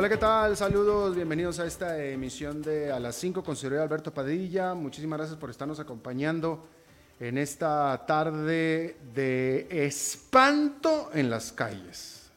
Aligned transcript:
Hola, 0.00 0.08
¿qué 0.08 0.16
tal? 0.16 0.56
Saludos, 0.56 1.14
bienvenidos 1.14 1.58
a 1.58 1.66
esta 1.66 2.02
emisión 2.02 2.62
de 2.62 2.90
A 2.90 2.98
las 2.98 3.16
5 3.16 3.44
con 3.44 3.54
Señor 3.54 3.80
Alberto 3.80 4.14
Padilla. 4.14 4.72
Muchísimas 4.72 5.18
gracias 5.18 5.38
por 5.38 5.50
estarnos 5.50 5.78
acompañando 5.78 6.66
en 7.20 7.36
esta 7.36 8.06
tarde 8.06 8.96
de 9.14 9.66
espanto 9.68 11.10
en 11.12 11.28
las 11.28 11.52
calles. 11.52 12.30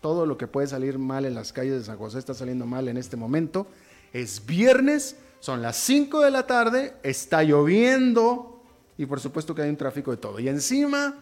Todo 0.00 0.26
lo 0.26 0.38
que 0.38 0.46
puede 0.46 0.68
salir 0.68 0.96
mal 0.96 1.24
en 1.24 1.34
las 1.34 1.52
calles 1.52 1.72
de 1.72 1.82
San 1.82 1.98
José 1.98 2.20
está 2.20 2.34
saliendo 2.34 2.66
mal 2.66 2.86
en 2.86 2.96
este 2.96 3.16
momento. 3.16 3.66
Es 4.12 4.46
viernes, 4.46 5.16
son 5.40 5.60
las 5.60 5.78
5 5.78 6.20
de 6.20 6.30
la 6.30 6.46
tarde, 6.46 6.94
está 7.02 7.42
lloviendo 7.42 8.62
y 8.96 9.06
por 9.06 9.18
supuesto 9.18 9.56
que 9.56 9.62
hay 9.62 9.70
un 9.70 9.76
tráfico 9.76 10.12
de 10.12 10.18
todo. 10.18 10.38
Y 10.38 10.48
encima, 10.48 11.16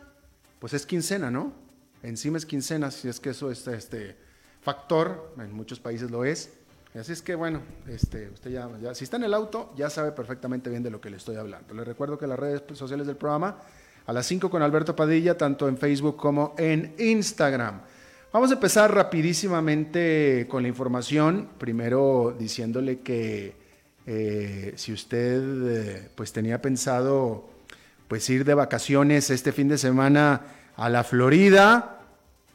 pues 0.58 0.74
es 0.74 0.84
quincena, 0.84 1.30
¿no? 1.30 1.54
Encima 2.02 2.36
es 2.36 2.44
quincena, 2.44 2.90
si 2.90 3.08
es 3.08 3.18
que 3.18 3.30
eso 3.30 3.50
está 3.50 3.74
este 3.74 4.28
factor, 4.60 5.34
en 5.38 5.52
muchos 5.52 5.80
países 5.80 6.10
lo 6.10 6.24
es. 6.24 6.52
Así 6.98 7.12
es 7.12 7.22
que 7.22 7.36
bueno, 7.36 7.60
este, 7.88 8.30
usted 8.30 8.50
ya, 8.50 8.68
si 8.94 9.04
está 9.04 9.16
en 9.16 9.24
el 9.24 9.34
auto, 9.34 9.72
ya 9.76 9.88
sabe 9.90 10.10
perfectamente 10.10 10.70
bien 10.70 10.82
de 10.82 10.90
lo 10.90 11.00
que 11.00 11.08
le 11.08 11.18
estoy 11.18 11.36
hablando. 11.36 11.72
Le 11.72 11.84
recuerdo 11.84 12.18
que 12.18 12.26
las 12.26 12.38
redes 12.38 12.62
sociales 12.72 13.06
del 13.06 13.16
programa, 13.16 13.58
a 14.06 14.12
las 14.12 14.26
5 14.26 14.50
con 14.50 14.60
Alberto 14.62 14.96
Padilla, 14.96 15.38
tanto 15.38 15.68
en 15.68 15.78
Facebook 15.78 16.16
como 16.16 16.54
en 16.58 16.94
Instagram. 16.98 17.82
Vamos 18.32 18.50
a 18.50 18.54
empezar 18.54 18.92
rapidísimamente 18.92 20.46
con 20.48 20.62
la 20.62 20.68
información, 20.68 21.50
primero 21.58 22.34
diciéndole 22.36 23.00
que 23.00 23.54
eh, 24.06 24.72
si 24.76 24.92
usted 24.92 25.40
eh, 25.68 26.08
pues 26.14 26.32
tenía 26.32 26.60
pensado 26.60 27.48
pues 28.08 28.28
ir 28.30 28.44
de 28.44 28.54
vacaciones 28.54 29.30
este 29.30 29.52
fin 29.52 29.68
de 29.68 29.78
semana 29.78 30.42
a 30.76 30.88
la 30.88 31.04
Florida, 31.04 31.99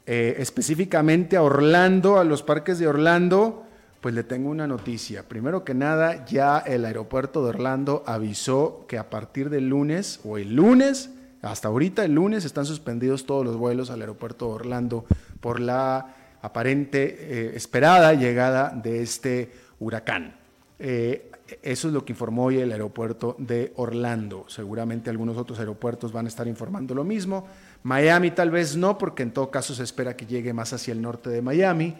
eh, 0.05 0.35
específicamente 0.39 1.35
a 1.35 1.41
Orlando, 1.41 2.19
a 2.19 2.23
los 2.23 2.43
parques 2.43 2.77
de 2.77 2.87
Orlando, 2.87 3.65
pues 4.01 4.13
le 4.13 4.23
tengo 4.23 4.49
una 4.49 4.67
noticia. 4.67 5.23
Primero 5.23 5.63
que 5.63 5.73
nada, 5.73 6.25
ya 6.25 6.59
el 6.59 6.85
aeropuerto 6.85 7.43
de 7.43 7.49
Orlando 7.49 8.03
avisó 8.05 8.85
que 8.87 8.99
a 8.99 9.09
partir 9.09 9.49
del 9.49 9.69
lunes 9.69 10.19
o 10.23 10.37
el 10.37 10.55
lunes, 10.55 11.09
hasta 11.41 11.69
ahorita 11.69 12.05
el 12.05 12.13
lunes, 12.13 12.45
están 12.45 12.65
suspendidos 12.65 13.25
todos 13.25 13.43
los 13.43 13.57
vuelos 13.57 13.89
al 13.89 14.01
aeropuerto 14.01 14.47
de 14.47 14.53
Orlando 14.53 15.05
por 15.41 15.59
la 15.59 16.15
aparente 16.43 17.17
eh, 17.19 17.55
esperada 17.55 18.13
llegada 18.13 18.69
de 18.69 19.01
este 19.01 19.51
huracán. 19.79 20.35
Eh, 20.77 21.31
eso 21.61 21.87
es 21.87 21.93
lo 21.93 22.03
que 22.03 22.13
informó 22.13 22.45
hoy 22.45 22.59
el 22.59 22.71
aeropuerto 22.71 23.35
de 23.37 23.71
Orlando. 23.75 24.45
Seguramente 24.47 25.09
algunos 25.09 25.37
otros 25.37 25.59
aeropuertos 25.59 26.11
van 26.11 26.25
a 26.25 26.29
estar 26.29 26.47
informando 26.47 26.95
lo 26.95 27.03
mismo. 27.03 27.47
Miami 27.83 28.31
tal 28.31 28.49
vez 28.49 28.75
no, 28.75 28.97
porque 28.97 29.23
en 29.23 29.31
todo 29.31 29.51
caso 29.51 29.75
se 29.75 29.83
espera 29.83 30.17
que 30.17 30.25
llegue 30.25 30.53
más 30.53 30.73
hacia 30.73 30.91
el 30.91 31.01
norte 31.01 31.29
de 31.29 31.41
Miami, 31.41 31.95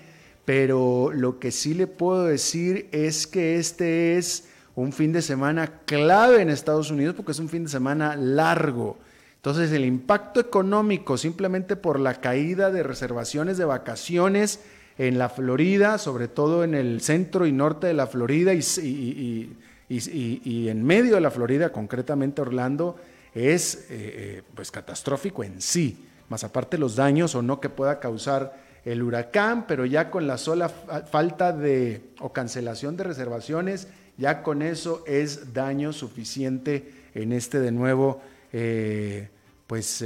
pero 0.45 1.11
lo 1.13 1.39
que 1.39 1.51
sí 1.51 1.73
le 1.73 1.85
puedo 1.87 2.25
decir 2.25 2.89
es 2.91 3.27
que 3.27 3.57
este 3.57 4.17
es 4.17 4.47
un 4.75 4.91
fin 4.91 5.13
de 5.13 5.21
semana 5.21 5.81
clave 5.85 6.41
en 6.41 6.49
Estados 6.49 6.91
Unidos 6.91 7.15
porque 7.15 7.31
es 7.31 7.39
un 7.39 7.49
fin 7.49 7.65
de 7.65 7.69
semana 7.69 8.15
largo. 8.15 8.97
Entonces 9.35 9.71
el 9.71 9.85
impacto 9.85 10.39
económico 10.39 11.17
simplemente 11.17 11.75
por 11.75 11.99
la 11.99 12.15
caída 12.15 12.71
de 12.71 12.81
reservaciones 12.81 13.57
de 13.57 13.65
vacaciones 13.65 14.59
en 14.97 15.17
la 15.17 15.29
Florida, 15.29 15.97
sobre 15.97 16.27
todo 16.27 16.63
en 16.63 16.73
el 16.73 17.01
centro 17.01 17.45
y 17.45 17.51
norte 17.51 17.87
de 17.87 17.93
la 17.93 18.07
Florida 18.07 18.53
y, 18.53 19.57
y 19.89 20.69
en 20.69 20.83
medio 20.83 21.15
de 21.15 21.21
la 21.21 21.31
Florida, 21.31 21.71
concretamente 21.71 22.41
Orlando, 22.41 22.95
es 23.35 23.75
eh, 23.75 23.85
eh, 23.89 24.41
pues 24.55 24.71
catastrófico 24.71 25.43
en 25.43 25.61
sí, 25.61 26.05
más 26.29 26.43
aparte 26.45 26.77
los 26.77 26.95
daños 26.95 27.35
o 27.35 27.41
no 27.41 27.59
que 27.59 27.69
pueda 27.69 27.99
causar 27.99 28.63
el 28.85 29.03
huracán, 29.03 29.67
pero 29.67 29.85
ya 29.85 30.09
con 30.09 30.25
la 30.25 30.37
sola 30.37 30.69
falta 30.69 31.51
de 31.51 32.01
o 32.19 32.31
cancelación 32.31 32.95
de 32.95 33.03
reservaciones, 33.03 33.89
ya 34.17 34.41
con 34.41 34.61
eso 34.61 35.03
es 35.05 35.53
daño 35.53 35.91
suficiente 35.91 36.93
en 37.13 37.33
este 37.33 37.59
de 37.59 37.71
nuevo, 37.71 38.21
eh, 38.53 39.27
pues 39.67 40.05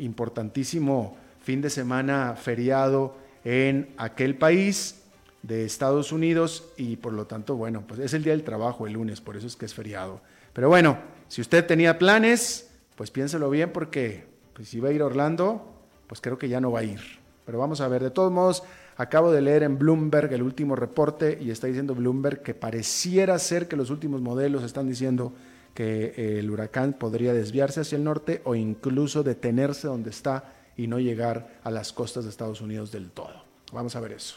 importantísimo 0.00 1.16
fin 1.40 1.62
de 1.62 1.70
semana 1.70 2.34
feriado 2.34 3.14
en 3.44 3.94
aquel 3.96 4.36
país 4.36 5.02
de 5.42 5.64
Estados 5.64 6.12
Unidos 6.12 6.72
y 6.76 6.96
por 6.96 7.12
lo 7.12 7.26
tanto, 7.26 7.56
bueno, 7.56 7.84
pues 7.86 8.00
es 8.00 8.14
el 8.14 8.24
día 8.24 8.32
del 8.32 8.44
trabajo 8.44 8.86
el 8.86 8.94
lunes, 8.94 9.20
por 9.20 9.36
eso 9.36 9.46
es 9.46 9.56
que 9.56 9.66
es 9.66 9.74
feriado. 9.74 10.20
Pero 10.52 10.68
bueno, 10.68 10.98
si 11.28 11.40
usted 11.40 11.66
tenía 11.66 11.98
planes, 11.98 12.70
pues 12.96 13.10
piénselo 13.10 13.48
bien 13.50 13.70
porque 13.72 14.26
pues, 14.54 14.68
si 14.68 14.80
va 14.80 14.88
a 14.88 14.92
ir 14.92 15.02
a 15.02 15.06
Orlando, 15.06 15.74
pues 16.06 16.20
creo 16.20 16.38
que 16.38 16.48
ya 16.48 16.60
no 16.60 16.72
va 16.72 16.80
a 16.80 16.84
ir. 16.84 17.00
Pero 17.46 17.58
vamos 17.58 17.80
a 17.80 17.88
ver, 17.88 18.02
de 18.02 18.10
todos 18.10 18.32
modos, 18.32 18.62
acabo 18.96 19.30
de 19.30 19.40
leer 19.40 19.62
en 19.62 19.78
Bloomberg 19.78 20.32
el 20.32 20.42
último 20.42 20.76
reporte 20.76 21.38
y 21.40 21.50
está 21.50 21.66
diciendo 21.66 21.94
Bloomberg 21.94 22.42
que 22.42 22.54
pareciera 22.54 23.38
ser 23.38 23.68
que 23.68 23.76
los 23.76 23.90
últimos 23.90 24.20
modelos 24.20 24.64
están 24.64 24.88
diciendo 24.88 25.32
que 25.72 26.12
eh, 26.16 26.38
el 26.40 26.50
huracán 26.50 26.92
podría 26.92 27.32
desviarse 27.32 27.80
hacia 27.80 27.96
el 27.96 28.04
norte 28.04 28.42
o 28.44 28.54
incluso 28.54 29.22
detenerse 29.22 29.86
donde 29.86 30.10
está 30.10 30.57
y 30.78 30.86
no 30.86 30.98
llegar 30.98 31.58
a 31.64 31.70
las 31.70 31.92
costas 31.92 32.24
de 32.24 32.30
Estados 32.30 32.62
Unidos 32.62 32.90
del 32.90 33.10
todo. 33.10 33.42
Vamos 33.72 33.94
a 33.96 34.00
ver 34.00 34.12
eso. 34.12 34.36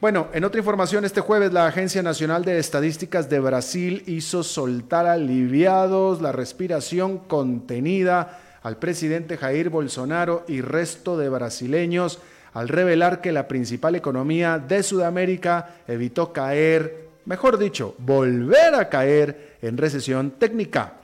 Bueno, 0.00 0.28
en 0.32 0.44
otra 0.44 0.60
información, 0.60 1.04
este 1.04 1.20
jueves 1.20 1.52
la 1.52 1.66
Agencia 1.66 2.02
Nacional 2.02 2.44
de 2.44 2.60
Estadísticas 2.60 3.28
de 3.28 3.40
Brasil 3.40 4.04
hizo 4.06 4.44
soltar 4.44 5.06
aliviados 5.06 6.22
la 6.22 6.30
respiración 6.30 7.18
contenida 7.18 8.38
al 8.62 8.76
presidente 8.76 9.36
Jair 9.36 9.70
Bolsonaro 9.70 10.44
y 10.46 10.60
resto 10.60 11.18
de 11.18 11.28
brasileños 11.28 12.20
al 12.54 12.68
revelar 12.68 13.20
que 13.20 13.32
la 13.32 13.48
principal 13.48 13.96
economía 13.96 14.60
de 14.60 14.84
Sudamérica 14.84 15.74
evitó 15.88 16.32
caer, 16.32 17.08
mejor 17.24 17.58
dicho, 17.58 17.96
volver 17.98 18.76
a 18.76 18.88
caer 18.88 19.56
en 19.60 19.76
recesión 19.76 20.30
técnica. 20.30 20.97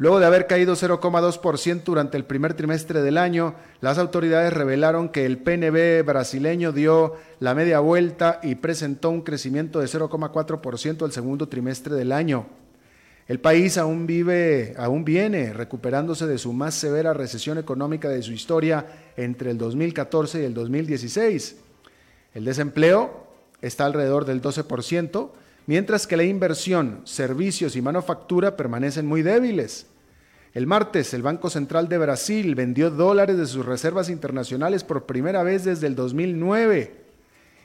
Luego 0.00 0.18
de 0.18 0.24
haber 0.24 0.46
caído 0.46 0.76
0,2% 0.76 1.82
durante 1.84 2.16
el 2.16 2.24
primer 2.24 2.54
trimestre 2.54 3.02
del 3.02 3.18
año, 3.18 3.54
las 3.82 3.98
autoridades 3.98 4.50
revelaron 4.50 5.10
que 5.10 5.26
el 5.26 5.36
PNB 5.36 6.02
brasileño 6.06 6.72
dio 6.72 7.16
la 7.38 7.54
media 7.54 7.80
vuelta 7.80 8.40
y 8.42 8.54
presentó 8.54 9.10
un 9.10 9.20
crecimiento 9.20 9.78
de 9.78 9.88
0,4% 9.88 11.04
el 11.04 11.12
segundo 11.12 11.50
trimestre 11.50 11.96
del 11.96 12.12
año. 12.12 12.46
El 13.28 13.40
país 13.40 13.76
aún 13.76 14.06
vive, 14.06 14.72
aún 14.78 15.04
viene 15.04 15.52
recuperándose 15.52 16.26
de 16.26 16.38
su 16.38 16.54
más 16.54 16.74
severa 16.74 17.12
recesión 17.12 17.58
económica 17.58 18.08
de 18.08 18.22
su 18.22 18.32
historia 18.32 18.86
entre 19.18 19.50
el 19.50 19.58
2014 19.58 20.40
y 20.40 20.44
el 20.46 20.54
2016. 20.54 21.56
El 22.32 22.46
desempleo 22.46 23.26
está 23.60 23.84
alrededor 23.84 24.24
del 24.24 24.40
12%, 24.40 25.30
mientras 25.66 26.06
que 26.06 26.16
la 26.16 26.24
inversión, 26.24 27.02
servicios 27.04 27.76
y 27.76 27.82
manufactura 27.82 28.56
permanecen 28.56 29.04
muy 29.04 29.20
débiles. 29.20 29.89
El 30.52 30.66
martes, 30.66 31.14
el 31.14 31.22
Banco 31.22 31.48
Central 31.48 31.88
de 31.88 31.98
Brasil 31.98 32.56
vendió 32.56 32.90
dólares 32.90 33.38
de 33.38 33.46
sus 33.46 33.64
reservas 33.64 34.08
internacionales 34.08 34.82
por 34.82 35.06
primera 35.06 35.44
vez 35.44 35.64
desde 35.64 35.86
el 35.86 35.94
2009. 35.94 36.94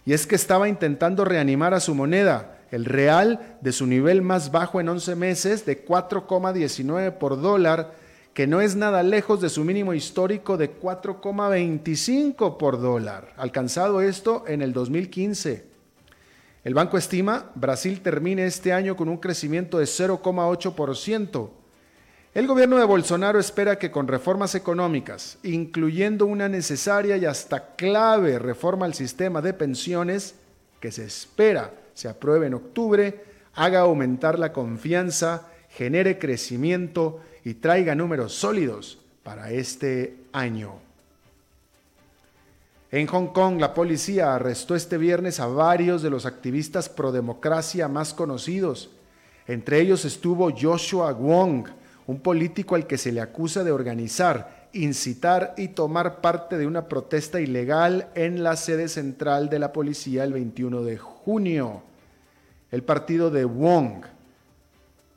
Y 0.05 0.13
es 0.13 0.27
que 0.27 0.35
estaba 0.35 0.69
intentando 0.69 1.25
reanimar 1.25 1.73
a 1.73 1.79
su 1.79 1.95
moneda, 1.95 2.59
el 2.69 2.85
real, 2.85 3.57
de 3.61 3.71
su 3.71 3.87
nivel 3.87 4.21
más 4.21 4.51
bajo 4.51 4.79
en 4.79 4.89
11 4.89 5.15
meses, 5.15 5.65
de 5.65 5.83
4,19 5.83 7.13
por 7.13 7.41
dólar, 7.41 7.93
que 8.35 8.45
no 8.45 8.61
es 8.61 8.75
nada 8.75 9.01
lejos 9.01 9.41
de 9.41 9.49
su 9.49 9.63
mínimo 9.63 9.95
histórico 9.95 10.55
de 10.55 10.79
4,25 10.79 12.57
por 12.57 12.79
dólar, 12.79 13.33
alcanzado 13.37 14.01
esto 14.01 14.43
en 14.47 14.61
el 14.61 14.73
2015. 14.73 15.65
El 16.63 16.73
banco 16.75 16.99
estima 16.99 17.49
Brasil 17.55 18.01
termine 18.01 18.45
este 18.45 18.73
año 18.73 18.95
con 18.95 19.09
un 19.09 19.17
crecimiento 19.17 19.79
de 19.79 19.85
0,8%. 19.85 21.49
El 22.35 22.47
gobierno 22.47 22.77
de 22.77 22.83
Bolsonaro 22.83 23.39
espera 23.39 23.79
que 23.79 23.91
con 23.91 24.09
reformas 24.09 24.55
económicas, 24.55 25.37
incluyendo 25.43 26.25
una 26.25 26.49
necesaria 26.49 27.15
y 27.15 27.23
hasta 27.23 27.75
clave 27.77 28.39
reforma 28.39 28.85
al 28.85 28.93
sistema 28.93 29.41
de 29.41 29.53
pensiones, 29.53 30.35
que 30.81 30.91
se 30.91 31.05
espera 31.05 31.71
se 31.93 32.09
apruebe 32.09 32.47
en 32.47 32.55
octubre, 32.55 33.23
haga 33.53 33.79
aumentar 33.79 34.37
la 34.37 34.51
confianza, 34.51 35.47
genere 35.69 36.19
crecimiento 36.19 37.21
y 37.45 37.53
traiga 37.53 37.95
números 37.95 38.33
sólidos 38.33 38.99
para 39.23 39.51
este 39.51 40.17
año. 40.33 40.73
En 42.91 43.07
Hong 43.07 43.27
Kong, 43.27 43.61
la 43.61 43.73
policía 43.73 44.35
arrestó 44.35 44.75
este 44.75 44.97
viernes 44.97 45.39
a 45.39 45.47
varios 45.47 46.01
de 46.01 46.09
los 46.09 46.25
activistas 46.25 46.89
pro 46.89 47.13
democracia 47.13 47.87
más 47.87 48.13
conocidos. 48.13 48.89
Entre 49.47 49.79
ellos 49.79 50.03
estuvo 50.03 50.51
Joshua 50.51 51.13
Wong, 51.13 51.67
un 52.07 52.19
político 52.19 52.75
al 52.75 52.87
que 52.87 52.97
se 52.97 53.11
le 53.11 53.21
acusa 53.21 53.63
de 53.63 53.71
organizar, 53.71 54.67
incitar 54.73 55.53
y 55.57 55.69
tomar 55.69 56.21
parte 56.21 56.57
de 56.57 56.67
una 56.67 56.87
protesta 56.87 57.39
ilegal 57.39 58.09
en 58.13 58.43
la 58.43 58.55
sede 58.55 58.87
central 58.89 59.49
de 59.49 59.59
la 59.59 59.71
policía 59.71 60.23
el 60.23 60.33
21 60.33 60.83
de 60.83 60.97
junio. 60.97 61.81
El 62.71 62.83
partido 62.83 63.31
de 63.31 63.45
Wong, 63.45 64.03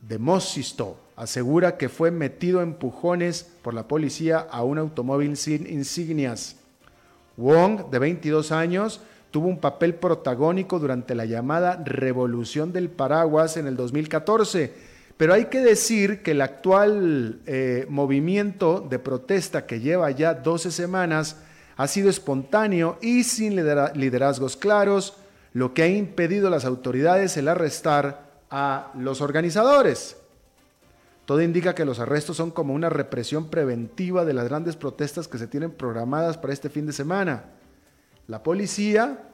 de 0.00 0.18
Mosisto, 0.18 0.98
asegura 1.16 1.76
que 1.76 1.88
fue 1.88 2.10
metido 2.10 2.62
empujones 2.62 3.50
por 3.62 3.74
la 3.74 3.88
policía 3.88 4.38
a 4.38 4.62
un 4.62 4.78
automóvil 4.78 5.36
sin 5.36 5.66
insignias. 5.70 6.56
Wong, 7.36 7.90
de 7.90 7.98
22 7.98 8.52
años, 8.52 9.00
tuvo 9.30 9.48
un 9.48 9.58
papel 9.58 9.94
protagónico 9.94 10.78
durante 10.78 11.14
la 11.14 11.24
llamada 11.24 11.82
Revolución 11.84 12.72
del 12.72 12.88
Paraguas 12.88 13.56
en 13.56 13.66
el 13.66 13.76
2014, 13.76 14.72
pero 15.18 15.34
hay 15.34 15.46
que 15.46 15.60
decir 15.60 16.22
que 16.22 16.30
el 16.30 16.40
actual 16.40 17.40
eh, 17.44 17.86
movimiento 17.90 18.80
de 18.80 19.00
protesta 19.00 19.66
que 19.66 19.80
lleva 19.80 20.10
ya 20.12 20.32
12 20.32 20.70
semanas 20.70 21.36
ha 21.76 21.88
sido 21.88 22.08
espontáneo 22.08 22.98
y 23.02 23.24
sin 23.24 23.56
liderazgos 23.56 24.56
claros, 24.56 25.16
lo 25.52 25.74
que 25.74 25.82
ha 25.82 25.88
impedido 25.88 26.46
a 26.46 26.50
las 26.50 26.64
autoridades 26.64 27.36
el 27.36 27.48
arrestar 27.48 28.28
a 28.48 28.92
los 28.96 29.20
organizadores. 29.20 30.16
Todo 31.24 31.42
indica 31.42 31.74
que 31.74 31.84
los 31.84 31.98
arrestos 31.98 32.36
son 32.36 32.52
como 32.52 32.72
una 32.72 32.88
represión 32.88 33.50
preventiva 33.50 34.24
de 34.24 34.34
las 34.34 34.48
grandes 34.48 34.76
protestas 34.76 35.26
que 35.26 35.38
se 35.38 35.48
tienen 35.48 35.72
programadas 35.72 36.38
para 36.38 36.52
este 36.52 36.70
fin 36.70 36.86
de 36.86 36.92
semana. 36.92 37.44
La 38.28 38.44
policía 38.44 39.27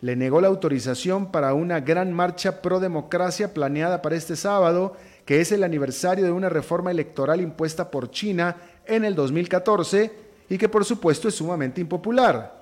le 0.00 0.16
negó 0.16 0.40
la 0.40 0.48
autorización 0.48 1.30
para 1.30 1.52
una 1.54 1.80
gran 1.80 2.12
marcha 2.12 2.62
pro 2.62 2.80
democracia 2.80 3.52
planeada 3.52 4.00
para 4.00 4.16
este 4.16 4.34
sábado, 4.34 4.96
que 5.26 5.40
es 5.40 5.52
el 5.52 5.62
aniversario 5.62 6.24
de 6.24 6.32
una 6.32 6.48
reforma 6.48 6.90
electoral 6.90 7.40
impuesta 7.40 7.90
por 7.90 8.10
China 8.10 8.56
en 8.86 9.04
el 9.04 9.14
2014 9.14 10.12
y 10.48 10.58
que 10.58 10.68
por 10.68 10.84
supuesto 10.84 11.28
es 11.28 11.34
sumamente 11.34 11.80
impopular. 11.80 12.60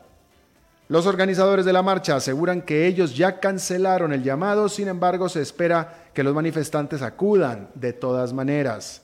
Los 0.89 1.07
organizadores 1.07 1.65
de 1.65 1.73
la 1.73 1.83
marcha 1.83 2.17
aseguran 2.17 2.63
que 2.63 2.87
ellos 2.87 3.15
ya 3.15 3.41
cancelaron 3.41 4.13
el 4.13 4.23
llamado, 4.23 4.69
sin 4.69 4.89
embargo 4.89 5.29
se 5.29 5.43
espera 5.43 6.07
que 6.15 6.23
los 6.23 6.35
manifestantes 6.35 7.03
acudan 7.03 7.69
de 7.75 7.93
todas 7.93 8.33
maneras. 8.33 9.03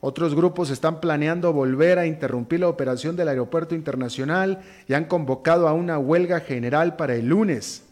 Otros 0.00 0.34
grupos 0.34 0.70
están 0.70 1.00
planeando 1.00 1.52
volver 1.52 1.98
a 1.98 2.06
interrumpir 2.06 2.60
la 2.60 2.68
operación 2.68 3.16
del 3.16 3.28
aeropuerto 3.28 3.74
internacional 3.74 4.60
y 4.88 4.94
han 4.94 5.04
convocado 5.04 5.68
a 5.68 5.74
una 5.74 5.98
huelga 5.98 6.40
general 6.40 6.96
para 6.96 7.14
el 7.14 7.28
lunes. 7.28 7.82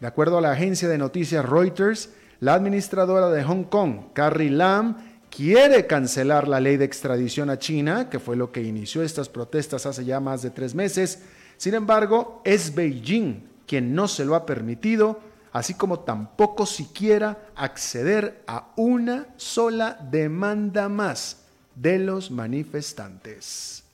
De 0.00 0.06
acuerdo 0.06 0.38
a 0.38 0.40
la 0.40 0.52
agencia 0.52 0.88
de 0.88 0.98
noticias 0.98 1.44
Reuters, 1.44 2.10
la 2.40 2.54
administradora 2.54 3.28
de 3.30 3.44
Hong 3.44 3.64
Kong, 3.64 4.12
Carrie 4.14 4.50
Lam, 4.50 4.96
quiere 5.30 5.86
cancelar 5.86 6.48
la 6.48 6.60
ley 6.60 6.76
de 6.76 6.84
extradición 6.84 7.50
a 7.50 7.58
China, 7.58 8.08
que 8.08 8.20
fue 8.20 8.36
lo 8.36 8.50
que 8.50 8.62
inició 8.62 9.02
estas 9.02 9.28
protestas 9.28 9.84
hace 9.84 10.04
ya 10.04 10.20
más 10.20 10.42
de 10.42 10.50
tres 10.50 10.74
meses, 10.74 11.22
sin 11.56 11.74
embargo, 11.74 12.40
es 12.44 12.74
Beijing 12.74 13.54
quien 13.66 13.94
no 13.94 14.08
se 14.08 14.24
lo 14.24 14.34
ha 14.34 14.46
permitido, 14.46 15.20
así 15.54 15.74
como 15.74 16.00
tampoco 16.00 16.66
siquiera 16.66 17.38
acceder 17.54 18.42
a 18.48 18.72
una 18.74 19.28
sola 19.36 19.96
demanda 20.10 20.88
más 20.88 21.44
de 21.76 22.00
los 22.00 22.32
manifestantes. 22.32 23.84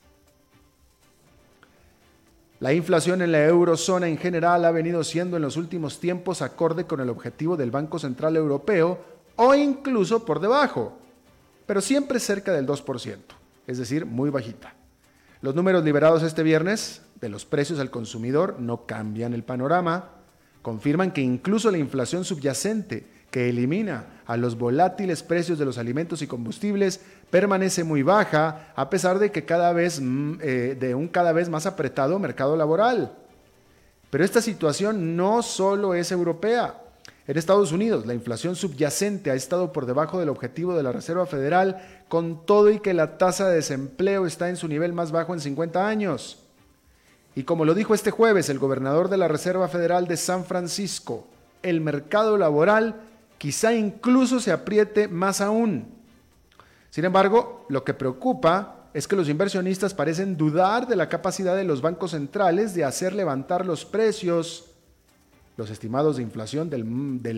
La 2.60 2.72
inflación 2.72 3.20
en 3.20 3.32
la 3.32 3.44
eurozona 3.44 4.08
en 4.08 4.16
general 4.16 4.64
ha 4.64 4.70
venido 4.70 5.04
siendo 5.04 5.36
en 5.36 5.42
los 5.42 5.58
últimos 5.58 6.00
tiempos 6.00 6.40
acorde 6.40 6.86
con 6.86 7.00
el 7.00 7.10
objetivo 7.10 7.58
del 7.58 7.70
Banco 7.70 7.98
Central 7.98 8.36
Europeo 8.36 8.98
o 9.36 9.54
incluso 9.54 10.24
por 10.24 10.40
debajo, 10.40 10.96
pero 11.66 11.82
siempre 11.82 12.20
cerca 12.20 12.54
del 12.54 12.66
2%, 12.66 13.18
es 13.66 13.76
decir, 13.76 14.06
muy 14.06 14.30
bajita. 14.30 14.72
Los 15.42 15.54
números 15.54 15.84
liberados 15.84 16.22
este 16.22 16.42
viernes 16.42 17.02
de 17.20 17.28
los 17.28 17.44
precios 17.44 17.80
al 17.80 17.90
consumidor 17.90 18.56
no 18.60 18.86
cambian 18.86 19.34
el 19.34 19.44
panorama, 19.44 20.19
confirman 20.62 21.12
que 21.12 21.20
incluso 21.20 21.70
la 21.70 21.78
inflación 21.78 22.24
subyacente 22.24 23.06
que 23.30 23.48
elimina 23.48 24.06
a 24.26 24.36
los 24.36 24.58
volátiles 24.58 25.22
precios 25.22 25.58
de 25.58 25.64
los 25.64 25.78
alimentos 25.78 26.22
y 26.22 26.26
combustibles 26.26 27.00
permanece 27.30 27.84
muy 27.84 28.02
baja 28.02 28.72
a 28.74 28.90
pesar 28.90 29.18
de 29.18 29.30
que 29.30 29.44
cada 29.44 29.72
vez 29.72 30.00
mm, 30.00 30.38
eh, 30.40 30.76
de 30.78 30.94
un 30.94 31.08
cada 31.08 31.32
vez 31.32 31.48
más 31.48 31.66
apretado 31.66 32.18
mercado 32.18 32.56
laboral. 32.56 33.16
Pero 34.10 34.24
esta 34.24 34.42
situación 34.42 35.16
no 35.16 35.42
solo 35.42 35.94
es 35.94 36.10
europea. 36.10 36.74
En 37.28 37.38
Estados 37.38 37.70
Unidos, 37.70 38.06
la 38.06 38.14
inflación 38.14 38.56
subyacente 38.56 39.30
ha 39.30 39.34
estado 39.34 39.72
por 39.72 39.86
debajo 39.86 40.18
del 40.18 40.30
objetivo 40.30 40.76
de 40.76 40.82
la 40.82 40.90
Reserva 40.90 41.26
Federal, 41.26 41.80
con 42.08 42.44
todo 42.44 42.70
y 42.70 42.80
que 42.80 42.92
la 42.92 43.18
tasa 43.18 43.48
de 43.48 43.54
desempleo 43.54 44.26
está 44.26 44.48
en 44.48 44.56
su 44.56 44.66
nivel 44.66 44.92
más 44.92 45.12
bajo 45.12 45.32
en 45.32 45.40
50 45.40 45.86
años. 45.86 46.38
Y 47.40 47.44
como 47.44 47.64
lo 47.64 47.72
dijo 47.72 47.94
este 47.94 48.10
jueves 48.10 48.50
el 48.50 48.58
gobernador 48.58 49.08
de 49.08 49.16
la 49.16 49.26
Reserva 49.26 49.66
Federal 49.66 50.06
de 50.06 50.18
San 50.18 50.44
Francisco, 50.44 51.26
el 51.62 51.80
mercado 51.80 52.36
laboral 52.36 53.00
quizá 53.38 53.72
incluso 53.72 54.40
se 54.40 54.52
apriete 54.52 55.08
más 55.08 55.40
aún. 55.40 55.88
Sin 56.90 57.06
embargo, 57.06 57.64
lo 57.70 57.82
que 57.82 57.94
preocupa 57.94 58.90
es 58.92 59.08
que 59.08 59.16
los 59.16 59.30
inversionistas 59.30 59.94
parecen 59.94 60.36
dudar 60.36 60.86
de 60.86 60.96
la 60.96 61.08
capacidad 61.08 61.56
de 61.56 61.64
los 61.64 61.80
bancos 61.80 62.10
centrales 62.10 62.74
de 62.74 62.84
hacer 62.84 63.14
levantar 63.14 63.64
los 63.64 63.86
precios. 63.86 64.66
Los 65.56 65.70
estimados 65.70 66.18
de 66.18 66.22
inflación 66.22 66.68
del, 66.68 66.84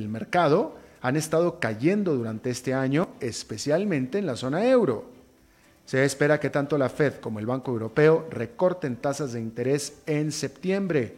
mercado 0.08 0.74
han 1.00 1.14
estado 1.14 1.60
cayendo 1.60 2.16
durante 2.16 2.50
este 2.50 2.74
año, 2.74 3.10
especialmente 3.20 4.18
en 4.18 4.26
la 4.26 4.34
zona 4.34 4.66
euro. 4.66 5.11
Se 5.84 6.04
espera 6.04 6.40
que 6.40 6.50
tanto 6.50 6.78
la 6.78 6.88
Fed 6.88 7.14
como 7.14 7.38
el 7.38 7.46
Banco 7.46 7.70
Europeo 7.70 8.26
recorten 8.30 8.96
tasas 8.96 9.32
de 9.32 9.40
interés 9.40 9.98
en 10.06 10.32
septiembre. 10.32 11.16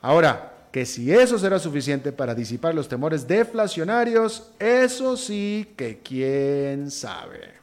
Ahora, 0.00 0.68
que 0.70 0.86
si 0.86 1.12
eso 1.12 1.38
será 1.38 1.58
suficiente 1.58 2.10
para 2.10 2.34
disipar 2.34 2.74
los 2.74 2.88
temores 2.88 3.28
deflacionarios, 3.28 4.50
eso 4.58 5.16
sí 5.16 5.72
que 5.76 6.00
quién 6.00 6.90
sabe. 6.90 7.54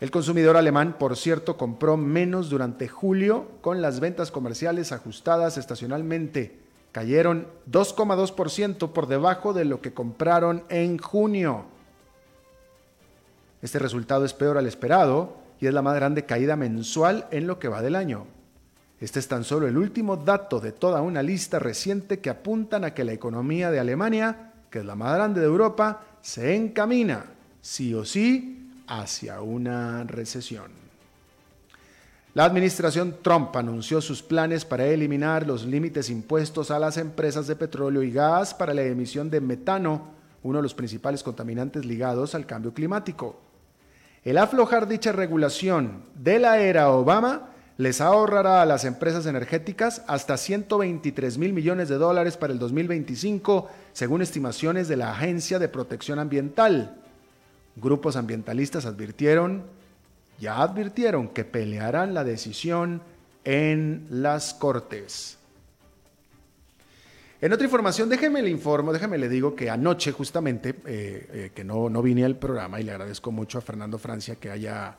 El 0.00 0.10
consumidor 0.10 0.56
alemán, 0.56 0.96
por 0.98 1.16
cierto, 1.16 1.56
compró 1.56 1.96
menos 1.96 2.50
durante 2.50 2.88
julio 2.88 3.52
con 3.60 3.80
las 3.80 4.00
ventas 4.00 4.30
comerciales 4.30 4.92
ajustadas 4.92 5.56
estacionalmente. 5.56 6.58
Cayeron 6.92 7.46
2,2% 7.70 8.90
por 8.92 9.06
debajo 9.06 9.52
de 9.52 9.64
lo 9.64 9.80
que 9.80 9.94
compraron 9.94 10.64
en 10.68 10.98
junio. 10.98 11.66
Este 13.64 13.78
resultado 13.78 14.26
es 14.26 14.34
peor 14.34 14.58
al 14.58 14.66
esperado 14.66 15.38
y 15.58 15.66
es 15.66 15.72
la 15.72 15.80
más 15.80 15.94
grande 15.94 16.26
caída 16.26 16.54
mensual 16.54 17.26
en 17.30 17.46
lo 17.46 17.58
que 17.58 17.68
va 17.68 17.80
del 17.80 17.96
año. 17.96 18.26
Este 19.00 19.18
es 19.18 19.26
tan 19.26 19.42
solo 19.42 19.66
el 19.66 19.78
último 19.78 20.18
dato 20.18 20.60
de 20.60 20.70
toda 20.70 21.00
una 21.00 21.22
lista 21.22 21.58
reciente 21.58 22.18
que 22.18 22.28
apuntan 22.28 22.84
a 22.84 22.92
que 22.92 23.04
la 23.04 23.14
economía 23.14 23.70
de 23.70 23.80
Alemania, 23.80 24.52
que 24.68 24.80
es 24.80 24.84
la 24.84 24.96
más 24.96 25.14
grande 25.14 25.40
de 25.40 25.46
Europa, 25.46 26.02
se 26.20 26.54
encamina, 26.54 27.24
sí 27.62 27.94
o 27.94 28.04
sí, 28.04 28.70
hacia 28.86 29.40
una 29.40 30.04
recesión. 30.04 30.70
La 32.34 32.44
administración 32.44 33.16
Trump 33.22 33.56
anunció 33.56 34.02
sus 34.02 34.22
planes 34.22 34.66
para 34.66 34.84
eliminar 34.84 35.46
los 35.46 35.64
límites 35.64 36.10
impuestos 36.10 36.70
a 36.70 36.78
las 36.78 36.98
empresas 36.98 37.46
de 37.46 37.56
petróleo 37.56 38.02
y 38.02 38.12
gas 38.12 38.52
para 38.52 38.74
la 38.74 38.82
emisión 38.82 39.30
de 39.30 39.40
metano, 39.40 40.10
uno 40.42 40.58
de 40.58 40.64
los 40.64 40.74
principales 40.74 41.22
contaminantes 41.22 41.86
ligados 41.86 42.34
al 42.34 42.44
cambio 42.44 42.74
climático. 42.74 43.43
El 44.24 44.38
aflojar 44.38 44.88
dicha 44.88 45.12
regulación 45.12 46.02
de 46.14 46.38
la 46.38 46.58
era 46.58 46.90
Obama 46.90 47.50
les 47.76 48.00
ahorrará 48.00 48.62
a 48.62 48.66
las 48.66 48.86
empresas 48.86 49.26
energéticas 49.26 50.02
hasta 50.06 50.38
123 50.38 51.36
mil 51.36 51.52
millones 51.52 51.90
de 51.90 51.96
dólares 51.96 52.38
para 52.38 52.54
el 52.54 52.58
2025, 52.58 53.68
según 53.92 54.22
estimaciones 54.22 54.88
de 54.88 54.96
la 54.96 55.12
Agencia 55.12 55.58
de 55.58 55.68
Protección 55.68 56.18
Ambiental. 56.18 56.96
Grupos 57.76 58.16
ambientalistas 58.16 58.86
advirtieron, 58.86 59.64
ya 60.40 60.62
advirtieron 60.62 61.28
que 61.28 61.44
pelearán 61.44 62.14
la 62.14 62.24
decisión 62.24 63.02
en 63.44 64.06
las 64.08 64.54
Cortes. 64.54 65.36
En 67.44 67.52
otra 67.52 67.66
información, 67.66 68.08
déjeme 68.08 68.40
le 68.40 68.48
informo, 68.48 68.90
déjeme 68.90 69.18
le 69.18 69.28
digo 69.28 69.54
que 69.54 69.68
anoche 69.68 70.12
justamente, 70.12 70.70
eh, 70.86 71.28
eh, 71.30 71.50
que 71.54 71.62
no, 71.62 71.90
no 71.90 72.00
vine 72.00 72.24
al 72.24 72.36
programa 72.36 72.80
y 72.80 72.84
le 72.84 72.92
agradezco 72.92 73.30
mucho 73.32 73.58
a 73.58 73.60
Fernando 73.60 73.98
Francia 73.98 74.36
que 74.36 74.50
haya 74.50 74.96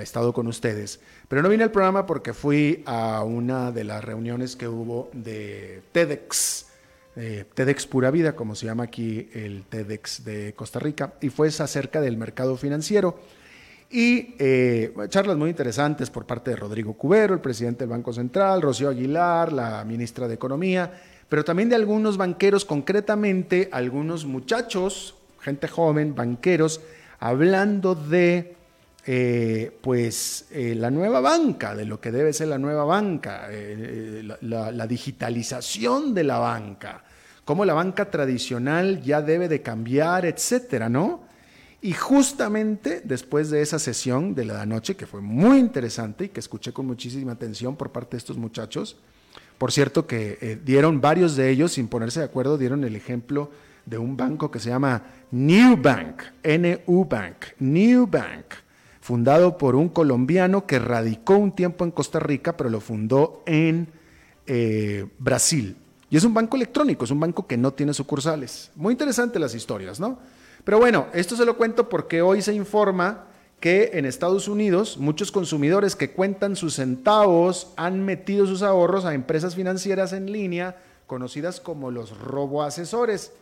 estado 0.00 0.32
con 0.32 0.48
ustedes, 0.48 0.98
pero 1.28 1.40
no 1.40 1.48
vine 1.48 1.62
al 1.62 1.70
programa 1.70 2.04
porque 2.04 2.34
fui 2.34 2.82
a 2.84 3.22
una 3.22 3.70
de 3.70 3.84
las 3.84 4.02
reuniones 4.02 4.56
que 4.56 4.66
hubo 4.66 5.08
de 5.12 5.82
TEDx, 5.92 6.66
eh, 7.14 7.44
TEDx 7.54 7.86
Pura 7.86 8.10
Vida, 8.10 8.34
como 8.34 8.56
se 8.56 8.66
llama 8.66 8.82
aquí 8.82 9.30
el 9.32 9.62
TEDx 9.62 10.24
de 10.24 10.52
Costa 10.54 10.80
Rica, 10.80 11.14
y 11.20 11.28
fue 11.28 11.46
acerca 11.46 12.00
del 12.00 12.16
mercado 12.16 12.56
financiero. 12.56 13.20
Y 13.88 14.34
charlas 15.10 15.36
muy 15.36 15.50
interesantes 15.50 16.10
por 16.10 16.26
parte 16.26 16.50
de 16.50 16.56
Rodrigo 16.56 16.94
Cubero, 16.94 17.34
el 17.34 17.40
presidente 17.40 17.84
del 17.84 17.90
Banco 17.90 18.12
Central, 18.12 18.62
Rocío 18.62 18.88
Aguilar, 18.88 19.52
la 19.52 19.84
ministra 19.84 20.26
de 20.26 20.34
Economía, 20.34 20.90
pero 21.28 21.44
también 21.44 21.68
de 21.68 21.76
algunos 21.76 22.16
banqueros, 22.16 22.64
concretamente 22.64 23.68
algunos 23.72 24.24
muchachos, 24.24 25.14
gente 25.40 25.68
joven, 25.68 26.14
banqueros, 26.14 26.80
hablando 27.20 27.94
de 27.94 28.56
eh, 29.06 29.76
pues 29.82 30.46
eh, 30.50 30.74
la 30.74 30.90
nueva 30.90 31.20
banca, 31.20 31.74
de 31.74 31.84
lo 31.84 32.00
que 32.00 32.10
debe 32.10 32.32
ser 32.32 32.48
la 32.48 32.58
nueva 32.58 32.84
banca, 32.84 33.48
la, 34.40 34.72
la, 34.72 34.86
digitalización 34.86 36.14
de 36.14 36.24
la 36.24 36.38
banca, 36.38 37.04
cómo 37.44 37.64
la 37.64 37.74
banca 37.74 38.10
tradicional 38.10 39.02
ya 39.02 39.20
debe 39.20 39.48
de 39.48 39.60
cambiar, 39.60 40.24
etcétera, 40.24 40.88
¿no? 40.88 41.24
Y 41.84 41.92
justamente 41.92 43.02
después 43.04 43.50
de 43.50 43.60
esa 43.60 43.78
sesión 43.78 44.34
de 44.34 44.46
la 44.46 44.64
noche, 44.64 44.96
que 44.96 45.06
fue 45.06 45.20
muy 45.20 45.58
interesante 45.58 46.24
y 46.24 46.28
que 46.30 46.40
escuché 46.40 46.72
con 46.72 46.86
muchísima 46.86 47.32
atención 47.32 47.76
por 47.76 47.92
parte 47.92 48.12
de 48.12 48.18
estos 48.18 48.38
muchachos, 48.38 48.96
por 49.64 49.72
cierto 49.72 50.06
que 50.06 50.36
eh, 50.42 50.58
dieron 50.62 51.00
varios 51.00 51.36
de 51.36 51.48
ellos, 51.48 51.72
sin 51.72 51.88
ponerse 51.88 52.20
de 52.20 52.26
acuerdo, 52.26 52.58
dieron 52.58 52.84
el 52.84 52.96
ejemplo 52.96 53.50
de 53.86 53.96
un 53.96 54.14
banco 54.14 54.50
que 54.50 54.60
se 54.60 54.68
llama 54.68 55.04
New 55.30 55.78
Bank, 55.80 56.22
NU 56.44 57.06
Bank, 57.06 57.46
New 57.60 58.06
Bank, 58.06 58.44
fundado 59.00 59.56
por 59.56 59.74
un 59.74 59.88
colombiano 59.88 60.66
que 60.66 60.78
radicó 60.78 61.38
un 61.38 61.52
tiempo 61.52 61.82
en 61.82 61.92
Costa 61.92 62.20
Rica, 62.20 62.58
pero 62.58 62.68
lo 62.68 62.82
fundó 62.82 63.42
en 63.46 63.88
eh, 64.46 65.06
Brasil. 65.18 65.78
Y 66.10 66.18
es 66.18 66.24
un 66.24 66.34
banco 66.34 66.58
electrónico, 66.58 67.06
es 67.06 67.10
un 67.10 67.20
banco 67.20 67.46
que 67.46 67.56
no 67.56 67.72
tiene 67.72 67.94
sucursales. 67.94 68.70
Muy 68.76 68.92
interesante 68.92 69.38
las 69.38 69.54
historias, 69.54 69.98
¿no? 69.98 70.18
Pero 70.62 70.78
bueno, 70.78 71.06
esto 71.14 71.36
se 71.36 71.46
lo 71.46 71.56
cuento 71.56 71.88
porque 71.88 72.20
hoy 72.20 72.42
se 72.42 72.52
informa 72.52 73.28
que 73.64 73.92
en 73.94 74.04
Estados 74.04 74.46
Unidos 74.46 74.98
muchos 74.98 75.32
consumidores 75.32 75.96
que 75.96 76.10
cuentan 76.10 76.54
sus 76.54 76.74
centavos 76.74 77.72
han 77.76 78.04
metido 78.04 78.46
sus 78.46 78.60
ahorros 78.60 79.06
a 79.06 79.14
empresas 79.14 79.54
financieras 79.54 80.12
en 80.12 80.30
línea 80.30 80.76
conocidas 81.06 81.60
como 81.60 81.90
los 81.90 82.10
roboasesores. 82.18 83.32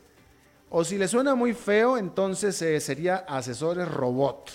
O 0.70 0.84
si 0.84 0.96
le 0.96 1.08
suena 1.08 1.34
muy 1.34 1.54
feo, 1.54 1.98
entonces 1.98 2.62
eh, 2.62 2.78
sería 2.78 3.16
asesores 3.16 3.88
robot. 3.88 4.52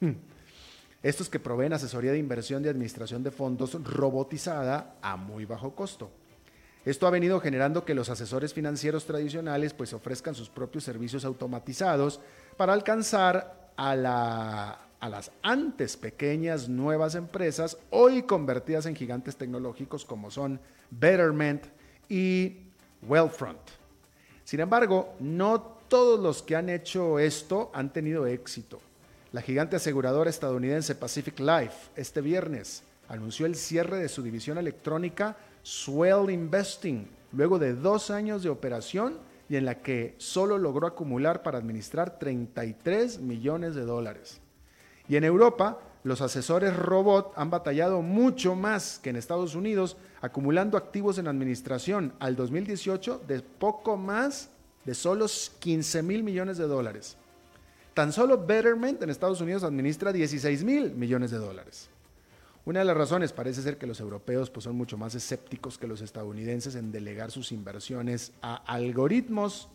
Hmm. 0.00 0.12
Estos 1.02 1.30
que 1.30 1.40
proveen 1.40 1.72
asesoría 1.72 2.12
de 2.12 2.18
inversión 2.18 2.62
de 2.62 2.68
administración 2.68 3.22
de 3.22 3.30
fondos 3.30 3.82
robotizada 3.82 4.96
a 5.00 5.16
muy 5.16 5.46
bajo 5.46 5.74
costo. 5.74 6.10
Esto 6.84 7.06
ha 7.06 7.10
venido 7.10 7.40
generando 7.40 7.86
que 7.86 7.94
los 7.94 8.10
asesores 8.10 8.52
financieros 8.52 9.06
tradicionales 9.06 9.72
pues 9.72 9.94
ofrezcan 9.94 10.34
sus 10.34 10.50
propios 10.50 10.84
servicios 10.84 11.24
automatizados 11.24 12.20
para 12.58 12.74
alcanzar 12.74 13.72
a, 13.78 14.87
las 15.06 15.30
antes 15.42 15.96
pequeñas 15.96 16.68
nuevas 16.68 17.14
empresas, 17.14 17.78
hoy 17.90 18.22
convertidas 18.22 18.86
en 18.86 18.96
gigantes 18.96 19.36
tecnológicos 19.36 20.04
como 20.04 20.30
son 20.30 20.58
Betterment 20.90 21.66
y 22.08 22.56
Wealthfront. 23.02 23.60
Sin 24.44 24.60
embargo, 24.60 25.14
no 25.20 25.60
todos 25.88 26.18
los 26.18 26.42
que 26.42 26.56
han 26.56 26.68
hecho 26.68 27.18
esto 27.18 27.70
han 27.72 27.92
tenido 27.92 28.26
éxito. 28.26 28.80
La 29.32 29.42
gigante 29.42 29.76
aseguradora 29.76 30.30
estadounidense 30.30 30.94
Pacific 30.94 31.38
Life 31.38 31.90
este 31.96 32.20
viernes 32.20 32.82
anunció 33.08 33.46
el 33.46 33.54
cierre 33.54 33.98
de 33.98 34.08
su 34.08 34.22
división 34.22 34.58
electrónica 34.58 35.36
Swell 35.62 36.30
Investing, 36.30 37.08
luego 37.32 37.58
de 37.58 37.74
dos 37.74 38.10
años 38.10 38.42
de 38.42 38.48
operación 38.48 39.18
y 39.48 39.56
en 39.56 39.64
la 39.64 39.82
que 39.82 40.14
solo 40.18 40.58
logró 40.58 40.86
acumular 40.86 41.42
para 41.42 41.58
administrar 41.58 42.18
33 42.18 43.20
millones 43.20 43.74
de 43.74 43.82
dólares. 43.82 44.40
Y 45.08 45.16
en 45.16 45.24
Europa, 45.24 45.80
los 46.04 46.20
asesores 46.20 46.76
robot 46.76 47.32
han 47.36 47.50
batallado 47.50 48.02
mucho 48.02 48.54
más 48.54 48.98
que 49.02 49.10
en 49.10 49.16
Estados 49.16 49.54
Unidos, 49.54 49.96
acumulando 50.20 50.76
activos 50.76 51.18
en 51.18 51.28
administración 51.28 52.12
al 52.20 52.36
2018 52.36 53.22
de 53.26 53.40
poco 53.40 53.96
más 53.96 54.50
de 54.84 54.94
solo 54.94 55.26
15 55.58 56.02
mil 56.02 56.22
millones 56.22 56.56
de 56.58 56.66
dólares. 56.66 57.16
Tan 57.94 58.12
solo 58.12 58.46
Betterment 58.46 59.02
en 59.02 59.10
Estados 59.10 59.40
Unidos 59.40 59.64
administra 59.64 60.12
16 60.12 60.62
mil 60.62 60.92
millones 60.92 61.30
de 61.30 61.38
dólares. 61.38 61.90
Una 62.64 62.80
de 62.80 62.84
las 62.84 62.96
razones 62.96 63.32
parece 63.32 63.62
ser 63.62 63.78
que 63.78 63.86
los 63.86 63.98
europeos 63.98 64.50
pues, 64.50 64.64
son 64.64 64.76
mucho 64.76 64.98
más 64.98 65.14
escépticos 65.14 65.78
que 65.78 65.86
los 65.86 66.02
estadounidenses 66.02 66.74
en 66.74 66.92
delegar 66.92 67.30
sus 67.30 67.50
inversiones 67.50 68.32
a 68.42 68.56
algoritmos. 68.56 69.68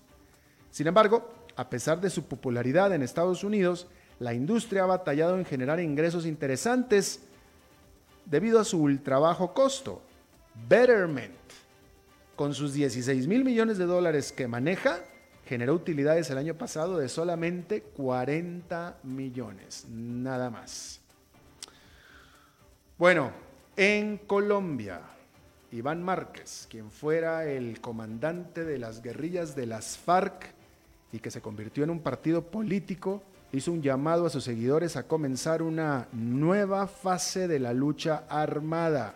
Sin 0.70 0.88
embargo, 0.88 1.28
a 1.56 1.70
pesar 1.70 2.00
de 2.00 2.10
su 2.10 2.26
popularidad 2.26 2.94
en 2.94 3.02
Estados 3.02 3.44
Unidos, 3.44 3.88
la 4.20 4.34
industria 4.34 4.84
ha 4.84 4.88
batallado 4.88 5.38
en 5.38 5.46
generar 5.46 5.80
ingresos 5.80 6.26
interesantes 6.26 7.22
debido 8.26 8.60
a 8.60 8.64
su 8.64 8.82
ultra 8.82 9.20
bajo 9.20 9.54
costo. 9.54 10.02
Betterment, 10.68 11.34
con 12.36 12.54
sus 12.54 12.74
16 12.74 13.28
mil 13.28 13.44
millones 13.44 13.78
de 13.78 13.86
dólares 13.86 14.32
que 14.32 14.48
maneja, 14.48 15.00
generó 15.46 15.74
utilidades 15.74 16.30
el 16.30 16.38
año 16.38 16.56
pasado 16.56 16.98
de 16.98 17.10
solamente 17.10 17.82
40 17.82 19.00
millones, 19.04 19.86
nada 19.90 20.50
más. 20.50 21.02
Bueno, 22.98 23.32
en 23.76 24.18
Colombia, 24.20 25.02
Iván 25.72 26.04
Márquez, 26.04 26.68
quien 26.70 26.92
fuera 26.92 27.46
el 27.46 27.82
comandante 27.82 28.64
de 28.64 28.78
las 28.78 29.02
guerrillas 29.02 29.56
de 29.56 29.66
las 29.66 29.98
FARC 29.98 30.54
y 31.12 31.20
que 31.20 31.32
se 31.32 31.42
convirtió 31.42 31.84
en 31.84 31.90
un 31.90 32.00
partido 32.00 32.44
político, 32.44 33.24
hizo 33.54 33.72
un 33.72 33.84
llamado 33.84 34.26
a 34.26 34.32
sus 34.32 34.44
seguidores 34.44 34.98
a 34.98 35.04
comenzar 35.04 35.62
una 35.62 36.08
nueva 36.12 36.88
fase 36.88 37.48
de 37.48 37.60
la 37.60 37.72
lucha 37.72 38.24
armada. 38.28 39.14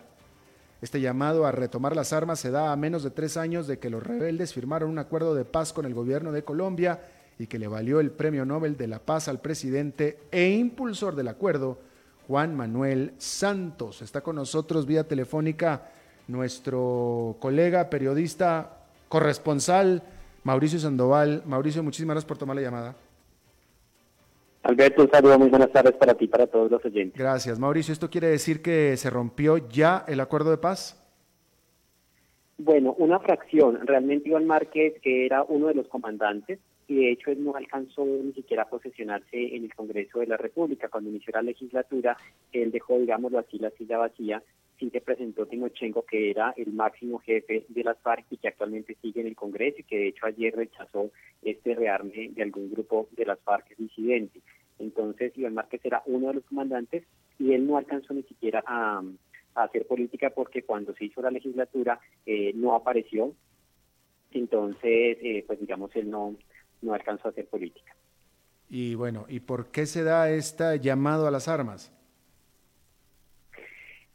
Este 0.80 1.00
llamado 1.00 1.44
a 1.44 1.50
retomar 1.50 1.96
las 1.96 2.12
armas 2.12 2.38
se 2.38 2.52
da 2.52 2.70
a 2.70 2.76
menos 2.76 3.02
de 3.02 3.10
tres 3.10 3.36
años 3.36 3.66
de 3.66 3.80
que 3.80 3.90
los 3.90 4.00
rebeldes 4.00 4.54
firmaron 4.54 4.90
un 4.90 5.00
acuerdo 5.00 5.34
de 5.34 5.44
paz 5.44 5.72
con 5.72 5.86
el 5.86 5.94
gobierno 5.94 6.30
de 6.30 6.44
Colombia 6.44 7.00
y 7.36 7.48
que 7.48 7.58
le 7.58 7.66
valió 7.66 7.98
el 7.98 8.12
Premio 8.12 8.44
Nobel 8.44 8.76
de 8.76 8.86
la 8.86 9.00
Paz 9.00 9.26
al 9.26 9.40
presidente 9.40 10.20
e 10.30 10.50
impulsor 10.50 11.16
del 11.16 11.26
acuerdo, 11.26 11.80
Juan 12.28 12.54
Manuel 12.54 13.14
Santos. 13.18 14.02
Está 14.02 14.20
con 14.20 14.36
nosotros 14.36 14.86
vía 14.86 15.08
telefónica 15.08 15.90
nuestro 16.28 17.36
colega, 17.40 17.90
periodista, 17.90 18.84
corresponsal, 19.08 20.04
Mauricio 20.44 20.78
Sandoval. 20.78 21.42
Mauricio, 21.44 21.82
muchísimas 21.82 22.14
gracias 22.14 22.28
por 22.28 22.38
tomar 22.38 22.54
la 22.54 22.62
llamada. 22.62 23.07
Alberto, 24.62 25.02
un 25.02 25.10
saludo, 25.10 25.38
muy 25.38 25.48
buenas 25.48 25.70
tardes 25.72 25.94
para 25.94 26.14
ti 26.14 26.26
y 26.26 26.28
para 26.28 26.46
todos 26.46 26.70
los 26.70 26.84
oyentes. 26.84 27.18
Gracias, 27.18 27.58
Mauricio. 27.58 27.92
¿Esto 27.92 28.10
quiere 28.10 28.28
decir 28.28 28.60
que 28.60 28.96
se 28.96 29.08
rompió 29.08 29.56
ya 29.68 30.04
el 30.08 30.20
acuerdo 30.20 30.50
de 30.50 30.58
paz? 30.58 31.02
Bueno, 32.58 32.94
una 32.98 33.20
fracción. 33.20 33.86
Realmente 33.86 34.28
Iván 34.28 34.46
Márquez, 34.46 34.94
que 35.00 35.26
era 35.26 35.44
uno 35.44 35.68
de 35.68 35.74
los 35.74 35.86
comandantes, 35.86 36.58
y 36.88 36.96
de 36.96 37.12
hecho 37.12 37.30
él 37.30 37.44
no 37.44 37.54
alcanzó 37.54 38.04
ni 38.04 38.32
siquiera 38.32 38.64
a 38.64 38.68
posesionarse 38.68 39.54
en 39.54 39.64
el 39.64 39.74
Congreso 39.74 40.18
de 40.18 40.26
la 40.26 40.36
República. 40.36 40.88
Cuando 40.88 41.10
inició 41.10 41.32
la 41.34 41.42
legislatura, 41.42 42.16
él 42.52 42.72
dejó, 42.72 42.98
digámoslo 42.98 43.38
así, 43.38 43.58
la 43.58 43.70
silla 43.70 43.98
vacía, 43.98 44.42
sí 44.78 44.90
se 44.90 45.00
presentó 45.00 45.46
Timochenko, 45.46 46.04
que 46.04 46.30
era 46.30 46.54
el 46.56 46.72
máximo 46.72 47.18
jefe 47.18 47.64
de 47.68 47.84
las 47.84 47.98
FARC 48.00 48.26
y 48.30 48.36
que 48.36 48.48
actualmente 48.48 48.96
sigue 49.02 49.20
en 49.20 49.26
el 49.26 49.36
Congreso 49.36 49.78
y 49.80 49.84
que 49.84 49.98
de 49.98 50.08
hecho 50.08 50.26
ayer 50.26 50.54
rechazó 50.54 51.10
este 51.42 51.74
rearme 51.74 52.30
de 52.30 52.42
algún 52.42 52.70
grupo 52.70 53.08
de 53.12 53.26
las 53.26 53.40
FARC 53.40 53.76
disidente. 53.76 54.40
Entonces 54.78 55.36
Iván 55.36 55.54
Márquez 55.54 55.80
era 55.84 56.02
uno 56.06 56.28
de 56.28 56.34
los 56.34 56.44
comandantes 56.44 57.04
y 57.38 57.52
él 57.52 57.66
no 57.66 57.76
alcanzó 57.76 58.14
ni 58.14 58.22
siquiera 58.22 58.62
a, 58.66 59.02
hacer 59.54 59.86
política 59.88 60.30
porque 60.30 60.62
cuando 60.62 60.94
se 60.94 61.06
hizo 61.06 61.20
la 61.20 61.32
legislatura 61.32 61.98
eh, 62.26 62.52
no 62.54 62.74
apareció. 62.74 63.34
Entonces, 64.30 65.18
eh, 65.20 65.44
pues 65.46 65.58
digamos, 65.58 65.90
él 65.96 66.08
no, 66.08 66.36
no 66.82 66.94
alcanzó 66.94 67.28
a 67.28 67.30
hacer 67.32 67.48
política. 67.48 67.96
Y 68.68 68.94
bueno, 68.94 69.24
¿y 69.28 69.40
por 69.40 69.72
qué 69.72 69.86
se 69.86 70.04
da 70.04 70.30
este 70.30 70.78
llamado 70.78 71.26
a 71.26 71.30
las 71.30 71.48
armas? 71.48 71.92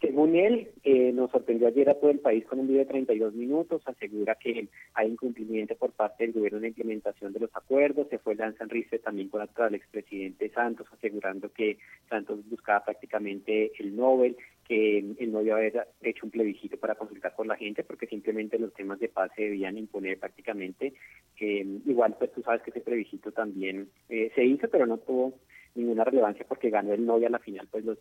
Según 0.04 0.36
él, 0.36 0.68
eh, 0.84 1.14
nos 1.14 1.32
sorprendió 1.32 1.70
ayer 1.70 1.90
a 1.90 1.98
todo 1.98 2.12
el 2.12 2.20
país 2.20 2.44
con 2.44 2.60
un 2.60 2.68
video 2.68 2.82
de 2.82 2.88
32 2.88 3.36
minutos, 3.36 3.82
asegura 3.86 4.36
que 4.36 4.68
hay 4.96 5.08
incumplimiento 5.08 5.78
por 5.78 5.94
parte 5.94 6.26
del 6.26 6.34
gobierno 6.34 6.58
en 6.58 6.64
la 6.64 6.68
implementación 6.68 7.32
de 7.32 7.40
los 7.40 7.56
acuerdos, 7.56 8.10
se 8.10 8.20
fue 8.20 8.36
Lanza 8.36 8.66
Enrique 8.66 9.00
también 9.00 9.30
contra 9.30 9.68
el 9.68 9.76
expresidente 9.76 10.50
Santos, 10.50 10.88
asegurando 10.92 11.54
que 11.54 11.78
Santos 12.10 12.42
buscaba 12.50 12.84
prácticamente 12.84 13.72
el 13.80 13.96
Nobel, 13.96 14.36
que 14.68 14.98
él 14.98 15.32
no 15.32 15.42
iba 15.42 15.56
a 15.56 15.60
haber 15.60 15.88
hecho 16.02 16.26
un 16.26 16.32
plebiscito 16.32 16.76
para 16.76 16.96
consultar 16.96 17.34
con 17.34 17.48
la 17.48 17.56
gente, 17.56 17.86
porque 17.86 18.06
simplemente 18.06 18.60
los 18.60 18.74
temas 18.74 19.00
de 19.00 19.08
paz 19.08 19.32
se 19.38 19.44
debían 19.44 19.78
imponer 19.78 20.20
prácticamente. 20.20 20.92
igual, 21.40 22.18
pues 22.20 22.34
tú 22.34 22.42
sabes 22.42 22.62
que 22.62 22.72
ese 22.72 22.82
plebiscito 22.82 23.32
también 23.32 23.88
eh, 24.10 24.34
se 24.36 24.44
hizo, 24.44 24.68
pero 24.68 24.86
no 24.86 24.98
tuvo 24.98 25.40
ninguna 25.76 26.04
relevancia 26.04 26.46
porque 26.46 26.70
ganó 26.70 26.94
el 26.94 27.06
Nobel 27.06 27.28
a 27.28 27.30
la 27.30 27.40
final, 27.40 27.70
pues 27.72 27.86
los 27.86 27.98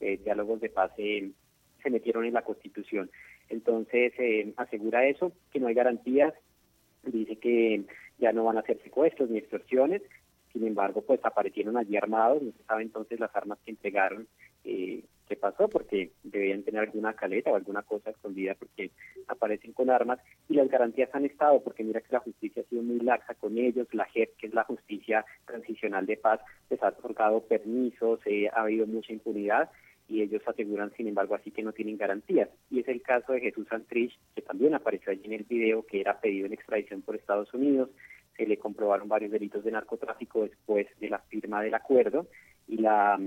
eh, 0.00 0.18
diálogos 0.22 0.60
de 0.60 0.68
paz 0.68 0.92
metieron 1.90 2.24
en 2.24 2.34
la 2.34 2.42
Constitución. 2.42 3.10
Entonces, 3.48 4.12
eh, 4.18 4.52
asegura 4.56 5.06
eso, 5.06 5.32
que 5.52 5.60
no 5.60 5.68
hay 5.68 5.74
garantías, 5.74 6.34
dice 7.04 7.36
que 7.36 7.84
ya 8.18 8.32
no 8.32 8.44
van 8.44 8.56
a 8.56 8.60
hacer 8.60 8.80
secuestros 8.82 9.30
ni 9.30 9.38
extorsiones, 9.38 10.02
sin 10.52 10.66
embargo, 10.66 11.02
pues 11.02 11.20
aparecieron 11.22 11.76
allí 11.76 11.96
armados, 11.96 12.42
no 12.42 12.50
se 12.52 12.64
sabe 12.64 12.82
entonces 12.82 13.20
las 13.20 13.34
armas 13.36 13.58
que 13.62 13.72
entregaron, 13.72 14.26
eh, 14.64 15.04
qué 15.28 15.36
pasó, 15.36 15.68
porque 15.68 16.12
debían 16.22 16.62
tener 16.62 16.80
alguna 16.80 17.12
caleta 17.12 17.50
o 17.50 17.56
alguna 17.56 17.82
cosa 17.82 18.10
escondida 18.10 18.54
porque 18.54 18.90
aparecen 19.28 19.72
con 19.72 19.90
armas 19.90 20.18
y 20.48 20.54
las 20.54 20.68
garantías 20.70 21.14
han 21.14 21.26
estado, 21.26 21.62
porque 21.62 21.84
mira 21.84 22.00
que 22.00 22.12
la 22.12 22.20
justicia 22.20 22.62
ha 22.62 22.70
sido 22.70 22.82
muy 22.82 23.00
laxa 23.00 23.34
con 23.34 23.58
ellos, 23.58 23.86
la 23.92 24.06
JEP, 24.06 24.36
que 24.38 24.46
es 24.46 24.54
la 24.54 24.64
justicia 24.64 25.26
transicional 25.44 26.06
de 26.06 26.16
paz, 26.16 26.40
les 26.70 26.82
ha 26.82 26.88
otorgado 26.88 27.42
permisos, 27.42 28.20
eh, 28.24 28.48
ha 28.48 28.62
habido 28.62 28.86
mucha 28.86 29.12
impunidad 29.12 29.68
y 30.08 30.22
ellos 30.22 30.42
aseguran, 30.46 30.92
sin 30.96 31.08
embargo, 31.08 31.34
así 31.34 31.50
que 31.50 31.62
no 31.62 31.72
tienen 31.72 31.96
garantías. 31.96 32.48
Y 32.70 32.80
es 32.80 32.88
el 32.88 33.02
caso 33.02 33.32
de 33.32 33.40
Jesús 33.40 33.66
Santrich, 33.68 34.18
que 34.34 34.42
también 34.42 34.74
apareció 34.74 35.12
allí 35.12 35.22
en 35.24 35.32
el 35.32 35.44
video, 35.44 35.84
que 35.84 36.00
era 36.00 36.20
pedido 36.20 36.46
en 36.46 36.52
extradición 36.52 37.02
por 37.02 37.16
Estados 37.16 37.52
Unidos. 37.52 37.90
Se 38.36 38.46
le 38.46 38.58
comprobaron 38.58 39.08
varios 39.08 39.32
delitos 39.32 39.64
de 39.64 39.72
narcotráfico 39.72 40.42
después 40.42 40.86
de 41.00 41.08
la 41.08 41.18
firma 41.18 41.62
del 41.62 41.74
acuerdo 41.74 42.26
y 42.68 42.78
la 42.78 43.18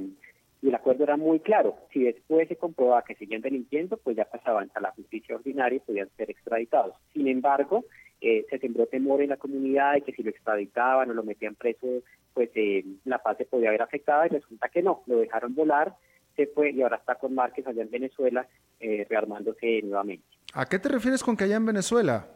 y 0.62 0.68
el 0.68 0.76
acuerdo 0.76 1.04
era 1.06 1.16
muy 1.16 1.40
claro. 1.40 1.78
Si 1.94 2.04
después 2.04 2.48
se 2.48 2.58
comprobaba 2.58 3.04
que 3.04 3.16
seguían 3.16 3.42
delinquiendo, 3.42 3.98
pues 3.98 4.18
ya 4.18 4.26
pasaban 4.26 4.70
a 4.74 4.82
la 4.82 4.92
justicia 4.92 5.36
ordinaria 5.36 5.78
y 5.78 5.80
podían 5.80 6.10
ser 6.18 6.30
extraditados. 6.30 6.96
Sin 7.14 7.28
embargo, 7.30 7.86
eh, 8.20 8.46
se 8.50 8.60
sembró 8.60 8.86
temor 8.86 9.22
en 9.22 9.30
la 9.30 9.38
comunidad 9.38 9.94
de 9.94 10.02
que 10.02 10.12
si 10.12 10.22
lo 10.22 10.32
extraditaban 10.32 11.10
o 11.10 11.14
lo 11.14 11.24
metían 11.24 11.56
preso, 11.56 11.88
pues 12.34 12.50
eh, 12.56 12.84
la 13.06 13.20
paz 13.20 13.38
se 13.38 13.46
podía 13.46 13.72
ver 13.72 13.82
afectada 13.82 14.26
y 14.26 14.30
resulta 14.30 14.68
que 14.68 14.82
no, 14.82 15.04
lo 15.08 15.20
dejaron 15.20 15.56
volar 15.56 15.96
se 16.40 16.48
fue 16.48 16.72
y 16.72 16.82
ahora 16.82 16.96
está 16.96 17.16
con 17.16 17.36
Márquez 17.36 17.68
allá 17.68 17.82
en 17.82 17.92
Venezuela 17.92 18.48
eh, 18.80 19.06
rearmándose 19.10 19.82
nuevamente. 19.82 20.24
¿A 20.54 20.66
qué 20.66 20.80
te 20.80 20.88
refieres 20.88 21.22
con 21.22 21.36
que 21.36 21.44
allá 21.44 21.58
en 21.58 21.66
Venezuela? 21.66 22.28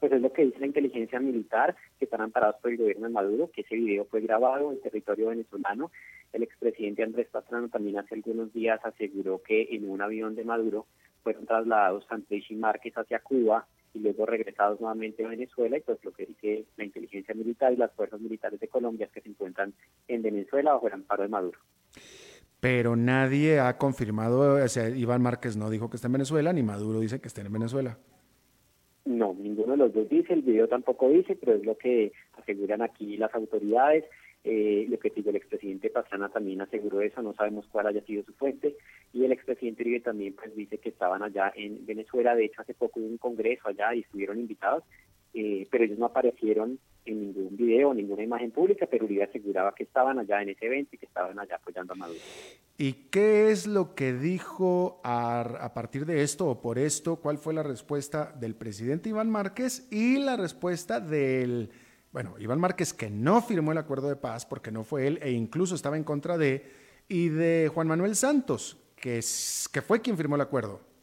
Pues 0.00 0.12
es 0.12 0.22
lo 0.22 0.32
que 0.32 0.46
dice 0.46 0.60
la 0.60 0.66
inteligencia 0.66 1.20
militar, 1.20 1.76
que 1.98 2.06
están 2.06 2.22
amparados 2.22 2.56
por 2.62 2.70
el 2.70 2.78
gobierno 2.78 3.06
de 3.08 3.12
Maduro, 3.12 3.50
que 3.50 3.60
ese 3.60 3.76
video 3.76 4.06
fue 4.06 4.22
grabado 4.22 4.72
en 4.72 4.80
territorio 4.80 5.28
venezolano. 5.28 5.90
El 6.32 6.44
expresidente 6.44 7.02
Andrés 7.02 7.28
Pastrano 7.30 7.68
también 7.68 7.98
hace 7.98 8.14
algunos 8.14 8.52
días 8.54 8.80
aseguró 8.84 9.42
que 9.42 9.68
en 9.72 9.90
un 9.90 10.00
avión 10.00 10.34
de 10.34 10.44
Maduro 10.44 10.86
fueron 11.22 11.44
trasladados 11.44 12.06
Santrich 12.08 12.50
y 12.50 12.56
Márquez 12.56 12.94
hacia 12.96 13.18
Cuba 13.18 13.66
y 13.92 13.98
luego 13.98 14.24
regresados 14.24 14.80
nuevamente 14.80 15.26
a 15.26 15.28
Venezuela 15.28 15.76
y 15.76 15.80
pues 15.80 16.02
lo 16.04 16.12
que 16.12 16.24
dice 16.24 16.64
la 16.76 16.84
inteligencia 16.84 17.34
militar 17.34 17.72
y 17.72 17.76
las 17.76 17.92
fuerzas 17.92 18.20
militares 18.20 18.60
de 18.60 18.68
Colombia 18.68 19.08
que 19.12 19.20
se 19.20 19.28
encuentran 19.28 19.74
en 20.08 20.22
Venezuela 20.22 20.72
bajo 20.72 20.86
el 20.86 20.94
amparo 20.94 21.22
de 21.22 21.28
Maduro 21.28 21.58
pero 22.60 22.96
nadie 22.96 23.60
ha 23.60 23.76
confirmado, 23.78 24.62
o 24.64 24.68
sea, 24.68 24.88
Iván 24.88 25.22
Márquez 25.22 25.56
no 25.56 25.70
dijo 25.70 25.90
que 25.90 25.96
está 25.96 26.08
en 26.08 26.14
Venezuela, 26.14 26.52
ni 26.52 26.62
Maduro 26.62 27.00
dice 27.00 27.20
que 27.20 27.28
está 27.28 27.42
en 27.42 27.52
Venezuela. 27.52 27.98
No, 29.04 29.34
ninguno 29.34 29.72
de 29.72 29.78
los 29.78 29.94
dos 29.94 30.08
dice, 30.08 30.32
el 30.32 30.42
video 30.42 30.66
tampoco 30.66 31.08
dice, 31.08 31.36
pero 31.36 31.54
es 31.54 31.64
lo 31.64 31.78
que 31.78 32.12
aseguran 32.38 32.82
aquí 32.82 33.16
las 33.16 33.32
autoridades. 33.34 34.04
Eh, 34.42 34.86
lo 34.88 34.98
que 34.98 35.10
digo, 35.10 35.30
el 35.30 35.36
expresidente 35.36 35.90
Pastrana 35.90 36.28
también 36.28 36.60
aseguró 36.60 37.00
eso, 37.00 37.20
no 37.20 37.34
sabemos 37.34 37.66
cuál 37.66 37.88
haya 37.88 38.00
sido 38.02 38.22
su 38.22 38.32
fuente, 38.34 38.76
y 39.12 39.24
el 39.24 39.32
expresidente 39.32 39.82
Uribe 39.82 40.00
también 40.00 40.34
pues 40.34 40.54
dice 40.54 40.78
que 40.78 40.90
estaban 40.90 41.22
allá 41.24 41.52
en 41.56 41.84
Venezuela, 41.84 42.36
de 42.36 42.44
hecho 42.44 42.62
hace 42.62 42.72
poco 42.72 43.00
hubo 43.00 43.08
un 43.08 43.18
congreso 43.18 43.66
allá 43.66 43.92
y 43.92 44.00
estuvieron 44.00 44.38
invitados, 44.38 44.84
eh, 45.34 45.66
pero 45.68 45.82
ellos 45.82 45.98
no 45.98 46.06
aparecieron 46.06 46.78
en 47.06 47.20
ningún 47.20 47.56
video, 47.56 47.94
ninguna 47.94 48.22
imagen 48.22 48.50
pública, 48.50 48.86
pero 48.90 49.04
Uribe 49.04 49.24
aseguraba 49.24 49.74
que 49.74 49.84
estaban 49.84 50.18
allá 50.18 50.42
en 50.42 50.50
ese 50.50 50.66
evento 50.66 50.90
y 50.94 50.98
que 50.98 51.06
estaban 51.06 51.38
allá 51.38 51.56
apoyando 51.56 51.92
a 51.92 51.96
Maduro. 51.96 52.20
¿Y 52.78 52.92
qué 53.10 53.50
es 53.50 53.66
lo 53.66 53.94
que 53.94 54.12
dijo 54.12 55.00
a, 55.02 55.72
partir 55.74 56.04
de 56.04 56.22
esto 56.22 56.48
o 56.48 56.60
por 56.60 56.78
esto? 56.78 57.16
¿Cuál 57.16 57.38
fue 57.38 57.54
la 57.54 57.62
respuesta 57.62 58.34
del 58.38 58.54
presidente 58.54 59.08
Iván 59.08 59.30
Márquez 59.30 59.88
y 59.90 60.18
la 60.18 60.36
respuesta 60.36 61.00
del, 61.00 61.70
bueno, 62.12 62.34
Iván 62.38 62.60
Márquez 62.60 62.92
que 62.92 63.08
no 63.08 63.40
firmó 63.40 63.72
el 63.72 63.78
acuerdo 63.78 64.08
de 64.08 64.16
paz 64.16 64.44
porque 64.44 64.70
no 64.70 64.84
fue 64.84 65.06
él 65.06 65.18
e 65.22 65.30
incluso 65.30 65.74
estaba 65.74 65.96
en 65.96 66.04
contra 66.04 66.36
de, 66.36 66.66
y 67.08 67.28
de 67.30 67.70
Juan 67.72 67.88
Manuel 67.88 68.14
Santos, 68.14 68.76
que, 68.96 69.20
que 69.72 69.82
fue 69.82 70.02
quien 70.02 70.16
firmó 70.16 70.34
el 70.34 70.42
acuerdo? 70.42 70.95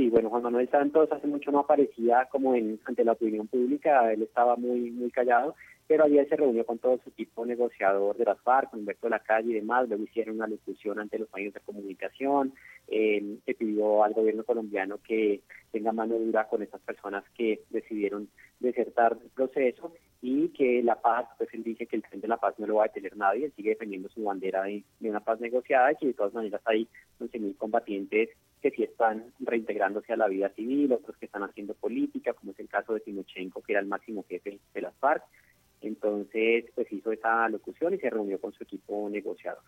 Sí, 0.00 0.08
bueno, 0.08 0.30
Juan 0.30 0.44
Manuel 0.44 0.66
Santos 0.70 1.12
hace 1.12 1.26
mucho 1.26 1.50
no 1.50 1.58
aparecía 1.58 2.26
como 2.30 2.54
ante 2.54 3.04
la 3.04 3.12
opinión 3.12 3.48
pública, 3.48 4.10
él 4.10 4.22
estaba 4.22 4.56
muy 4.56 4.90
muy 4.90 5.10
callado, 5.10 5.54
pero 5.86 6.04
ayer 6.04 6.26
se 6.26 6.36
reunió 6.36 6.64
con 6.64 6.78
todo 6.78 6.98
su 7.04 7.10
equipo 7.10 7.44
negociador 7.44 8.16
de 8.16 8.24
las 8.24 8.40
FARC, 8.40 8.70
con 8.70 8.80
Humberto 8.80 9.08
de 9.08 9.10
la 9.10 9.18
Calle 9.18 9.50
y 9.50 9.54
demás, 9.56 9.88
luego 9.88 10.04
hicieron 10.04 10.36
una 10.36 10.46
discusión 10.46 10.98
ante 11.00 11.18
los 11.18 11.28
medios 11.34 11.52
de 11.52 11.60
comunicación, 11.60 12.54
eh, 12.88 13.36
se 13.44 13.52
pidió 13.52 14.02
al 14.02 14.14
gobierno 14.14 14.42
colombiano 14.44 14.96
que 15.06 15.42
tenga 15.70 15.92
mano 15.92 16.14
dura 16.18 16.48
con 16.48 16.62
estas 16.62 16.80
personas 16.80 17.22
que 17.36 17.60
decidieron 17.68 18.30
desertar 18.58 19.18
del 19.18 19.28
proceso 19.28 19.92
y 20.22 20.48
que 20.48 20.82
la 20.82 21.00
paz, 21.00 21.26
pues 21.36 21.52
él 21.52 21.62
dice 21.62 21.84
que 21.84 21.96
el 21.96 22.02
tren 22.02 22.22
de 22.22 22.28
la 22.28 22.38
paz 22.38 22.54
no 22.58 22.66
lo 22.66 22.76
va 22.76 22.84
a 22.84 22.88
detener 22.88 23.18
nadie, 23.18 23.44
él 23.44 23.52
sigue 23.54 23.70
defendiendo 23.70 24.08
su 24.08 24.24
bandera 24.24 24.62
de, 24.62 24.82
una 25.00 25.20
paz 25.20 25.40
negociada 25.40 25.92
y 25.92 25.96
que 25.96 26.06
de 26.06 26.14
todas 26.14 26.32
maneras 26.32 26.62
hay 26.64 26.88
11.000 27.18 27.54
combatientes 27.58 28.30
que 28.60 28.70
sí 28.70 28.82
están 28.82 29.32
reintegrándose 29.40 30.12
a 30.12 30.16
la 30.16 30.28
vida 30.28 30.50
civil, 30.50 30.92
otros 30.92 31.16
que 31.16 31.26
están 31.26 31.42
haciendo 31.42 31.74
política, 31.74 32.32
como 32.34 32.52
es 32.52 32.58
el 32.58 32.68
caso 32.68 32.94
de 32.94 33.00
Timochenko, 33.00 33.62
que 33.62 33.72
era 33.72 33.80
el 33.80 33.86
máximo 33.86 34.24
jefe 34.28 34.58
de 34.72 34.80
las 34.80 34.94
FARC. 34.96 35.22
Entonces, 35.80 36.66
pues 36.74 36.92
hizo 36.92 37.10
esa 37.12 37.48
locución 37.48 37.94
y 37.94 37.98
se 37.98 38.10
reunió 38.10 38.38
con 38.40 38.52
su 38.52 38.62
equipo 38.62 39.08
negociador. 39.08 39.62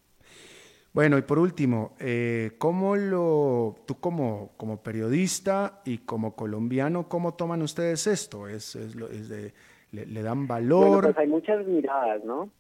Bueno, 0.93 1.17
y 1.17 1.23
por 1.23 1.39
último, 1.39 1.97
eh, 2.01 2.51
¿cómo 2.59 2.97
lo, 2.97 3.77
tú 3.87 3.99
como, 3.99 4.53
como 4.59 4.83
periodista 4.83 5.81
y 5.87 5.99
como 5.99 6.37
colombiano, 6.37 7.09
cómo 7.09 7.35
toman 7.35 7.63
ustedes 7.63 8.07
esto? 8.07 8.47
¿Es, 8.47 8.77
es, 8.77 8.95
es 8.95 9.29
de, 9.31 9.55
le, 9.93 10.23
dan 10.23 10.47
valor? 10.47 10.87
Bueno, 10.87 11.01
pues 11.03 11.19
hay 11.19 11.29
muchas 11.29 11.67
miradas, 11.67 12.23
¿no? 12.25 12.51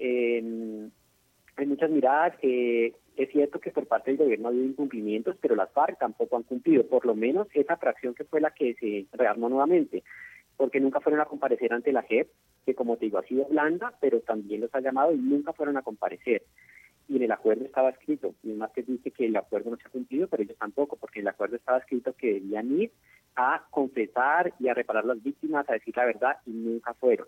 hay 0.00 1.66
muchas 1.66 1.90
miradas. 1.90 2.34
Eh, 2.40 2.94
es 3.22 3.30
cierto 3.30 3.60
que 3.60 3.70
por 3.70 3.86
parte 3.86 4.10
del 4.10 4.18
gobierno 4.18 4.48
ha 4.48 4.50
habido 4.50 4.66
incumplimientos, 4.66 5.36
pero 5.40 5.54
las 5.54 5.70
FARC 5.72 5.98
tampoco 5.98 6.36
han 6.36 6.42
cumplido, 6.42 6.86
por 6.86 7.06
lo 7.06 7.14
menos 7.14 7.48
esa 7.54 7.76
fracción 7.76 8.14
que 8.14 8.24
fue 8.24 8.40
la 8.40 8.52
que 8.52 8.74
se 8.74 9.06
rearmó 9.16 9.48
nuevamente, 9.48 10.02
porque 10.56 10.80
nunca 10.80 11.00
fueron 11.00 11.20
a 11.20 11.26
comparecer 11.26 11.72
ante 11.72 11.92
la 11.92 12.02
JEP, 12.02 12.28
que 12.64 12.74
como 12.74 12.96
te 12.96 13.06
digo 13.06 13.18
ha 13.18 13.24
sido 13.24 13.46
blanda, 13.46 13.94
pero 14.00 14.20
también 14.20 14.60
los 14.60 14.74
ha 14.74 14.80
llamado 14.80 15.12
y 15.12 15.18
nunca 15.18 15.52
fueron 15.52 15.76
a 15.76 15.82
comparecer. 15.82 16.42
Y 17.08 17.16
en 17.16 17.22
el 17.24 17.32
acuerdo 17.32 17.64
estaba 17.64 17.90
escrito, 17.90 18.34
y 18.42 18.52
más 18.52 18.70
que 18.70 18.82
dice 18.82 19.10
que 19.10 19.26
el 19.26 19.36
acuerdo 19.36 19.70
no 19.70 19.76
se 19.76 19.86
ha 19.86 19.90
cumplido, 19.90 20.28
pero 20.28 20.42
ellos 20.42 20.56
tampoco, 20.56 20.96
porque 20.96 21.18
en 21.18 21.24
el 21.26 21.28
acuerdo 21.28 21.56
estaba 21.56 21.78
escrito 21.78 22.14
que 22.14 22.34
debían 22.34 22.80
ir 22.80 22.92
a 23.34 23.66
confesar 23.70 24.54
y 24.58 24.68
a 24.68 24.74
reparar 24.74 25.04
las 25.04 25.22
víctimas, 25.22 25.68
a 25.68 25.74
decir 25.74 25.96
la 25.96 26.04
verdad, 26.04 26.36
y 26.46 26.50
nunca 26.50 26.94
fueron 26.94 27.26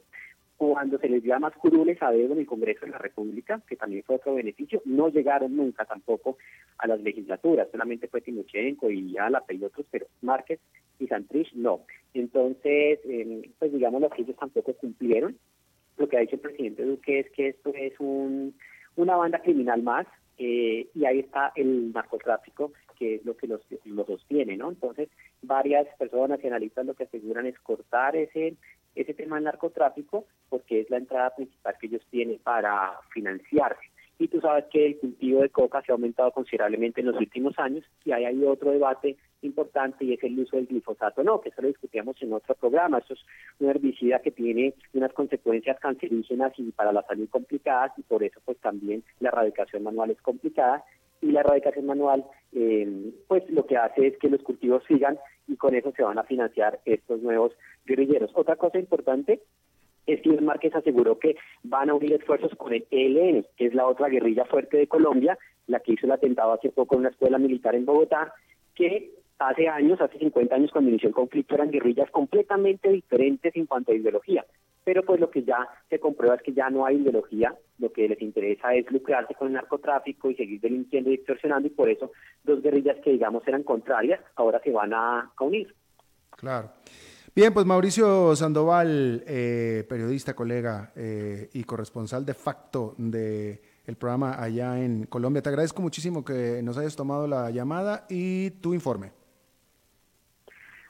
cuando 0.73 0.99
se 0.99 1.09
les 1.09 1.23
dio 1.23 1.35
a 1.35 1.39
más 1.39 1.55
curules 1.55 2.03
a 2.03 2.11
dedo 2.11 2.33
en 2.33 2.41
el 2.41 2.47
Congreso 2.47 2.85
de 2.85 2.93
la 2.93 2.99
República, 2.99 3.61
que 3.67 3.77
también 3.77 4.03
fue 4.05 4.17
otro 4.17 4.35
beneficio, 4.35 4.83
no 4.85 5.09
llegaron 5.09 5.57
nunca 5.57 5.85
tampoco 5.85 6.39
a 6.79 6.87
las 6.87 7.01
legislaturas, 7.01 7.69
solamente 7.71 8.09
fue 8.09 8.21
Timochenko 8.21 8.91
y 8.91 9.17
Alapa 9.19 9.53
y 9.53 9.65
otros, 9.65 9.87
pero 9.91 10.07
Márquez 10.23 10.61
y 10.99 11.07
Santrich 11.07 11.53
no. 11.55 11.83
Entonces, 12.15 13.01
eh, 13.05 13.51
pues 13.59 13.73
digamos 13.73 14.01
lo 14.01 14.11
que 14.11 14.23
ellos 14.23 14.37
tampoco 14.37 14.73
cumplieron. 14.75 15.37
Lo 15.97 16.09
que 16.09 16.17
ha 16.17 16.21
dicho 16.21 16.37
el 16.37 16.43
presidente 16.43 16.85
Duque 16.85 17.21
es 17.21 17.31
que 17.31 17.49
esto 17.49 17.73
es 17.75 17.93
un, 18.01 18.55
una 18.97 19.17
banda 19.17 19.41
criminal 19.41 19.83
más, 19.83 20.07
eh, 20.39 20.89
y 20.95 21.05
ahí 21.05 21.21
está 21.21 21.53
el 21.55 21.93
narcotráfico, 21.93 22.73
que 22.99 23.17
es 23.17 23.25
lo 23.25 23.37
que 23.37 23.47
los, 23.47 23.61
los 23.85 24.07
sostiene, 24.07 24.57
¿no? 24.57 24.71
Entonces, 24.71 25.09
varias 25.43 25.87
personas 25.97 26.41
y 26.43 26.47
analistas 26.49 26.87
lo 26.87 26.95
que 26.95 27.05
aseguran 27.05 27.47
es 27.47 27.59
cortar 27.61 28.17
ese 28.17 28.57
ese 28.95 29.15
tema 29.15 29.37
del 29.37 29.45
narcotráfico 29.45 30.27
porque 30.49 30.81
es 30.81 30.91
la 30.91 30.99
entrada 30.99 31.35
principal 31.35 31.75
que 31.81 31.87
ellos 31.87 32.03
tienen 32.11 32.39
para 32.39 32.99
financiarse. 33.13 33.83
Y 34.19 34.29
tú 34.29 34.41
sabes 34.41 34.67
que 34.71 34.87
el 34.87 34.99
cultivo 34.99 35.43
de 35.43 35.49
coca 35.49 35.83
se 35.83 35.91
ha 35.91 35.95
aumentado 35.95 36.31
considerablemente 36.31 37.01
en 37.01 37.09
los 37.09 37.17
últimos 37.17 37.59
años 37.59 37.85
y 38.05 38.13
ahí 38.13 38.25
hay 38.25 38.45
otro 38.45 38.71
debate 38.71 39.17
importante 39.43 40.05
y 40.05 40.13
es 40.13 40.23
el 40.23 40.39
uso 40.39 40.57
del 40.57 40.67
glifosato. 40.67 41.25
No, 41.25 41.41
que 41.41 41.49
eso 41.49 41.63
lo 41.63 41.69
discutíamos 41.69 42.17
en 42.23 42.33
otro 42.33 42.55
programa. 42.55 42.99
Eso 42.99 43.15
es 43.15 43.21
un 43.59 43.71
herbicida 43.71 44.21
que 44.21 44.31
tiene 44.31 44.75
unas 44.93 45.13
consecuencias 45.13 45.81
cancerígenas 45.81 46.53
y 46.59 46.71
para 46.71 46.93
la 46.93 47.03
salud 47.03 47.29
complicadas 47.29 47.93
y 47.99 48.03
por 48.03 48.23
eso 48.23 48.41
pues 48.45 48.59
también 48.59 49.03
la 49.19 49.31
erradicación 49.31 49.83
manual 49.83 50.11
es 50.11 50.21
complicada 50.23 50.85
y 51.21 51.33
la 51.33 51.41
erradicación 51.41 51.87
manual 51.87 52.25
eh, 52.53 53.13
pues 53.27 53.49
lo 53.51 53.67
que 53.67 53.77
hace 53.77 54.07
es 54.07 54.19
que 54.19 54.29
los 54.29 54.43
cultivos 54.43 54.85
sigan 54.87 55.19
y 55.49 55.57
con 55.57 55.75
eso 55.75 55.93
se 55.97 56.03
van 56.03 56.19
a 56.19 56.25
financiar 56.25 56.81
estos 56.85 57.21
nuevos 57.21 57.53
guerrilleros. 57.85 58.31
Otra 58.35 58.57
cosa 58.57 58.79
importante 58.79 59.41
es 60.07 60.21
que 60.21 60.41
Márquez 60.41 60.75
aseguró 60.75 61.19
que 61.19 61.37
van 61.63 61.91
a 61.91 61.95
unir 61.95 62.13
esfuerzos 62.13 62.55
con 62.57 62.75
el 62.75 62.87
ELN, 62.91 63.47
que 63.57 63.67
es 63.67 63.75
la 63.75 63.87
otra 63.87 64.09
guerrilla 64.09 64.45
fuerte 64.45 64.77
de 64.77 64.87
Colombia, 64.87 65.39
la 65.67 65.81
que 65.81 65.93
hizo 65.93 66.07
el 66.07 66.13
atentado 66.13 66.53
hace 66.53 66.71
poco 66.71 66.95
en 66.95 67.01
una 67.01 67.09
escuela 67.11 67.39
militar 67.39 67.75
en 67.75 67.87
Bogotá, 67.87 68.35
que 68.75 69.13
hace 69.39 69.69
años, 69.69 70.01
hace 70.01 70.19
50 70.19 70.55
años 70.55 70.71
cuando 70.71 70.91
inició 70.91 71.09
el 71.09 71.15
conflicto, 71.15 71.55
eran 71.55 71.71
guerrillas 71.71 72.11
completamente 72.11 72.91
diferentes 72.91 73.55
en 73.57 73.67
cuanto 73.67 73.93
a 73.93 73.95
ideología. 73.95 74.45
Pero 74.85 75.03
pues 75.03 75.19
lo 75.19 75.31
que 75.31 75.43
ya 75.43 75.67
se 75.89 75.99
comprueba 75.99 76.35
es 76.35 76.43
que 76.43 76.53
ya 76.53 76.69
no 76.69 76.85
hay 76.85 76.97
ideología, 76.97 77.55
lo 77.79 77.91
que 77.91 78.07
les 78.07 78.21
interesa 78.21 78.75
es 78.75 78.91
lucrarse 78.91 79.35
con 79.35 79.49
el 79.49 79.55
narcotráfico 79.55 80.31
y 80.31 80.37
seguir 80.37 80.61
delinquiendo 80.61 81.11
y 81.11 81.15
extorsionando, 81.15 81.69
y 81.69 81.71
por 81.71 81.89
eso 81.89 82.13
dos 82.45 82.63
guerrillas 82.63 82.99
que 83.03 83.13
digamos 83.13 83.47
eran 83.49 83.63
contrarias, 83.63 84.21
ahora 84.37 84.61
se 84.63 84.71
van 84.71 84.93
a, 84.93 85.33
unir. 85.41 85.75
Claro. 86.37 86.71
Bien, 87.37 87.53
pues 87.53 87.67
Mauricio 87.67 88.37
Sandoval, 88.37 89.25
eh, 89.27 89.85
periodista, 89.89 90.37
colega 90.37 90.93
eh, 90.95 91.51
y 91.53 91.65
corresponsal 91.65 92.25
de 92.25 92.33
facto 92.33 92.95
del 92.97 93.59
el 93.87 93.97
programa 93.97 94.41
allá 94.41 94.79
en 94.79 95.07
Colombia. 95.07 95.43
Te 95.43 95.49
agradezco 95.49 95.83
muchísimo 95.83 96.25
que 96.25 96.61
nos 96.63 96.79
hayas 96.79 96.95
tomado 96.95 97.27
la 97.27 97.51
llamada 97.51 98.07
y 98.09 98.51
tu 98.63 98.73
informe. 98.73 99.11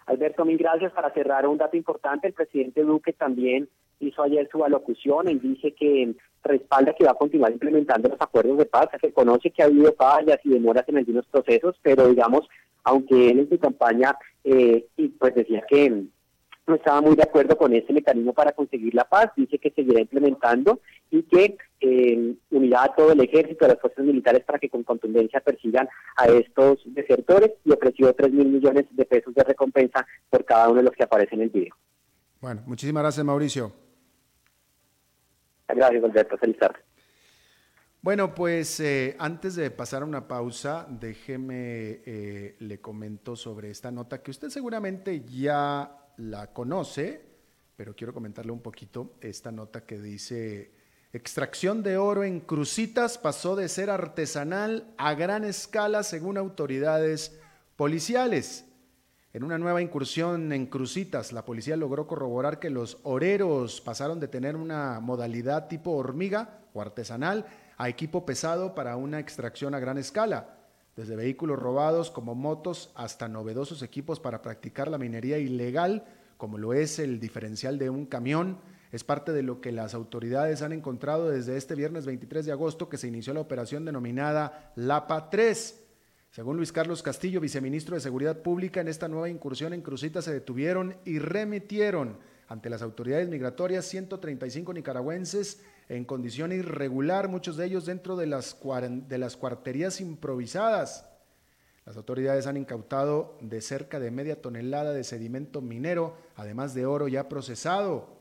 Alberto, 0.05 0.45
mil 0.45 0.59
gracias. 0.59 0.93
Para 0.93 1.15
cerrar 1.15 1.47
un 1.47 1.57
dato 1.57 1.79
importante, 1.79 2.27
el 2.27 2.35
presidente 2.35 2.83
Duque 2.83 3.15
también 3.15 3.67
hizo 4.01 4.23
ayer 4.23 4.47
su 4.53 4.63
alocución 4.63 5.31
y 5.31 5.39
dice 5.39 5.73
que 5.73 6.15
respalda 6.43 6.95
que 6.95 7.05
va 7.05 7.13
a 7.13 7.15
continuar 7.15 7.53
implementando 7.53 8.11
los 8.11 8.21
acuerdos 8.21 8.59
de 8.59 8.67
paz, 8.67 8.89
reconoce 9.01 9.51
que 9.51 9.63
ha 9.63 9.67
habido 9.67 9.95
fallas 9.95 10.41
y 10.45 10.51
demoras 10.51 10.87
en 10.89 10.99
algunos 10.99 11.25
procesos, 11.25 11.75
pero 11.81 12.07
digamos, 12.07 12.47
aunque 12.83 13.31
él 13.31 13.39
en 13.39 13.49
su 13.49 13.59
campaña 13.59 14.15
eh, 14.45 14.87
y 14.99 15.09
pues 15.09 15.35
decía 15.35 15.65
que 15.67 16.05
no 16.67 16.77
estaba 16.77 17.01
muy 17.01 17.15
de 17.15 17.23
acuerdo 17.23 17.57
con 17.57 17.75
ese 17.75 17.93
mecanismo 17.93 18.33
para 18.33 18.53
conseguir 18.53 18.95
la 18.95 19.05
paz, 19.05 19.31
dice 19.37 19.59
que 19.59 19.71
seguirá 19.71 20.01
implementando 20.01 20.81
y 21.11 21.23
que 21.25 21.57
eh, 21.81 22.35
unirá 22.51 22.85
a 22.85 22.95
todo 22.95 23.13
el 23.13 23.21
ejército, 23.21 23.65
a 23.65 23.69
las 23.69 23.81
fuerzas 23.81 24.05
militares 24.05 24.45
para 24.45 24.59
que 24.59 24.71
con 24.71 24.83
contundencia 24.83 25.41
persigan 25.41 25.89
a 26.17 26.27
estos 26.27 26.81
desertores 26.87 27.53
y 27.65 27.73
ofreció 27.73 28.15
3 28.15 28.33
mil 28.33 28.49
millones 28.49 28.87
de 28.91 29.05
pesos 29.05 29.35
de 29.35 29.45
recompensa 29.45 30.07
por 30.31 30.45
cada 30.45 30.69
uno 30.69 30.77
de 30.77 30.85
los 30.85 30.93
que 30.93 31.05
aparecen 31.05 31.41
en 31.41 31.45
el 31.45 31.51
video. 31.51 31.75
Bueno, 32.41 32.63
muchísimas 32.67 33.03
gracias 33.03 33.25
Mauricio. 33.25 33.73
Gracias 35.69 36.05
Alberto, 36.05 36.39
feliz 36.39 36.59
tarde. 36.59 36.79
Bueno, 38.01 38.35
pues 38.35 38.81
eh, 38.81 39.17
antes 39.19 39.57
de 39.57 39.71
pasar 39.71 40.03
a 40.03 40.05
una 40.05 40.29
pausa, 40.29 40.87
déjeme 40.91 42.03
eh, 42.05 42.57
le 42.59 42.79
comento 42.79 43.35
sobre 43.35 43.71
esta 43.71 43.91
nota 43.91 44.23
que 44.23 44.31
usted 44.31 44.51
seguramente 44.51 45.25
ya 45.25 46.04
la 46.17 46.53
conoce, 46.53 47.21
pero 47.77 47.95
quiero 47.95 48.13
comentarle 48.15 48.53
un 48.53 48.61
poquito 48.61 49.15
esta 49.21 49.51
nota 49.51 49.85
que 49.85 50.01
dice, 50.01 50.73
extracción 51.13 51.83
de 51.83 51.97
oro 51.97 52.25
en 52.25 52.41
Crucitas 52.41 53.19
pasó 53.19 53.57
de 53.57 53.69
ser 53.69 53.91
artesanal 53.91 54.95
a 54.97 55.15
gran 55.15 55.45
escala 55.45 56.03
según 56.03 56.37
autoridades 56.37 57.39
policiales. 57.77 58.67
En 59.33 59.43
una 59.43 59.59
nueva 59.59 59.83
incursión 59.83 60.53
en 60.53 60.67
Crucitas, 60.67 61.33
la 61.33 61.45
policía 61.45 61.77
logró 61.77 62.07
corroborar 62.07 62.61
que 62.61 62.71
los 62.71 62.99
oreros 63.03 63.81
pasaron 63.81 64.21
de 64.21 64.29
tener 64.29 64.55
una 64.55 65.01
modalidad 65.01 65.67
tipo 65.67 65.91
hormiga 65.93 66.61
o 66.73 66.81
artesanal 66.81 67.47
a 67.77 67.89
equipo 67.89 68.25
pesado 68.25 68.77
para 68.77 68.97
una 68.97 69.19
extracción 69.19 69.75
a 69.75 69.81
gran 69.81 69.99
escala 69.99 70.64
desde 70.97 71.17
vehículos 71.17 71.59
robados 71.59 72.11
como 72.11 72.35
motos 72.35 72.91
hasta 72.95 73.29
novedosos 73.29 73.83
equipos 73.83 74.21
para 74.21 74.43
practicar 74.43 74.89
la 74.89 74.99
minería 74.99 75.39
ilegal, 75.39 76.05
como 76.37 76.59
lo 76.59 76.73
es 76.73 76.99
el 76.99 77.21
diferencial 77.21 77.79
de 77.79 77.91
un 77.91 78.07
camión, 78.07 78.59
es 78.93 79.03
parte 79.03 79.33
de 79.33 79.43
lo 79.43 79.61
que 79.61 79.73
las 79.73 79.93
autoridades 79.93 80.63
han 80.63 80.73
encontrado 80.73 81.29
desde 81.29 81.57
este 81.57 81.75
viernes 81.75 82.07
23 82.07 82.47
de 82.47 82.53
agosto 82.53 82.89
que 82.89 82.97
se 82.97 83.09
inició 83.09 83.35
la 83.35 83.41
operación 83.41 83.85
denominada 83.85 84.73
LAPA 84.77 85.31
3. 85.31 85.81
Según 86.31 86.57
Luis 86.57 86.71
Carlos 86.71 87.03
Castillo, 87.03 87.41
viceministro 87.41 87.97
de 87.97 88.01
Seguridad 88.01 88.39
Pública, 88.43 88.81
en 88.81 88.89
esta 88.89 89.09
nueva 89.09 89.29
incursión 89.29 89.73
en 89.73 89.83
Cruzita 89.83 90.23
se 90.23 90.33
detuvieron 90.33 90.97
y 91.05 91.19
remitieron 91.19 92.19
ante 92.47 92.71
las 92.71 92.83
autoridades 92.83 93.29
migratorias 93.29 93.85
135 93.87 94.73
nicaragüenses 94.73 95.61
en 95.89 96.05
condición 96.05 96.53
irregular, 96.53 97.29
muchos 97.29 97.57
de 97.57 97.67
ellos 97.67 97.87
dentro 97.87 98.17
de 98.17 98.27
las, 98.27 98.57
de 99.09 99.19
las 99.19 99.37
cuarterías 99.37 100.01
improvisadas. 100.01 101.09
Las 101.85 101.97
autoridades 101.97 102.47
han 102.47 102.57
incautado 102.57 103.37
de 103.41 103.61
cerca 103.61 104.01
de 104.01 104.11
media 104.11 104.41
tonelada 104.41 104.93
de 104.93 105.05
sedimento 105.05 105.61
minero, 105.61 106.17
además 106.37 106.73
de 106.73 106.87
oro 106.87 107.09
ya 107.09 107.29
procesado. 107.29 108.15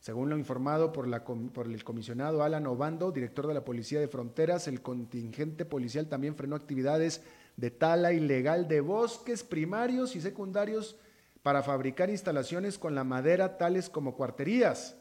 Según 0.00 0.28
lo 0.28 0.36
informado 0.36 0.92
por, 0.92 1.08
la, 1.08 1.24
por, 1.24 1.66
el 1.66 1.82
comisionado 1.82 2.42
Alan 2.42 2.66
Obando, 2.66 3.10
director 3.10 3.46
de 3.46 3.54
la 3.54 3.64
Policía 3.64 3.98
de 3.98 4.08
Fronteras, 4.08 4.68
el 4.68 4.82
contingente 4.82 5.64
policial 5.64 6.08
también 6.08 6.36
frenó 6.36 6.54
actividades 6.54 7.22
de 7.56 7.70
tala 7.70 8.12
ilegal 8.12 8.68
de 8.68 8.82
bosques 8.82 9.42
primarios 9.42 10.14
y 10.14 10.20
secundarios 10.20 10.96
para 11.42 11.62
fabricar 11.62 12.10
instalaciones 12.10 12.78
con 12.78 12.94
la 12.94 13.04
madera 13.04 13.56
tales 13.56 13.88
como 13.88 14.14
cuarterías. 14.14 14.95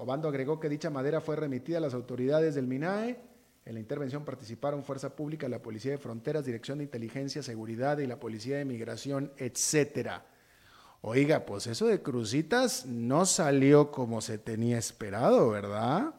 Obando 0.00 0.28
agregó 0.28 0.58
que 0.58 0.70
dicha 0.70 0.88
madera 0.88 1.20
fue 1.20 1.36
remitida 1.36 1.76
a 1.76 1.80
las 1.82 1.92
autoridades 1.92 2.54
del 2.54 2.66
MINAE. 2.66 3.20
En 3.66 3.74
la 3.74 3.80
intervención 3.80 4.24
participaron 4.24 4.82
Fuerza 4.82 5.14
Pública, 5.14 5.46
la 5.46 5.60
Policía 5.60 5.90
de 5.90 5.98
Fronteras, 5.98 6.46
Dirección 6.46 6.78
de 6.78 6.84
Inteligencia, 6.84 7.42
Seguridad 7.42 7.98
y 7.98 8.06
la 8.06 8.18
Policía 8.18 8.56
de 8.56 8.64
Migración, 8.64 9.30
etcétera. 9.36 10.24
Oiga, 11.02 11.44
pues 11.44 11.66
eso 11.66 11.86
de 11.86 12.00
crucitas 12.00 12.86
no 12.86 13.26
salió 13.26 13.90
como 13.90 14.22
se 14.22 14.38
tenía 14.38 14.78
esperado, 14.78 15.50
¿verdad? 15.50 16.14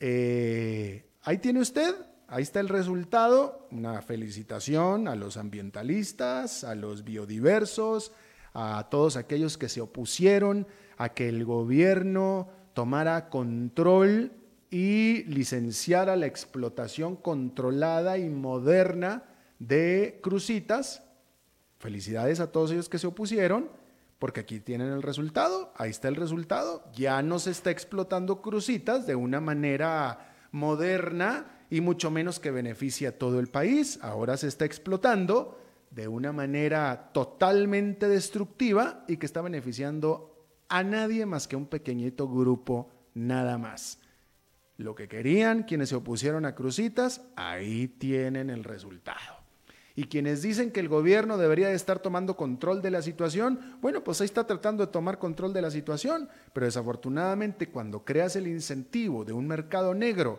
Eh, 0.00 1.08
ahí 1.22 1.38
tiene 1.38 1.60
usted, 1.60 1.94
ahí 2.26 2.42
está 2.42 2.58
el 2.58 2.68
resultado. 2.68 3.68
Una 3.70 4.02
felicitación 4.02 5.06
a 5.06 5.14
los 5.14 5.36
ambientalistas, 5.36 6.64
a 6.64 6.74
los 6.74 7.04
biodiversos, 7.04 8.10
a 8.52 8.88
todos 8.90 9.16
aquellos 9.16 9.58
que 9.58 9.68
se 9.68 9.80
opusieron 9.80 10.66
a 10.96 11.10
que 11.10 11.28
el 11.28 11.44
gobierno 11.44 12.65
tomara 12.76 13.30
control 13.30 14.32
y 14.70 15.22
licenciara 15.24 16.14
la 16.14 16.26
explotación 16.26 17.16
controlada 17.16 18.18
y 18.18 18.28
moderna 18.28 19.22
de 19.58 20.20
crucitas. 20.22 21.02
Felicidades 21.78 22.38
a 22.38 22.52
todos 22.52 22.72
ellos 22.72 22.90
que 22.90 22.98
se 22.98 23.06
opusieron, 23.06 23.70
porque 24.18 24.40
aquí 24.40 24.60
tienen 24.60 24.88
el 24.88 25.02
resultado, 25.02 25.72
ahí 25.78 25.88
está 25.88 26.08
el 26.08 26.16
resultado. 26.16 26.84
Ya 26.92 27.22
no 27.22 27.38
se 27.38 27.52
está 27.52 27.70
explotando 27.70 28.42
crucitas 28.42 29.06
de 29.06 29.14
una 29.14 29.40
manera 29.40 30.34
moderna 30.52 31.64
y 31.70 31.80
mucho 31.80 32.10
menos 32.10 32.38
que 32.38 32.50
beneficie 32.50 33.08
a 33.08 33.16
todo 33.16 33.40
el 33.40 33.46
país. 33.46 33.98
Ahora 34.02 34.36
se 34.36 34.48
está 34.48 34.66
explotando 34.66 35.58
de 35.92 36.08
una 36.08 36.30
manera 36.30 37.08
totalmente 37.14 38.06
destructiva 38.06 39.02
y 39.08 39.16
que 39.16 39.24
está 39.24 39.40
beneficiando 39.40 40.35
a 40.68 40.82
nadie 40.82 41.26
más 41.26 41.48
que 41.48 41.56
un 41.56 41.66
pequeñito 41.66 42.28
grupo 42.28 42.90
nada 43.14 43.58
más. 43.58 43.98
Lo 44.76 44.94
que 44.94 45.08
querían 45.08 45.62
quienes 45.62 45.88
se 45.88 45.96
opusieron 45.96 46.44
a 46.44 46.54
Crucitas, 46.54 47.22
ahí 47.34 47.88
tienen 47.88 48.50
el 48.50 48.62
resultado. 48.64 49.36
Y 49.98 50.04
quienes 50.04 50.42
dicen 50.42 50.70
que 50.70 50.80
el 50.80 50.90
gobierno 50.90 51.38
debería 51.38 51.68
de 51.68 51.74
estar 51.74 52.00
tomando 52.00 52.36
control 52.36 52.82
de 52.82 52.90
la 52.90 53.00
situación, 53.00 53.78
bueno, 53.80 54.04
pues 54.04 54.20
ahí 54.20 54.26
está 54.26 54.46
tratando 54.46 54.84
de 54.84 54.92
tomar 54.92 55.18
control 55.18 55.54
de 55.54 55.62
la 55.62 55.70
situación, 55.70 56.28
pero 56.52 56.66
desafortunadamente 56.66 57.70
cuando 57.70 58.04
creas 58.04 58.36
el 58.36 58.46
incentivo 58.46 59.24
de 59.24 59.32
un 59.32 59.46
mercado 59.46 59.94
negro, 59.94 60.38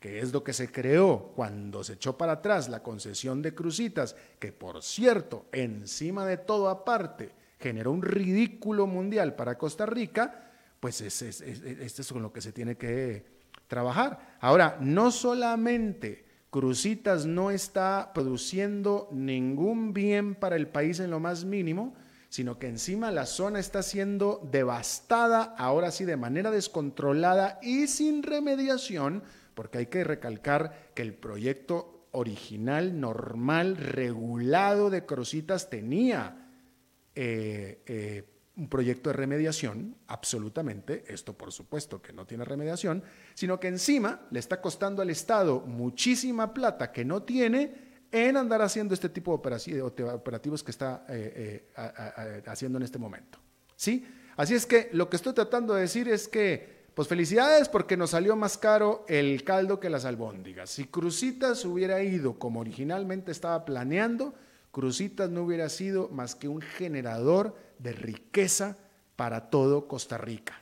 que 0.00 0.18
es 0.18 0.32
lo 0.32 0.42
que 0.42 0.52
se 0.52 0.72
creó 0.72 1.32
cuando 1.36 1.84
se 1.84 1.92
echó 1.92 2.18
para 2.18 2.32
atrás 2.32 2.68
la 2.68 2.82
concesión 2.82 3.42
de 3.42 3.54
Crucitas, 3.54 4.16
que 4.40 4.50
por 4.50 4.82
cierto, 4.82 5.46
encima 5.52 6.26
de 6.26 6.36
todo 6.36 6.68
aparte, 6.68 7.32
generó 7.58 7.92
un 7.92 8.02
ridículo 8.02 8.86
mundial 8.86 9.34
para 9.34 9.58
Costa 9.58 9.86
Rica, 9.86 10.50
pues 10.80 11.00
este 11.00 11.28
es, 11.28 12.12
con 12.12 12.22
lo 12.22 12.32
que 12.32 12.40
se 12.40 12.52
tiene 12.52 12.76
que 12.76 13.24
trabajar. 13.66 14.36
Ahora, 14.40 14.78
no 14.80 15.10
solamente 15.10 16.24
Crucitas 16.50 17.26
no 17.26 17.50
está 17.50 18.12
produciendo 18.14 19.08
ningún 19.12 19.92
bien 19.92 20.34
para 20.34 20.56
el 20.56 20.68
país 20.68 21.00
en 21.00 21.10
lo 21.10 21.20
más 21.20 21.44
mínimo, 21.44 21.94
sino 22.28 22.58
que 22.58 22.68
encima 22.68 23.10
la 23.10 23.26
zona 23.26 23.58
está 23.58 23.82
siendo 23.82 24.46
devastada, 24.50 25.54
ahora 25.58 25.90
sí 25.90 26.04
de 26.04 26.16
manera 26.16 26.50
descontrolada 26.50 27.58
y 27.62 27.88
sin 27.88 28.22
remediación, 28.22 29.22
porque 29.54 29.78
hay 29.78 29.86
que 29.86 30.04
recalcar 30.04 30.90
que 30.94 31.02
el 31.02 31.14
proyecto 31.14 32.06
original, 32.12 33.00
normal, 33.00 33.76
regulado 33.76 34.88
de 34.88 35.04
Crucitas 35.04 35.68
tenía 35.68 36.45
eh, 37.18 37.80
eh, 37.86 38.24
un 38.56 38.68
proyecto 38.68 39.08
de 39.08 39.14
remediación, 39.14 39.96
absolutamente, 40.06 41.04
esto 41.08 41.32
por 41.32 41.50
supuesto 41.50 42.00
que 42.00 42.12
no 42.12 42.26
tiene 42.26 42.44
remediación, 42.44 43.02
sino 43.34 43.58
que 43.58 43.68
encima 43.68 44.26
le 44.30 44.38
está 44.38 44.60
costando 44.60 45.00
al 45.00 45.08
Estado 45.08 45.60
muchísima 45.60 46.52
plata 46.52 46.92
que 46.92 47.04
no 47.04 47.22
tiene 47.22 47.86
en 48.12 48.36
andar 48.36 48.60
haciendo 48.60 48.94
este 48.94 49.08
tipo 49.08 49.32
de 49.38 49.82
operativos 49.82 50.62
que 50.62 50.70
está 50.70 51.06
eh, 51.08 51.70
haciendo 52.46 52.78
en 52.78 52.84
este 52.84 52.98
momento. 52.98 53.38
¿Sí? 53.76 54.06
Así 54.36 54.54
es 54.54 54.66
que 54.66 54.90
lo 54.92 55.08
que 55.08 55.16
estoy 55.16 55.32
tratando 55.32 55.74
de 55.74 55.82
decir 55.82 56.08
es 56.08 56.28
que, 56.28 56.86
pues 56.94 57.08
felicidades 57.08 57.68
porque 57.68 57.96
nos 57.96 58.10
salió 58.10 58.36
más 58.36 58.58
caro 58.58 59.04
el 59.08 59.42
caldo 59.44 59.80
que 59.80 59.90
las 59.90 60.04
albóndigas. 60.04 60.70
Si 60.70 60.86
Crucitas 60.86 61.64
hubiera 61.64 62.02
ido 62.02 62.38
como 62.38 62.60
originalmente 62.60 63.32
estaba 63.32 63.64
planeando, 63.64 64.34
Crucitas 64.76 65.30
no 65.30 65.44
hubiera 65.44 65.70
sido 65.70 66.10
más 66.10 66.34
que 66.34 66.48
un 66.48 66.60
generador 66.60 67.56
de 67.78 67.94
riqueza 67.94 68.76
para 69.16 69.48
todo 69.48 69.88
Costa 69.88 70.18
Rica. 70.18 70.60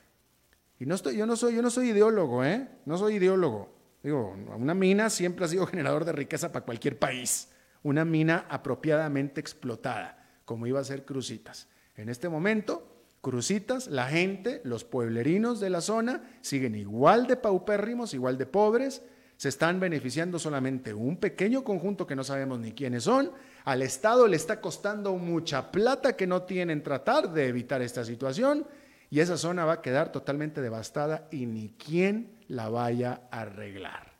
Y 0.79 0.85
no 0.85 0.95
estoy, 0.95 1.17
yo, 1.17 1.25
no 1.25 1.35
soy, 1.35 1.53
yo 1.53 1.61
no 1.61 1.69
soy 1.69 1.89
ideólogo, 1.89 2.45
¿eh? 2.45 2.65
No 2.85 2.97
soy 2.97 3.15
ideólogo. 3.15 3.75
Digo, 4.01 4.33
una 4.55 4.73
mina 4.73 5.09
siempre 5.09 5.43
ha 5.43 5.49
sido 5.49 5.67
generador 5.67 6.05
de 6.05 6.13
riqueza 6.13 6.53
para 6.53 6.63
cualquier 6.63 6.97
país. 6.97 7.49
Una 7.83 8.05
mina 8.05 8.45
apropiadamente 8.49 9.41
explotada, 9.41 10.39
como 10.45 10.65
iba 10.65 10.79
a 10.79 10.85
ser 10.85 11.03
Crucitas. 11.03 11.67
En 11.97 12.07
este 12.07 12.29
momento, 12.29 12.87
Crucitas, 13.19 13.87
la 13.87 14.07
gente, 14.07 14.61
los 14.63 14.85
pueblerinos 14.85 15.59
de 15.59 15.71
la 15.71 15.81
zona, 15.81 16.23
siguen 16.39 16.75
igual 16.75 17.27
de 17.27 17.35
paupérrimos, 17.35 18.13
igual 18.13 18.37
de 18.37 18.45
pobres, 18.45 19.01
se 19.37 19.49
están 19.49 19.79
beneficiando 19.79 20.39
solamente 20.39 20.93
un 20.93 21.17
pequeño 21.17 21.63
conjunto 21.63 22.07
que 22.07 22.15
no 22.15 22.23
sabemos 22.23 22.59
ni 22.59 22.71
quiénes 22.71 23.03
son. 23.03 23.31
Al 23.65 23.81
Estado 23.81 24.27
le 24.27 24.37
está 24.37 24.61
costando 24.61 25.15
mucha 25.17 25.71
plata 25.71 26.15
que 26.15 26.27
no 26.27 26.43
tienen 26.43 26.83
tratar 26.83 27.31
de 27.31 27.47
evitar 27.47 27.81
esta 27.81 28.05
situación 28.05 28.65
y 29.09 29.19
esa 29.19 29.37
zona 29.37 29.65
va 29.65 29.73
a 29.73 29.81
quedar 29.81 30.11
totalmente 30.11 30.61
devastada 30.61 31.27
y 31.31 31.45
ni 31.45 31.69
quién 31.77 32.37
la 32.47 32.69
vaya 32.69 33.27
a 33.31 33.41
arreglar. 33.41 34.13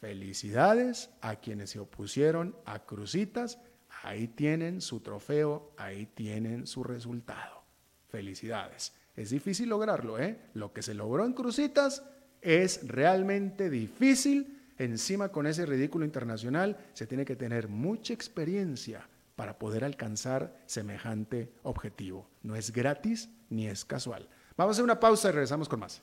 Felicidades 0.00 1.10
a 1.22 1.36
quienes 1.36 1.70
se 1.70 1.78
opusieron 1.78 2.54
a 2.66 2.80
Crucitas. 2.80 3.58
Ahí 4.02 4.28
tienen 4.28 4.82
su 4.82 5.00
trofeo, 5.00 5.72
ahí 5.78 6.06
tienen 6.06 6.66
su 6.66 6.84
resultado. 6.84 7.62
Felicidades. 8.08 8.92
Es 9.16 9.30
difícil 9.30 9.70
lograrlo, 9.70 10.18
¿eh? 10.18 10.38
Lo 10.52 10.72
que 10.72 10.82
se 10.82 10.92
logró 10.92 11.24
en 11.24 11.32
Crucitas 11.32 12.02
es 12.44 12.86
realmente 12.86 13.70
difícil. 13.70 14.60
Encima 14.78 15.30
con 15.30 15.46
ese 15.46 15.66
ridículo 15.66 16.04
internacional 16.04 16.76
se 16.92 17.06
tiene 17.06 17.24
que 17.24 17.36
tener 17.36 17.68
mucha 17.68 18.12
experiencia 18.12 19.08
para 19.36 19.58
poder 19.58 19.84
alcanzar 19.84 20.56
semejante 20.66 21.52
objetivo. 21.62 22.28
No 22.42 22.54
es 22.54 22.72
gratis 22.72 23.30
ni 23.50 23.66
es 23.66 23.84
casual. 23.84 24.28
Vamos 24.56 24.72
a 24.72 24.74
hacer 24.74 24.84
una 24.84 25.00
pausa 25.00 25.28
y 25.28 25.32
regresamos 25.32 25.68
con 25.68 25.80
más 25.80 26.02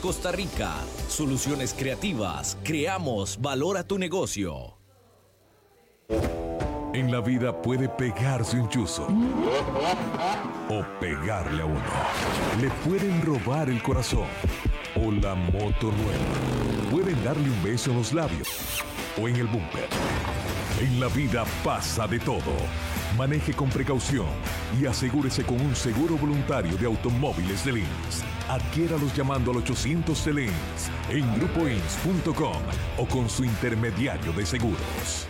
Costa 0.00 0.30
Rica. 0.30 0.74
Soluciones 1.08 1.74
creativas. 1.74 2.56
Creamos 2.62 3.40
valor 3.40 3.76
a 3.76 3.84
tu 3.84 3.98
negocio. 3.98 4.76
En 6.94 7.12
la 7.12 7.20
vida 7.20 7.60
puede 7.60 7.88
pegarse 7.88 8.58
un 8.58 8.68
chuzo 8.68 9.06
o 10.68 10.84
pegarle 11.00 11.62
a 11.62 11.66
uno. 11.66 11.80
Le 12.60 12.70
pueden 12.88 13.22
robar 13.22 13.68
el 13.68 13.82
corazón 13.82 14.26
o 14.96 15.10
la 15.10 15.34
moto 15.34 15.92
nueva. 15.92 16.90
Pueden 16.90 17.22
darle 17.24 17.50
un 17.50 17.62
beso 17.62 17.90
en 17.90 17.98
los 17.98 18.12
labios 18.12 18.48
o 19.20 19.28
en 19.28 19.36
el 19.36 19.46
bumper. 19.46 19.88
En 20.80 21.00
la 21.00 21.08
vida 21.08 21.44
pasa 21.64 22.06
de 22.06 22.20
todo. 22.20 22.54
Maneje 23.16 23.52
con 23.52 23.68
precaución 23.68 24.26
y 24.80 24.86
asegúrese 24.86 25.42
con 25.44 25.60
un 25.60 25.74
seguro 25.74 26.16
voluntario 26.16 26.76
de 26.76 26.86
automóviles 26.86 27.64
de 27.64 27.72
Lins. 27.72 28.24
Adquiéralos 28.48 29.14
llamando 29.14 29.50
al 29.50 29.58
800 29.58 30.24
de 30.24 30.32
Lins 30.32 30.90
en 31.10 31.38
grupoins.com 31.38 32.62
o 32.96 33.06
con 33.06 33.28
su 33.28 33.44
intermediario 33.44 34.32
de 34.32 34.46
seguros. 34.46 35.28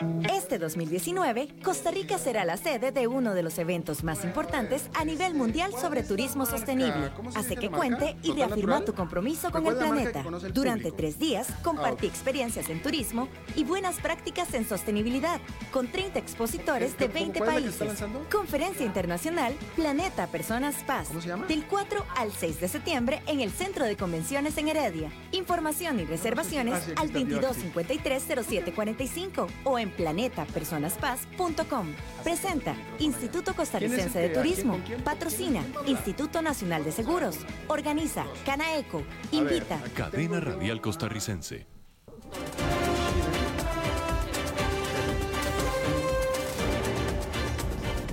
Este 0.00 0.58
2019, 0.58 1.48
Costa 1.62 1.90
Rica 1.90 2.16
será 2.18 2.44
la 2.44 2.56
sede 2.56 2.90
de 2.92 3.06
uno 3.08 3.34
de 3.34 3.42
los 3.42 3.58
eventos 3.58 4.04
más 4.04 4.24
importantes 4.24 4.88
a 4.94 5.04
nivel 5.04 5.34
mundial 5.34 5.72
sobre 5.72 6.04
turismo 6.04 6.46
sostenible. 6.46 7.10
Hace 7.34 7.56
que 7.56 7.68
cuente 7.68 8.16
y 8.22 8.32
reafirma 8.32 8.82
tu 8.84 8.94
compromiso 8.94 9.50
con 9.50 9.66
el 9.66 9.76
planeta. 9.76 10.22
Durante 10.54 10.92
tres 10.92 11.18
días, 11.18 11.48
compartí 11.62 12.06
ah, 12.06 12.10
experiencias 12.10 12.70
en 12.70 12.80
turismo 12.80 13.28
y 13.56 13.64
buenas 13.64 13.96
prácticas 13.96 14.54
en 14.54 14.68
sostenibilidad 14.68 15.40
con 15.72 15.88
30 15.88 16.16
expositores 16.18 16.96
de 16.96 17.08
20 17.08 17.40
países. 17.40 18.04
Conferencia 18.30 18.86
Internacional 18.86 19.52
Planeta 19.74 20.28
Personas 20.28 20.76
Paz. 20.84 21.08
Del 21.48 21.66
4 21.66 22.06
al 22.16 22.30
6 22.32 22.60
de 22.60 22.68
septiembre 22.68 23.20
en 23.26 23.40
el 23.40 23.50
Centro 23.50 23.84
de 23.84 23.96
Convenciones 23.96 24.56
en 24.58 24.68
Heredia. 24.68 25.10
Información 25.32 25.98
y 26.00 26.04
reservaciones 26.04 26.84
ah, 26.96 27.00
al 27.00 27.12
2253-0745 27.12 29.48
o 29.64 29.78
en 29.78 29.87
planetapersonaspaz.com. 29.90 31.86
Presenta 32.22 32.74
Instituto 32.98 33.54
Costarricense 33.54 34.18
de 34.18 34.28
Turismo. 34.30 34.80
Patrocina 35.04 35.62
Instituto 35.86 36.42
Nacional 36.42 36.84
de 36.84 36.92
Seguros. 36.92 37.38
Organiza 37.68 38.26
Canaeco. 38.44 39.02
Invita. 39.32 39.80
Cadena 39.94 40.40
Radial 40.40 40.80
Costarricense. 40.80 41.66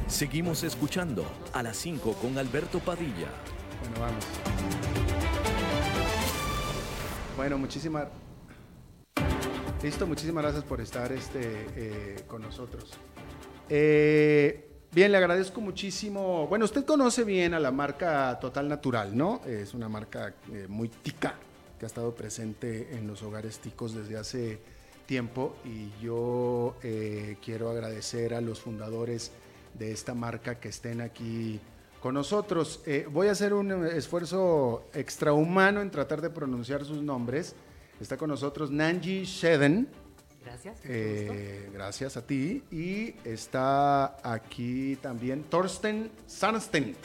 Seguimos 0.07 0.63
escuchando 0.63 1.25
a 1.51 1.61
las 1.61 1.75
5 1.75 2.13
con 2.13 2.37
Alberto 2.37 2.79
Padilla. 2.79 3.27
Bueno, 3.81 3.99
vamos. 3.99 4.25
Bueno, 7.35 7.57
muchísimas 7.57 8.07
Listo, 9.83 10.07
muchísimas 10.07 10.43
gracias 10.43 10.63
por 10.63 10.81
estar 10.81 11.11
este, 11.11 11.67
eh, 11.75 12.15
con 12.27 12.41
nosotros. 12.41 12.91
Eh, 13.69 14.67
bien, 14.91 15.11
le 15.11 15.17
agradezco 15.17 15.61
muchísimo. 15.61 16.47
Bueno, 16.47 16.65
usted 16.65 16.85
conoce 16.85 17.23
bien 17.23 17.53
a 17.53 17.59
la 17.59 17.71
marca 17.71 18.39
Total 18.39 18.67
Natural, 18.67 19.15
¿no? 19.15 19.41
Es 19.45 19.73
una 19.73 19.87
marca 19.87 20.33
eh, 20.51 20.65
muy 20.67 20.89
tica 20.89 21.35
que 21.77 21.85
ha 21.85 21.87
estado 21.87 22.15
presente 22.15 22.95
en 22.95 23.05
los 23.05 23.21
hogares 23.21 23.59
ticos 23.59 23.93
desde 23.93 24.17
hace 24.17 24.59
tiempo 25.05 25.55
y 25.63 25.91
yo 26.01 26.77
quiero 27.43 27.69
agradecer 27.69 28.33
a 28.33 28.41
los 28.41 28.61
fundadores 28.61 29.31
de 29.75 29.91
esta 29.91 30.15
marca 30.15 30.55
que 30.55 30.69
estén 30.69 30.99
aquí 31.01 31.59
con 31.99 32.15
nosotros. 32.15 32.81
voy 33.11 33.27
a 33.27 33.33
hacer 33.33 33.53
un 33.53 33.85
esfuerzo 33.85 34.87
extrahumano 34.93 35.81
en 35.81 35.91
tratar 35.91 36.21
de 36.21 36.31
pronunciar 36.31 36.85
sus 36.85 37.03
nombres. 37.03 37.55
Está 37.99 38.17
con 38.17 38.29
nosotros 38.29 38.71
Nanji 38.71 39.23
Shedden. 39.23 39.87
Gracias. 40.43 40.79
Eh, 40.83 41.69
gracias 41.73 42.17
a 42.17 42.25
ti. 42.25 42.63
Y 42.71 43.15
está 43.23 44.17
aquí 44.23 44.97
también 45.01 45.43
Thorsten 45.43 46.11
Sandstein. 46.27 46.95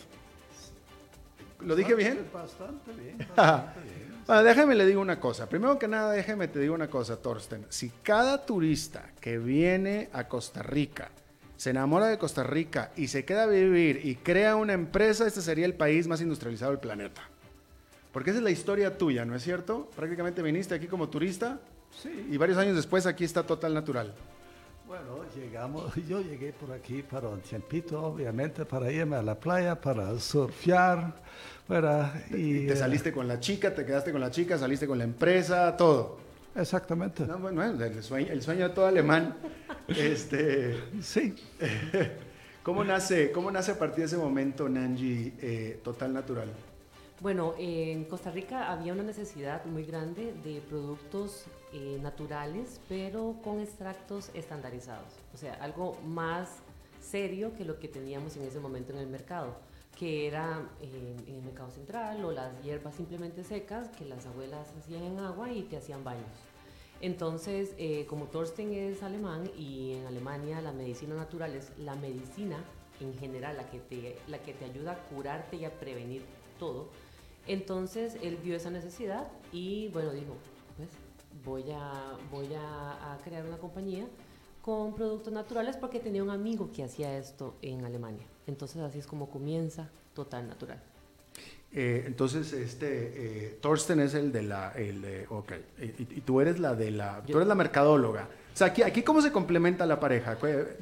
¿Lo 1.61 1.77
dije 1.77 1.95
bien? 1.95 2.27
Bastante 2.33 2.93
bien. 2.93 3.19
Bastante 3.37 3.81
bien. 3.81 4.23
bueno, 4.27 4.43
déjeme 4.43 4.75
le 4.75 4.87
digo 4.87 5.01
una 5.01 5.21
cosa. 5.21 5.49
Primero 5.49 5.79
que 5.79 5.89
nada, 5.89 6.13
déjeme 6.13 6.49
te 6.49 6.59
digo 6.59 6.75
una 6.75 6.89
cosa, 6.89 7.17
Thorsten. 7.17 7.67
Si 7.69 7.91
cada 8.03 8.45
turista 8.45 9.11
que 9.21 9.39
viene 9.39 10.09
a 10.13 10.27
Costa 10.29 10.63
Rica 10.63 11.11
se 11.57 11.71
enamora 11.71 12.07
de 12.07 12.19
Costa 12.19 12.43
Rica 12.43 12.91
y 12.97 13.09
se 13.09 13.25
queda 13.25 13.43
a 13.43 13.47
vivir 13.47 14.01
y 14.05 14.17
crea 14.17 14.57
una 14.57 14.73
empresa, 14.73 15.27
este 15.27 15.43
sería 15.43 15.67
el 15.67 15.75
país 15.75 16.07
más 16.09 16.21
industrializado 16.23 16.73
del 16.73 16.81
planeta. 16.81 17.30
Porque 18.13 18.31
esa 18.31 18.39
es 18.39 18.45
la 18.45 18.51
historia 18.51 18.99
tuya, 18.99 19.25
¿no 19.25 19.35
es 19.37 19.43
cierto? 19.43 19.89
Prácticamente 19.95 20.43
viniste 20.43 20.75
aquí 20.75 20.87
como 20.87 21.09
turista 21.09 21.61
sí. 22.03 22.29
y 22.31 22.37
varios 22.37 22.59
años 22.59 22.75
después 22.75 23.07
aquí 23.07 23.25
está 23.25 23.45
Total 23.45 23.73
Natural. 23.73 24.13
Bueno, 24.91 25.25
llegamos, 25.37 25.95
yo 26.09 26.21
llegué 26.21 26.53
por 26.53 26.73
aquí 26.73 27.05
para 27.05 27.29
un 27.29 27.41
tiempito, 27.41 28.03
obviamente, 28.03 28.65
para 28.65 28.91
irme 28.91 29.15
a 29.15 29.23
la 29.23 29.39
playa, 29.39 29.81
para 29.81 30.19
surfear, 30.19 31.15
para... 31.69 32.25
Y, 32.31 32.67
te 32.67 32.75
saliste 32.75 33.13
con 33.13 33.29
la 33.29 33.39
chica, 33.39 33.73
te 33.73 33.87
quedaste 33.87 34.11
con 34.11 34.21
la 34.21 34.33
chica, 34.33 34.59
saliste 34.59 34.89
con 34.89 34.99
la 34.99 35.05
empresa, 35.05 35.77
todo. 35.77 36.19
Exactamente. 36.57 37.25
No, 37.25 37.39
bueno, 37.39 37.63
el 37.63 38.03
sueño, 38.03 38.33
el 38.33 38.43
sueño 38.43 38.69
de 38.69 38.75
todo 38.75 38.87
alemán. 38.87 39.37
este, 39.87 40.77
sí. 41.01 41.37
¿Cómo 42.65 42.83
nace, 42.83 43.31
¿Cómo 43.31 43.53
nace 43.53 43.71
a 43.71 43.79
partir 43.79 43.99
de 43.99 44.07
ese 44.07 44.17
momento, 44.17 44.69
Nanji, 44.69 45.35
eh, 45.41 45.81
Total 45.85 46.13
Natural? 46.13 46.49
Bueno, 47.21 47.55
en 47.59 48.05
Costa 48.05 48.31
Rica 48.31 48.73
había 48.73 48.95
una 48.95 49.03
necesidad 49.03 49.67
muy 49.67 49.85
grande 49.85 50.33
de 50.43 50.63
productos 50.63 51.45
eh, 51.71 51.99
naturales, 52.01 52.81
pero 52.89 53.37
con 53.45 53.61
extractos 53.61 54.31
estandarizados. 54.33 55.13
O 55.35 55.37
sea, 55.37 55.53
algo 55.61 55.99
más 56.03 56.49
serio 56.99 57.53
que 57.55 57.67
lo 57.67 57.79
que 57.79 57.89
teníamos 57.89 58.39
en 58.39 58.45
ese 58.45 58.59
momento 58.59 58.95
en 58.95 59.01
el 59.01 59.07
mercado, 59.07 59.55
que 59.99 60.27
era 60.27 60.67
eh, 60.81 61.15
en 61.27 61.35
el 61.35 61.43
mercado 61.43 61.71
central 61.71 62.25
o 62.25 62.33
las 62.33 62.59
hierbas 62.63 62.95
simplemente 62.95 63.45
secas 63.45 63.91
que 63.91 64.07
las 64.07 64.25
abuelas 64.25 64.69
hacían 64.79 65.03
en 65.03 65.19
agua 65.19 65.53
y 65.53 65.65
te 65.65 65.77
hacían 65.77 66.03
baños. 66.03 66.25
Entonces, 67.03 67.75
eh, 67.77 68.07
como 68.09 68.29
Thorsten 68.29 68.73
es 68.73 69.03
alemán 69.03 69.45
y 69.59 69.93
en 69.93 70.07
Alemania 70.07 70.63
la 70.63 70.73
medicina 70.73 71.17
natural 71.17 71.55
es 71.55 71.71
la 71.77 71.97
medicina 71.97 72.65
en 72.99 73.13
general 73.19 73.59
la 73.59 73.69
que 73.69 73.79
te, 73.79 74.17
la 74.27 74.39
que 74.39 74.55
te 74.55 74.65
ayuda 74.65 74.93
a 74.93 75.05
curarte 75.05 75.57
y 75.57 75.67
a 75.67 75.79
prevenir 75.79 76.25
todo, 76.59 76.89
entonces 77.47 78.17
él 78.23 78.37
vio 78.37 78.57
esa 78.57 78.71
necesidad 78.71 79.29
y 79.53 79.89
bueno, 79.89 80.13
dijo, 80.13 80.35
pues 80.77 80.89
voy 81.45 81.71
a, 81.71 82.17
voy 82.31 82.49
a, 82.55 83.19
crear 83.25 83.45
una 83.45 83.59
compañía 83.59 84.07
con 84.63 84.95
productos 84.95 85.33
naturales 85.33 85.77
porque 85.77 86.01
tenía 86.01 86.23
un 86.23 86.31
amigo 86.31 86.71
que 86.73 86.85
hacía 86.85 87.17
esto 87.17 87.57
en 87.63 87.85
Alemania. 87.85 88.27
Entonces 88.47 88.83
así 88.83 88.99
es 88.99 89.07
como 89.07 89.31
comienza 89.31 89.91
Total 90.15 90.47
Natural. 90.47 90.83
Eh, 91.73 92.05
entonces, 92.07 92.53
este, 92.53 92.89
eh, 92.89 93.59
Thorsten 93.61 94.01
es 94.01 94.15
el 94.15 94.33
de 94.33 94.43
la, 94.43 94.73
el 94.73 95.03
de, 95.03 95.27
ok, 95.29 95.53
y, 95.81 96.03
y 96.03 96.21
tú 96.23 96.41
eres 96.41 96.59
la 96.59 96.75
de 96.75 96.91
la, 96.91 97.23
tú 97.25 97.37
eres 97.37 97.47
la 97.47 97.55
mercadóloga. 97.55 98.29
O 98.53 98.57
sea, 98.61 98.67
aquí, 98.67 98.83
aquí 98.83 99.03
cómo 99.03 99.23
se 99.23 99.31
complementa 99.31 99.87
la 99.87 100.01
pareja. 100.01 100.37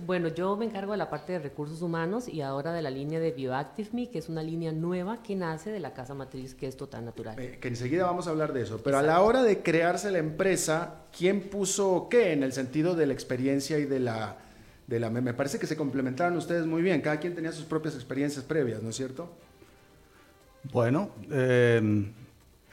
Bueno, 0.07 0.29
yo 0.29 0.57
me 0.57 0.65
encargo 0.65 0.93
de 0.93 0.99
la 0.99 1.11
parte 1.11 1.35
de 1.35 1.39
recursos 1.39 1.83
humanos 1.83 2.27
y 2.27 2.41
ahora 2.41 2.73
de 2.73 2.81
la 2.81 2.91
línea 2.91 3.21
de 3.21 3.31
Bioactive 3.31 3.91
Me, 3.93 4.09
que 4.09 4.19
es 4.19 4.31
una 4.31 4.43
línea 4.43 4.73
nueva 4.73 5.23
que 5.23 5.37
nace 5.37 5.71
de 5.71 5.79
la 5.79 5.93
casa 5.93 6.15
matriz, 6.15 6.55
que 6.55 6.67
es 6.67 6.77
total 6.77 7.05
natural. 7.05 7.39
Eh, 7.39 7.59
que 7.61 7.69
enseguida 7.69 8.05
vamos 8.05 8.27
a 8.27 8.31
hablar 8.31 8.55
de 8.55 8.63
eso. 8.63 8.81
Pero 8.83 8.97
a 8.97 9.03
la 9.03 9.21
hora 9.21 9.43
de 9.43 9.63
crearse 9.63 10.11
la 10.11 10.19
empresa, 10.19 11.03
¿quién 11.17 11.43
puso 11.51 12.09
qué 12.11 12.33
en 12.33 12.43
el 12.43 12.55
sentido 12.55 12.97
de 12.97 13.07
la 13.07 13.13
experiencia 13.13 13.79
y 13.79 13.85
de 13.85 14.01
la, 14.01 14.39
de 14.87 14.99
la... 14.99 15.11
Me 15.11 15.35
parece 15.35 15.59
que 15.59 15.67
se 15.67 15.77
complementaron 15.77 16.37
ustedes 16.39 16.65
muy 16.65 16.81
bien. 16.81 17.03
Cada 17.03 17.21
quien 17.21 17.35
tenía 17.35 17.53
sus 17.53 17.67
propias 17.67 17.95
experiencias 17.95 18.45
previas, 18.45 18.83
¿no 18.83 18.89
es 18.89 18.97
cierto? 18.97 19.31
Bueno, 20.65 21.11
eh, 21.31 22.13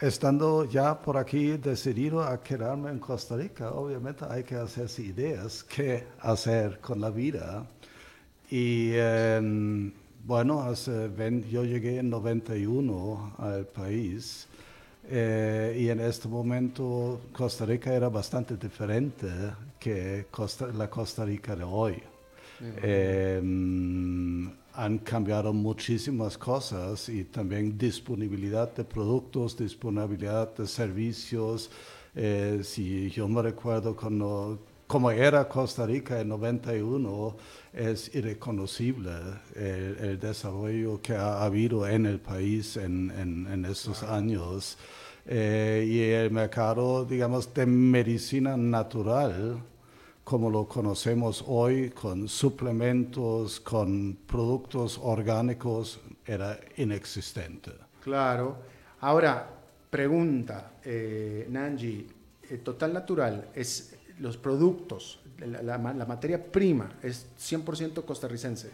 Estando 0.01 0.65
ya 0.65 1.01
por 1.01 1.15
aquí 1.15 1.55
decidido 1.55 2.21
a 2.21 2.43
quedarme 2.43 2.89
en 2.89 2.99
Costa 2.99 3.37
Rica, 3.37 3.71
obviamente 3.71 4.25
hay 4.29 4.43
que 4.43 4.55
hacerse 4.55 5.03
ideas 5.03 5.63
qué 5.63 6.03
hacer 6.19 6.81
con 6.81 6.99
la 6.99 7.09
vida. 7.09 7.65
Y 8.51 8.91
bueno, 10.25 10.73
yo 11.49 11.63
llegué 11.63 11.99
en 11.99 12.09
91 12.09 13.35
al 13.37 13.67
país 13.67 14.49
eh, 15.09 15.77
y 15.79 15.87
en 15.87 16.01
este 16.01 16.27
momento 16.27 17.21
Costa 17.31 17.65
Rica 17.65 17.93
era 17.93 18.09
bastante 18.09 18.57
diferente 18.57 19.27
que 19.79 20.27
la 20.73 20.89
Costa 20.89 21.23
Rica 21.23 21.55
de 21.55 21.63
hoy 21.63 22.03
han 24.75 24.99
cambiado 24.99 25.53
muchísimas 25.53 26.37
cosas 26.37 27.07
y 27.09 27.23
también 27.25 27.77
disponibilidad 27.77 28.73
de 28.73 28.83
productos, 28.83 29.57
disponibilidad 29.57 30.53
de 30.55 30.67
servicios. 30.67 31.69
Eh, 32.13 32.61
si 32.63 33.09
yo 33.09 33.27
me 33.27 33.41
recuerdo 33.41 33.95
cuando, 33.95 34.59
como 34.87 35.11
era 35.11 35.47
Costa 35.47 35.85
Rica 35.85 36.19
en 36.19 36.29
91, 36.29 37.37
es 37.73 38.13
irreconocible 38.13 39.11
el, 39.55 40.19
desarrollo 40.19 41.01
que 41.01 41.15
ha 41.15 41.43
habido 41.43 41.87
en 41.87 42.05
el 42.05 42.19
país 42.19 42.77
en, 42.77 43.11
en, 43.11 43.65
estos 43.65 44.03
años. 44.03 44.77
Eh, 45.25 45.85
y 45.89 45.99
el 46.01 46.31
mercado, 46.31 47.03
digamos, 47.05 47.53
de 47.53 47.65
medicina 47.65 48.55
natural 48.55 49.61
como 50.25 50.49
lo 50.49 50.67
conocemos 50.67 51.43
hoy, 51.47 51.91
con 51.91 52.27
suplementos, 52.27 53.59
con 53.59 54.17
productos 54.25 54.99
orgánicos, 55.01 56.01
era 56.25 56.59
inexistente. 56.77 57.71
Claro. 58.03 58.57
Ahora, 59.01 59.47
pregunta, 59.89 60.73
eh, 60.83 61.47
Nanji, 61.49 62.07
eh, 62.49 62.57
Total 62.57 62.91
Natural, 62.91 63.49
es 63.53 63.95
los 64.19 64.35
productos, 64.35 65.19
la, 65.37 65.77
materia 65.77 66.43
prima, 66.43 66.97
¿es 67.03 67.27
100% 67.37 68.03
costarricense? 68.03 68.71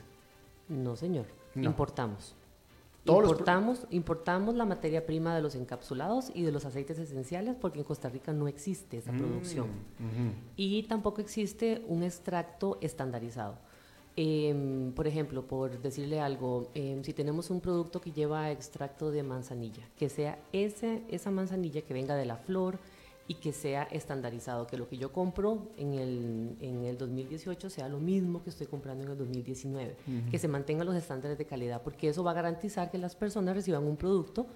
No, 0.69 0.95
señor. 0.95 1.25
Importamos 1.55 2.33
importamos, 3.05 3.87
importamos 3.89 4.55
la 4.55 4.65
materia 4.65 5.05
prima 5.05 5.35
de 5.35 5.41
los 5.41 5.55
encapsulados 5.55 6.31
y 6.33 6.43
de 6.43 6.51
los 6.51 6.65
aceites 6.65 6.99
esenciales 6.99 7.55
porque 7.59 7.79
en 7.79 7.85
Costa 7.85 8.09
Rica 8.09 8.31
no 8.33 8.47
existe 8.47 8.97
esa 8.97 9.11
mm, 9.11 9.17
producción. 9.17 9.67
Y 10.55 10.83
tampoco 10.83 11.21
existe 11.21 11.83
un 11.87 12.03
extracto 12.03 12.77
estandarizado. 12.81 13.57
Em, 14.17 14.91
por 14.91 15.07
ejemplo, 15.07 15.47
por 15.47 15.81
decirle 15.81 16.19
algo, 16.19 16.69
em, 16.73 17.01
si 17.01 17.13
tenemos 17.13 17.49
un 17.49 17.61
producto 17.61 18.01
que 18.01 18.11
lleva 18.11 18.51
extracto 18.51 19.09
de 19.09 19.23
manzanilla, 19.23 19.83
que 19.97 20.09
sea 20.09 20.37
ese, 20.51 21.03
esa 21.09 21.31
manzanilla 21.31 21.81
que 21.81 21.93
venga 21.93 22.15
de 22.15 22.25
la 22.25 22.35
flor, 22.35 22.77
y 23.27 23.35
que 23.35 23.53
sea 23.53 23.83
estandarizado, 23.83 24.67
que 24.67 24.77
lo 24.77 24.87
que 24.87 24.97
yo 24.97 25.11
compro 25.11 25.69
en 25.77 25.93
el, 25.93 26.57
en 26.59 26.83
el 26.83 26.97
2018 26.97 27.69
sea 27.69 27.87
lo 27.87 27.99
mismo 27.99 28.43
que 28.43 28.49
estoy 28.49 28.67
comprando 28.67 29.03
en 29.03 29.11
el 29.11 29.17
2019, 29.17 29.95
que 30.29 30.39
se 30.39 30.47
mantengan 30.47 30.85
los 30.85 30.95
estándares 30.95 31.37
de 31.37 31.45
calidad, 31.45 31.81
porque 31.81 32.09
eso 32.09 32.23
va 32.23 32.31
a 32.31 32.33
garantizar 32.33 32.91
que 32.91 32.97
las 32.97 33.15
personas 33.15 33.55
reciban 33.55 33.83
un 33.83 33.95
producto 33.95 34.47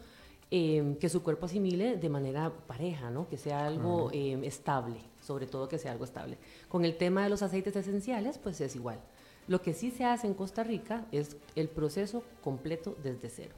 em, 0.51 0.95
que 0.95 1.10
su 1.10 1.23
cuerpo 1.23 1.45
asimile 1.45 1.97
de 1.97 2.10
manera 2.10 2.51
pareja, 2.67 3.10
¿no? 3.10 3.30
que 3.30 3.38
sea 3.38 3.65
algo 3.65 4.10
em, 4.12 4.43
estable, 4.43 4.97
sobre 5.21 5.47
todo 5.47 5.69
que 5.69 5.78
sea 5.78 5.91
algo 5.91 6.06
estable. 6.06 6.38
Con 6.67 6.86
el 6.86 6.97
tema 6.97 7.23
de 7.23 7.30
los 7.30 7.41
aceites 7.43 7.75
esenciales, 7.75 8.38
pues 8.38 8.60
es 8.62 8.75
igual. 8.75 8.99
Lo 9.47 9.62
que 9.62 9.73
sí 9.73 9.91
se 9.91 10.06
hace 10.06 10.28
en 10.28 10.34
Costa 10.34 10.63
Rica 10.63 11.06
es 11.12 11.38
el 11.56 11.69
proceso 11.69 12.23
completo 12.43 12.97
desde 13.04 13.30
cero. 13.30 13.56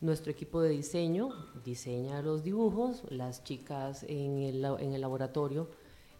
Nuestro 0.00 0.30
equipo 0.30 0.60
de 0.60 0.70
diseño 0.70 1.30
diseña 1.64 2.22
los 2.22 2.44
dibujos, 2.44 3.02
las 3.10 3.42
chicas 3.42 4.04
en 4.04 4.38
el, 4.38 4.64
en 4.64 4.92
el 4.92 5.00
laboratorio 5.00 5.68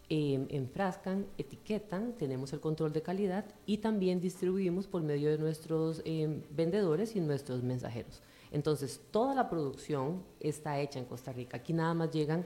em, 0.09 0.47
enfrascan, 0.49 1.25
etiquetan, 1.37 2.11
tenemos 2.17 2.51
el 2.51 2.59
control 2.59 2.91
de 2.91 3.01
calidad 3.01 3.45
y 3.65 3.77
también 3.77 4.19
distribuimos 4.19 4.85
por 4.85 5.01
medio 5.01 5.29
de 5.29 5.37
nuestros 5.37 6.01
em, 6.03 6.41
vendedores 6.49 7.15
y 7.15 7.21
nuestros 7.21 7.63
mensajeros. 7.63 8.21
Entonces, 8.51 8.99
toda 9.11 9.33
la 9.33 9.49
producción 9.49 10.23
está 10.41 10.77
hecha 10.81 10.99
en 10.99 11.05
Costa 11.05 11.31
Rica. 11.31 11.57
Aquí 11.57 11.71
nada 11.71 11.93
más 11.93 12.11
llegan 12.11 12.45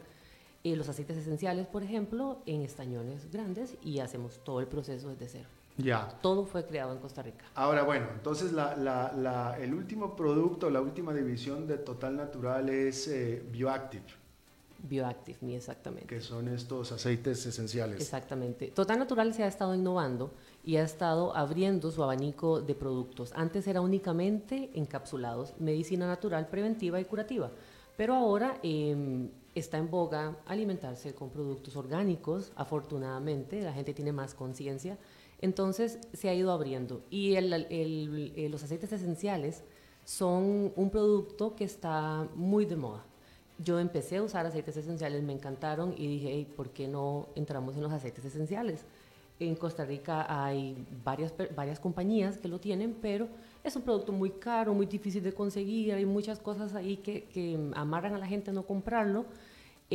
eh, 0.63 0.75
los 0.75 0.87
aceites 0.87 1.17
esenciales, 1.17 1.65
por 1.65 1.81
ejemplo, 1.81 2.43
en 2.45 2.61
estañones 2.61 3.31
grandes 3.31 3.75
y 3.81 3.99
hacemos 3.99 4.39
todo 4.43 4.59
el 4.59 4.67
proceso 4.67 5.09
desde 5.09 5.29
cero. 5.29 5.62
Ya. 5.77 6.07
Todo 6.21 6.45
fue 6.45 6.65
creado 6.65 6.93
en 6.93 6.99
Costa 6.99 7.23
Rica. 7.23 7.45
Ahora, 7.55 7.83
bueno, 7.83 8.07
entonces 8.13 8.51
la, 8.51 9.57
el 9.59 9.73
último 9.73 10.15
producto, 10.15 10.69
la 10.69 10.81
última 10.81 11.13
división 11.13 11.67
de 11.67 11.77
Total 11.77 12.15
Natural 12.15 12.69
es 12.69 13.07
eh, 13.07 13.43
Bioactive. 13.51 14.23
Bioactive, 14.83 15.55
exactamente. 15.55 16.07
Que 16.07 16.19
son 16.19 16.49
estos 16.49 16.91
aceites 16.91 17.45
esenciales. 17.45 18.01
Exactamente. 18.01 18.67
Total 18.67 18.99
Natural 18.99 19.33
se 19.33 19.43
ha 19.43 19.47
estado 19.47 19.73
innovando 19.73 20.33
y 20.63 20.75
ha 20.75 20.83
estado 20.83 21.35
abriendo 21.35 21.89
su 21.89 22.03
abanico 22.03 22.61
de 22.61 22.75
productos. 22.75 23.31
Antes 23.33 23.65
era 23.67 23.79
únicamente 23.79 24.71
encapsulados, 24.73 25.53
medicina 25.57 26.05
natural 26.05 26.49
preventiva 26.49 26.99
y 26.99 27.05
curativa, 27.05 27.49
pero 27.95 28.13
ahora 28.13 28.59
em, 28.61 29.29
está 29.55 29.77
en 29.77 29.89
boga 29.89 30.35
alimentarse 30.45 31.15
con 31.15 31.29
productos 31.29 31.77
orgánicos, 31.77 32.51
afortunadamente, 32.55 33.61
la 33.61 33.71
gente 33.71 33.93
tiene 33.93 34.11
más 34.11 34.33
conciencia 34.33 34.97
entonces 35.43 35.99
se 36.13 36.29
ha 36.29 36.33
ido 36.33 36.53
abriendo. 36.53 37.01
Y 37.09 37.35
eh, 37.35 38.47
los 38.49 38.63
aceites 38.63 38.93
esenciales 38.93 39.65
son 40.05 40.71
un 40.77 40.89
producto 40.89 41.53
que 41.53 41.65
está 41.65 42.29
muy 42.33 42.63
de 42.65 42.77
moda. 42.77 43.03
Yo 43.59 43.77
empecé 43.77 44.17
a 44.17 44.23
usar 44.23 44.45
aceites 44.45 44.77
esenciales, 44.77 45.21
me 45.21 45.33
encantaron 45.33 45.95
y 45.97 46.07
dije, 46.07 46.47
¿por 46.55 46.69
qué 46.69 46.87
no 46.87 47.27
entramos 47.35 47.75
en 47.75 47.83
los 47.83 47.91
aceites 47.91 48.23
esenciales? 48.23 48.85
En 49.37 49.55
Costa 49.55 49.83
Rica 49.83 50.25
hay 50.29 50.87
varias, 51.03 51.33
varias 51.53 51.77
compañías 51.77 52.37
que 52.37 52.47
lo 52.47 52.61
tienen, 52.61 52.95
pero 53.01 53.27
es 53.65 53.75
un 53.75 53.81
producto 53.81 54.13
muy 54.13 54.29
caro, 54.29 54.73
muy 54.73 54.85
difícil 54.85 55.23
de 55.23 55.33
conseguir, 55.33 55.93
hay 55.93 56.05
muchas 56.05 56.39
cosas 56.39 56.73
ahí 56.73 56.95
que, 56.97 57.25
que 57.25 57.59
amarran 57.75 58.13
a 58.15 58.17
la 58.17 58.27
gente 58.27 58.51
a 58.51 58.53
no 58.53 58.65
comprarlo. 58.65 59.25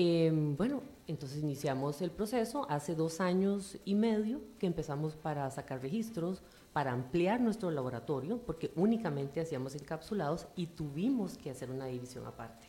Em, 0.01 0.57
bueno, 0.57 0.85
entonces 1.09 1.43
iniciamos 1.43 2.01
el 2.03 2.13
proceso 2.13 2.71
hace 2.71 2.95
dos 2.95 3.21
años 3.21 3.79
y 3.85 3.97
medio 3.97 4.41
que 4.61 4.69
empezamos 4.69 5.17
para 5.17 5.51
sacar 5.51 5.83
registros, 5.83 6.41
para 6.73 6.93
ampliar 6.93 7.41
nuestro 7.41 7.73
laboratorio, 7.73 8.39
porque 8.47 8.71
únicamente 8.77 9.41
hacíamos 9.41 9.75
encapsulados 9.75 10.47
y 10.55 10.69
tuvimos 10.69 11.37
que 11.37 11.51
hacer 11.51 11.73
una 11.73 11.87
división 11.87 12.25
aparte 12.29 12.69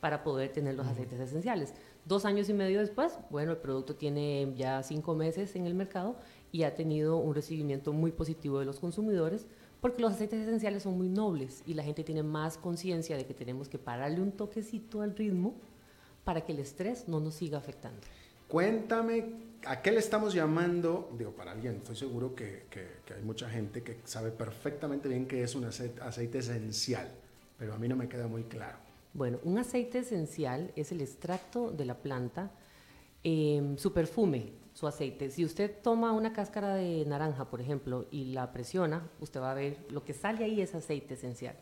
para 0.00 0.24
poder 0.24 0.52
tener 0.52 0.74
los 0.74 0.86
aceites 0.86 1.20
esenciales. 1.20 1.74
Dos 2.06 2.24
años 2.24 2.48
y 2.48 2.54
medio 2.54 2.80
después, 2.80 3.18
bueno, 3.28 3.52
el 3.52 3.58
producto 3.58 3.94
tiene 3.94 4.54
ya 4.56 4.82
cinco 4.82 5.14
meses 5.14 5.54
en 5.56 5.66
el 5.66 5.74
mercado 5.74 6.16
y 6.50 6.62
ha 6.62 6.74
tenido 6.74 7.18
un 7.18 7.34
recibimiento 7.34 7.92
muy 7.92 8.10
positivo 8.10 8.58
de 8.58 8.64
los 8.64 8.80
consumidores 8.80 9.46
porque 9.82 10.00
los 10.00 10.12
aceites 10.12 10.40
esenciales 10.40 10.84
son 10.84 10.96
muy 10.96 11.10
nobles 11.10 11.62
y 11.66 11.74
la 11.74 11.82
gente 11.82 12.04
tiene 12.04 12.22
más 12.22 12.56
conciencia 12.56 13.18
de 13.18 13.26
que 13.26 13.34
tenemos 13.34 13.68
que 13.68 13.78
pararle 13.78 14.22
un 14.22 14.32
toquecito 14.32 15.02
al 15.02 15.14
ritmo 15.14 15.56
para 16.30 16.42
que 16.42 16.52
el 16.52 16.60
estrés 16.60 17.08
no 17.08 17.18
nos 17.18 17.34
siga 17.34 17.58
afectando. 17.58 17.98
Cuéntame, 18.46 19.24
¿a 19.66 19.82
qué 19.82 19.90
le 19.90 19.98
estamos 19.98 20.32
llamando? 20.32 21.10
Digo, 21.18 21.32
para 21.32 21.50
alguien, 21.50 21.78
estoy 21.78 21.96
seguro 21.96 22.36
que, 22.36 22.66
que, 22.70 23.14
hay 23.14 23.22
mucha 23.22 23.50
gente 23.50 23.82
que 23.82 23.96
sabe 24.04 24.30
perfectamente 24.30 25.08
bien 25.08 25.26
que 25.26 25.42
es 25.42 25.56
un 25.56 25.64
aceite, 25.64 26.38
esencial, 26.38 27.10
pero 27.58 27.74
a 27.74 27.78
mí 27.78 27.88
no 27.88 27.96
me 27.96 28.08
queda 28.08 28.28
muy 28.28 28.44
claro. 28.44 28.78
Bueno, 29.12 29.40
un 29.42 29.58
aceite 29.58 29.98
esencial 29.98 30.70
es 30.76 30.92
el 30.92 31.00
extracto 31.00 31.72
de 31.72 31.84
la 31.84 31.96
planta, 31.96 32.52
em, 33.24 33.76
su 33.76 33.92
perfume, 33.92 34.52
su 34.72 34.86
aceite. 34.86 35.32
Si 35.32 35.44
usted 35.44 35.82
toma 35.82 36.12
una 36.12 36.32
cáscara 36.32 36.76
de 36.76 37.04
naranja, 37.06 37.50
por 37.50 37.60
ejemplo, 37.60 38.06
y 38.12 38.26
la 38.26 38.52
presiona, 38.52 39.02
usted 39.18 39.40
va 39.40 39.50
a 39.50 39.54
ver 39.54 39.78
lo 39.90 40.04
que 40.04 40.14
sale 40.14 40.44
ahí 40.44 40.60
es 40.60 40.76
aceite 40.76 41.14
esencial. 41.14 41.56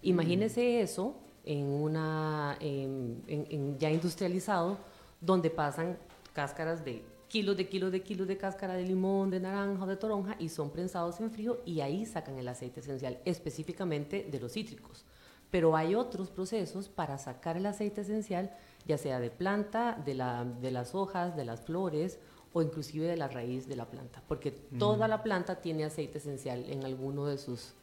Imagínese 0.00 0.80
eso 0.80 1.16
en 1.46 1.66
una, 1.66 2.58
ya 2.60 3.90
industrializado, 3.90 4.76
donde 5.20 5.48
pasan 5.48 5.96
cáscaras 6.34 6.84
de 6.84 7.02
kilos 7.28 7.56
de 7.56 7.68
kilos 7.68 7.92
de 7.92 8.02
kilos 8.02 8.28
de 8.28 8.36
cáscara 8.36 8.74
de 8.74 8.84
limón, 8.84 9.30
de 9.30 9.40
naranja 9.40 9.84
o 9.84 9.86
de 9.86 9.96
toronja 9.96 10.36
y 10.38 10.48
son 10.48 10.70
prensados 10.70 11.20
en 11.20 11.30
frío 11.30 11.60
y 11.64 11.80
ahí 11.80 12.04
sacan 12.04 12.38
el 12.38 12.48
aceite 12.48 12.80
esencial, 12.80 13.18
específicamente 13.24 14.26
de 14.30 14.40
los 14.40 14.52
cítricos. 14.52 15.04
Pero 15.50 15.76
hay 15.76 15.94
otros 15.94 16.30
procesos 16.30 16.88
para 16.88 17.18
sacar 17.18 17.56
el 17.56 17.66
aceite 17.66 18.00
esencial, 18.00 18.50
ya 18.84 18.98
sea 18.98 19.20
de 19.20 19.30
planta, 19.30 20.00
de, 20.04 20.14
la, 20.14 20.44
de 20.44 20.70
las 20.72 20.94
hojas, 20.94 21.36
de 21.36 21.44
las 21.44 21.60
flores 21.60 22.18
o 22.52 22.62
inclusive 22.62 23.06
de 23.06 23.16
la 23.16 23.28
raíz 23.28 23.68
de 23.68 23.76
la 23.76 23.86
planta, 23.86 24.22
porque 24.26 24.50
toda 24.50 25.08
la 25.08 25.22
planta 25.22 25.60
tiene 25.60 25.84
aceite 25.84 26.18
esencial 26.18 26.64
en 26.68 26.84
alguno 26.84 27.26
de 27.26 27.38
sus, 27.38 27.74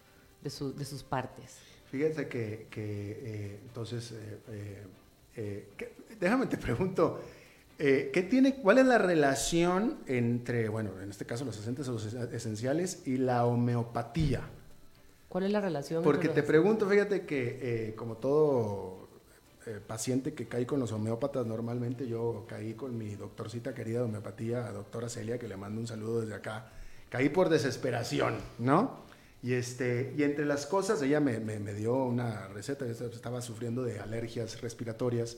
de, 0.41 0.49
de 0.73 0.85
sus 0.85 1.03
partes. 1.03 1.59
Fíjate 1.93 2.27
que, 2.27 2.65
que 2.71 3.11
eh, 3.23 3.59
entonces, 3.67 4.15
eh, 4.49 4.83
eh, 5.35 5.67
déjame 6.19 6.47
te 6.47 6.57
pregunto, 6.57 7.21
¿qué 7.77 8.27
tiene, 8.27 8.55
¿cuál 8.55 8.79
es 8.79 8.87
la 8.87 8.97
relación 8.97 9.99
entre, 10.07 10.69
bueno, 10.69 10.89
en 11.03 11.11
este 11.11 11.27
caso 11.27 11.45
los 11.45 11.55
aceites 11.55 11.87
esenciales 12.33 13.03
y 13.05 13.17
la 13.17 13.45
homeopatía? 13.45 14.41
¿Cuál 15.29 15.43
es 15.43 15.51
la 15.51 15.61
relación? 15.61 16.01
Porque 16.03 16.29
te 16.29 16.41
pregunto, 16.41 16.89
fíjate 16.89 17.27
que 17.27 17.93
como 17.95 18.17
todo 18.17 19.07
paciente 19.85 20.33
que 20.33 20.47
cae 20.47 20.65
con 20.65 20.79
los 20.79 20.91
homeópatas 20.93 21.45
normalmente, 21.45 22.07
yo 22.07 22.45
caí 22.47 22.73
con 22.73 22.97
mi 22.97 23.13
doctorcita 23.13 23.75
querida 23.75 23.99
de 23.99 24.05
homeopatía, 24.05 24.71
doctora 24.71 25.09
Celia, 25.09 25.37
que 25.37 25.47
le 25.47 25.57
mando 25.57 25.79
un 25.79 25.85
saludo 25.85 26.21
desde 26.21 26.33
acá. 26.33 26.71
Caí 27.11 27.29
por 27.29 27.49
desesperación, 27.49 28.37
¿no? 28.57 29.12
Y, 29.43 29.53
este, 29.53 30.13
y 30.17 30.23
entre 30.23 30.45
las 30.45 30.65
cosas, 30.65 31.01
ella 31.01 31.19
me, 31.19 31.39
me, 31.39 31.73
dio 31.73 31.95
una 32.05 32.47
receta, 32.47 32.85
estaba 32.85 33.41
sufriendo 33.41 33.83
de 33.83 33.99
alergias 33.99 34.61
respiratorias, 34.61 35.37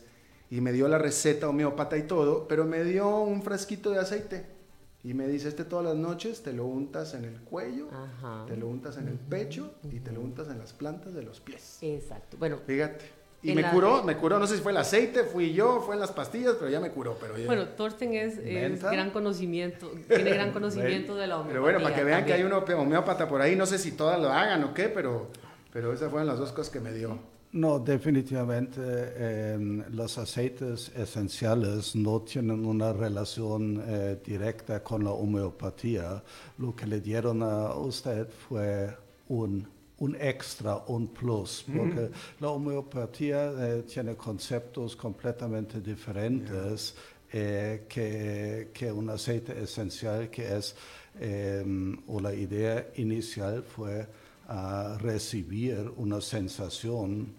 y 0.51 0.61
me 0.61 0.71
dio 0.71 0.87
la 0.87 0.99
receta 0.99 1.49
homeópata 1.49 1.97
y 1.97 2.03
todo, 2.03 2.47
pero 2.47 2.65
me 2.65 2.83
dio 2.83 3.19
un 3.21 3.41
frasquito 3.41 3.89
de 3.89 3.97
aceite. 3.97 4.45
Y 5.03 5.13
me 5.15 5.27
dice, 5.27 5.47
este 5.47 5.65
todas 5.65 5.85
las 5.85 5.95
noches 5.95 6.43
te 6.43 6.53
lo 6.53 6.65
untas 6.65 7.15
en 7.15 7.25
el 7.25 7.39
cuello, 7.41 7.87
te 8.47 8.55
lo 8.55 8.67
untas 8.67 8.97
en 8.97 9.07
el 9.07 9.17
pecho 9.17 9.73
y 9.83 9.99
te 9.99 10.11
lo 10.11 10.21
untas 10.21 10.49
en 10.49 10.59
las 10.59 10.73
plantas 10.73 11.13
de 11.13 11.23
los 11.23 11.39
pies. 11.39 11.79
Exacto. 11.81 12.37
Bueno, 12.37 12.59
fíjate. 12.65 13.24
Y 13.51 13.53
me 13.53 13.69
curó, 13.69 14.03
me 14.03 14.17
curó, 14.17 14.39
no 14.39 14.47
sé 14.47 14.55
si 14.55 14.61
fue 14.61 14.71
el 14.71 14.77
aceite, 14.77 15.23
fui 15.23 15.53
yo, 15.53 15.81
fue 15.85 15.95
en 15.95 16.01
las 16.01 16.11
pastillas, 16.11 16.55
pero 16.57 16.71
ya 16.71 16.79
me 16.79 16.89
curó. 16.89 17.15
Pero 17.19 17.33
bueno, 17.45 17.67
Thorsten 17.69 18.13
es, 18.13 18.39
gran 18.81 19.11
conocimiento, 19.11 19.91
tiene 20.07 20.31
gran 20.31 20.51
conocimiento 20.53 21.15
de 21.15 21.27
la 21.27 21.35
homeopatía. 21.35 21.53
Pero 21.53 21.61
bueno, 21.61 21.79
para 21.81 21.95
que 21.95 22.03
vean 22.03 22.25
que 22.25 22.33
hay 22.33 22.43
un 22.43 22.53
homeópata 22.53 23.27
por 23.27 23.41
ahí, 23.41 23.55
no 23.55 23.65
sé 23.65 23.77
si 23.77 23.91
todas 23.91 24.19
lo 24.19 24.31
hagan 24.31 24.63
o 24.63 24.73
qué, 24.73 24.89
pero, 24.89 25.29
pero 25.71 25.93
esas 25.93 26.09
fueron 26.09 26.27
las 26.27 26.39
dos 26.39 26.51
cosas 26.51 26.71
que 26.71 26.79
me 26.79 26.91
dio. 26.91 27.19
No, 27.51 27.79
definitivamente 27.79 28.81
em, 29.53 29.83
los 29.91 30.17
aceites 30.17 30.91
esenciales 30.93 31.95
no 31.95 32.19
tienen 32.21 32.65
una 32.65 32.91
relación 32.91 33.81
eh, 33.87 34.19
directa 34.25 34.83
con 34.83 35.05
la 35.05 35.11
homeopatía. 35.11 36.21
Lo 36.57 36.75
que 36.75 36.85
le 36.85 36.99
dieron 36.99 37.43
a 37.43 37.75
usted 37.75 38.27
fue 38.27 38.89
un 39.29 39.74
un 39.99 40.15
extra, 40.19 40.83
un 40.87 41.07
plus, 41.07 41.65
porque 41.75 42.11
la 42.39 42.49
homeopatía 42.49 43.51
eh, 43.57 43.83
tiene 43.83 44.15
conceptos 44.15 44.95
completamente 44.95 45.79
diferentes 45.79 46.95
eh, 47.31 47.85
que, 47.87 48.69
que, 48.73 48.91
un 48.91 49.09
aceite 49.09 49.61
esencial 49.61 50.29
que 50.29 50.57
es, 50.57 50.75
em, 51.19 51.97
o 52.07 52.19
la 52.19 52.33
idea 52.33 52.91
inicial 52.95 53.63
fue 53.63 54.05
a 54.47 54.97
recibir 54.99 55.91
una 55.97 56.21
sensación 56.21 57.33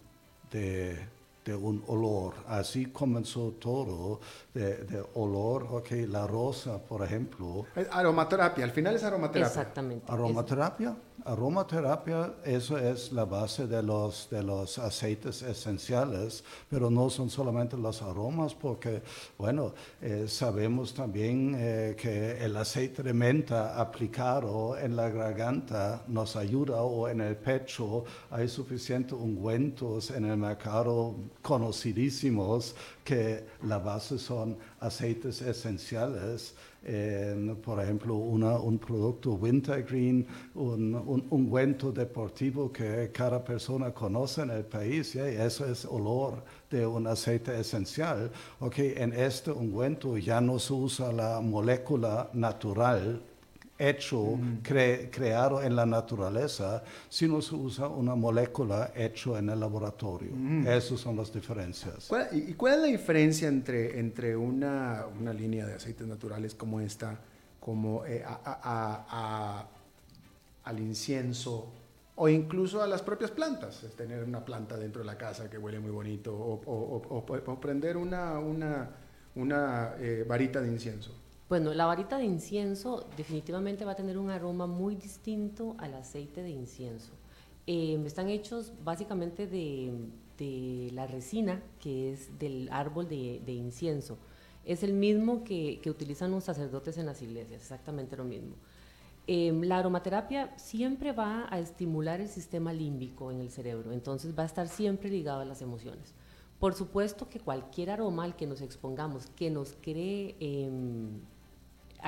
de, 0.50 0.98
de 1.44 1.54
un 1.54 1.82
olor. 1.86 2.34
Así 2.48 2.86
comenzó 2.86 3.52
todo, 3.60 4.20
de, 4.52 4.84
de, 4.84 5.04
olor, 5.14 5.68
ok, 5.70 5.90
la 6.08 6.26
rosa, 6.26 6.78
por 6.78 7.04
ejemplo. 7.04 7.66
Aromaterapia, 7.90 8.64
al 8.64 8.72
final 8.72 8.96
es 8.96 9.04
aromaterapia. 9.04 9.46
Exactamente. 9.46 10.10
Aromaterapia. 10.10 10.96
Aromaterapia, 11.24 12.34
eso 12.44 12.78
es 12.78 13.10
la 13.10 13.24
base 13.24 13.66
de 13.66 13.82
los, 13.82 14.28
de 14.30 14.42
los 14.42 14.78
aceites 14.78 15.42
esenciales, 15.42 16.44
pero 16.68 16.90
no 16.90 17.10
son 17.10 17.30
solamente 17.30 17.76
los 17.76 18.02
aromas, 18.02 18.54
porque, 18.54 19.02
bueno, 19.36 19.74
eh, 20.00 20.26
sabemos 20.28 20.94
también 20.94 21.54
eh, 21.58 21.96
que 21.98 22.44
el 22.44 22.56
aceite 22.56 23.02
de 23.02 23.12
menta 23.12 23.80
aplicado 23.80 24.78
en 24.78 24.94
la 24.94 25.08
garganta 25.08 26.04
nos 26.06 26.36
ayuda 26.36 26.82
o 26.82 27.08
en 27.08 27.20
el 27.20 27.36
pecho. 27.36 28.04
Hay 28.30 28.48
suficientes 28.48 29.14
ungüentos 29.14 30.10
en 30.10 30.26
el 30.26 30.36
mercado 30.36 31.16
conocidísimos 31.42 32.74
que 33.04 33.46
la 33.62 33.78
base 33.78 34.18
son 34.18 34.58
aceites 34.80 35.42
esenciales 35.42 36.54
por 37.64 37.80
ejemplo, 37.82 38.14
un 38.14 38.78
producto 38.78 39.32
wintergreen, 39.32 40.26
un, 40.54 40.94
un 40.94 41.26
ungüento 41.30 41.90
deportivo 41.90 42.70
que 42.72 43.10
cada 43.12 43.42
persona 43.42 43.92
conoce 43.92 44.42
en 44.42 44.50
el 44.50 44.64
país, 44.64 45.14
y 45.16 45.18
eso 45.18 45.66
es 45.66 45.84
olor 45.84 46.44
de 46.70 46.86
un 46.86 47.06
aceite 47.06 47.58
esencial. 47.58 48.30
Okay, 48.60 48.94
en 48.96 49.12
este 49.12 49.50
ungüento 49.50 50.16
ya 50.16 50.40
no 50.40 50.58
se 50.58 50.72
usa 50.72 51.12
la 51.12 51.40
molécula 51.40 52.30
natural 52.32 53.20
hecho, 53.78 54.38
creado 54.62 55.62
en 55.62 55.76
la 55.76 55.86
naturaleza, 55.86 56.82
sino 57.08 57.42
se 57.42 57.54
usa 57.54 57.88
una 57.88 58.14
molécula 58.14 58.92
hecho 58.94 59.36
en 59.36 59.50
el 59.50 59.60
laboratorio. 59.60 60.30
Esas 60.66 61.00
son 61.00 61.16
las 61.16 61.32
diferencias. 61.32 62.10
y, 62.32 62.54
cuál 62.54 62.74
es 62.74 62.80
la 62.80 62.86
diferencia 62.86 63.48
entre, 63.48 63.98
entre 63.98 64.36
una, 64.36 65.04
una, 65.18 65.32
línea 65.32 65.66
de 65.66 65.74
aceites 65.74 66.06
naturales 66.06 66.54
como 66.54 66.80
esta, 66.80 67.18
como 67.60 68.04
eh, 68.06 68.24
al 70.64 70.78
incienso 70.78 71.72
o 72.14 72.28
incluso 72.28 72.82
a 72.82 72.86
las 72.86 73.02
propias 73.02 73.30
plantas? 73.30 73.84
Es 73.84 73.94
tener 73.94 74.24
una 74.24 74.44
planta 74.44 74.76
dentro 74.76 75.02
de 75.02 75.06
la 75.06 75.18
casa 75.18 75.50
que 75.50 75.58
huele 75.58 75.80
muy 75.80 75.90
bonito 75.90 76.34
o, 76.34 77.58
prender 77.60 77.96
una, 77.96 78.38
una, 78.38 78.90
una 79.34 79.94
eh, 79.98 80.24
varita 80.26 80.60
de 80.62 80.68
incienso. 80.68 81.25
Bueno, 81.48 81.72
la 81.74 81.86
varita 81.86 82.18
de 82.18 82.24
incienso 82.24 83.06
definitivamente 83.16 83.84
va 83.84 83.92
a 83.92 83.96
tener 83.96 84.18
un 84.18 84.30
aroma 84.30 84.66
muy 84.66 84.96
distinto 84.96 85.76
al 85.78 85.94
aceite 85.94 86.42
de 86.42 86.50
incienso. 86.50 87.12
Em, 87.68 88.04
están 88.04 88.28
hechos 88.28 88.72
básicamente 88.84 89.46
de, 89.46 90.90
la 90.92 91.06
resina 91.06 91.62
que 91.80 92.12
es 92.12 92.36
del 92.38 92.68
árbol 92.72 93.08
de, 93.08 93.52
incienso. 93.52 94.18
Es 94.64 94.82
el 94.82 94.92
mismo 94.92 95.44
que, 95.44 95.80
utilizan 95.86 96.32
los 96.32 96.42
sacerdotes 96.44 96.98
en 96.98 97.06
las 97.06 97.22
iglesias, 97.22 97.62
exactamente 97.62 98.16
lo 98.16 98.24
mismo. 98.24 98.56
Em, 99.28 99.62
la 99.62 99.78
aromaterapia 99.78 100.52
siempre 100.56 101.12
va 101.12 101.46
a 101.48 101.60
estimular 101.60 102.20
el 102.20 102.28
sistema 102.28 102.72
límbico 102.72 103.30
en 103.30 103.40
el 103.40 103.50
cerebro, 103.50 103.92
entonces 103.92 104.36
va 104.36 104.42
a 104.42 104.46
estar 104.46 104.68
siempre 104.68 105.10
ligado 105.10 105.40
a 105.40 105.44
las 105.44 105.62
emociones. 105.62 106.12
Por 106.58 106.74
supuesto 106.74 107.28
que 107.28 107.38
cualquier 107.40 107.90
aroma 107.90 108.24
al 108.24 108.36
que 108.36 108.46
nos 108.46 108.60
expongamos, 108.62 109.26
que 109.36 109.50
nos 109.50 109.76
cree 109.80 110.36
em, 110.40 111.20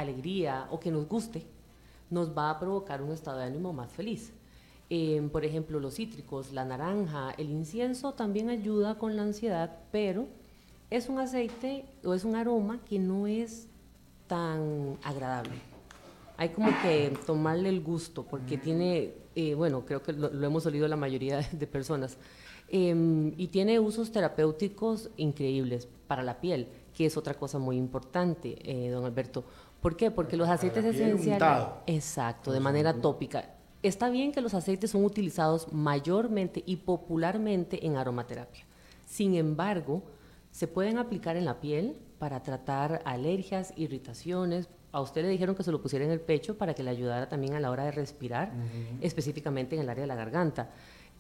alegría 0.01 0.67
o 0.71 0.79
que 0.81 0.91
nos 0.91 1.09
guste, 1.09 1.45
nos 2.11 2.37
va 2.37 2.51
a 2.51 2.59
provocar 2.59 3.03
un 3.03 3.13
estado 3.13 3.39
de 3.39 3.45
ánimo 3.45 3.73
más 3.73 3.91
feliz. 3.91 4.33
Em, 4.91 5.29
por 5.29 5.45
ejemplo, 5.45 5.81
los 5.81 5.97
cítricos, 5.97 6.53
la 6.53 6.65
naranja, 6.65 7.33
el 7.37 7.51
incienso 7.51 8.13
también 8.13 8.49
ayuda 8.49 8.97
con 8.97 9.17
la 9.17 9.23
ansiedad, 9.23 9.81
pero 9.93 10.27
es 10.91 11.11
un 11.11 11.19
aceite 11.19 11.85
o 12.05 12.15
es 12.15 12.25
un 12.25 12.37
aroma 12.37 12.81
que 12.89 12.99
no 12.99 13.27
es 13.27 13.69
tan 14.27 14.97
agradable. 15.03 15.57
Hay 16.39 16.51
como 16.51 16.71
que 16.83 17.13
tomarle 17.27 17.69
el 17.69 17.83
gusto 17.83 18.25
porque 18.25 18.57
tiene, 18.57 19.13
eh, 19.35 19.55
bueno, 19.55 19.85
creo 19.85 20.03
que 20.03 20.13
lo, 20.13 20.29
hemos 20.45 20.65
olido 20.65 20.89
la 20.89 20.97
mayoría 20.97 21.41
de 21.53 21.67
personas, 21.67 22.17
em, 22.69 23.35
y 23.37 23.49
tiene 23.49 23.81
usos 23.81 24.11
terapéuticos 24.11 25.11
increíbles 25.19 25.89
para 26.07 26.23
la 26.23 26.41
piel, 26.41 26.69
que 26.97 27.07
es 27.07 27.17
otra 27.17 27.35
cosa 27.35 27.59
muy 27.59 27.77
importante, 27.77 28.57
eh, 28.63 28.91
don 28.91 29.05
Alberto. 29.05 29.45
¿Por 29.81 29.97
qué? 29.97 30.11
Porque 30.11 30.37
los 30.37 30.49
aceites 30.49 30.85
esenciales... 30.85 31.69
Exacto, 31.87 32.53
de 32.53 32.61
manera 32.61 32.95
tópica. 32.95 33.55
Está 33.83 34.11
bien 34.11 34.33
que 34.33 34.41
los 34.41 34.55
aceites 34.55 34.91
son 34.91 35.05
utilizados 35.05 35.73
mayormente 35.73 36.63
y 36.67 36.77
popularmente 36.77 37.87
en 37.87 37.97
aromaterapia. 37.97 38.65
Sin 39.07 39.37
embargo, 39.37 40.03
se 40.51 40.67
pueden 40.67 40.99
aplicar 40.99 41.37
en 41.37 41.45
la 41.45 41.61
piel 41.61 41.97
para 42.19 42.43
tratar 42.43 43.03
alergias, 43.05 43.73
irritaciones. 43.77 44.69
A 44.91 45.01
usted 45.01 45.23
le 45.23 45.29
dijeron 45.29 45.55
que 45.55 45.63
se 45.63 45.71
lo 45.71 45.81
pusiera 45.81 46.05
en 46.05 46.11
el 46.11 46.21
pecho 46.21 46.59
para 46.59 46.75
que 46.75 46.83
le 46.83 46.91
ayudara 46.91 47.29
también 47.29 47.55
a 47.55 47.61
la 47.61 47.71
hora 47.71 47.85
de 47.85 47.93
respirar, 47.93 48.53
específicamente 49.01 49.77
en 49.77 49.83
el 49.83 49.89
área 49.89 50.03
de 50.03 50.09
la 50.09 50.17
garganta. 50.17 50.71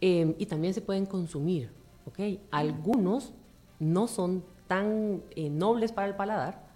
Em, 0.00 0.34
y 0.38 0.46
también 0.46 0.74
se 0.74 0.80
pueden 0.80 1.06
consumir, 1.06 1.70
¿ok? 2.06 2.40
Algunos 2.50 3.32
no 3.78 4.08
son 4.08 4.44
tan 4.66 5.22
eh, 5.36 5.48
nobles 5.48 5.92
para 5.92 6.08
el 6.08 6.14
paladar, 6.14 6.67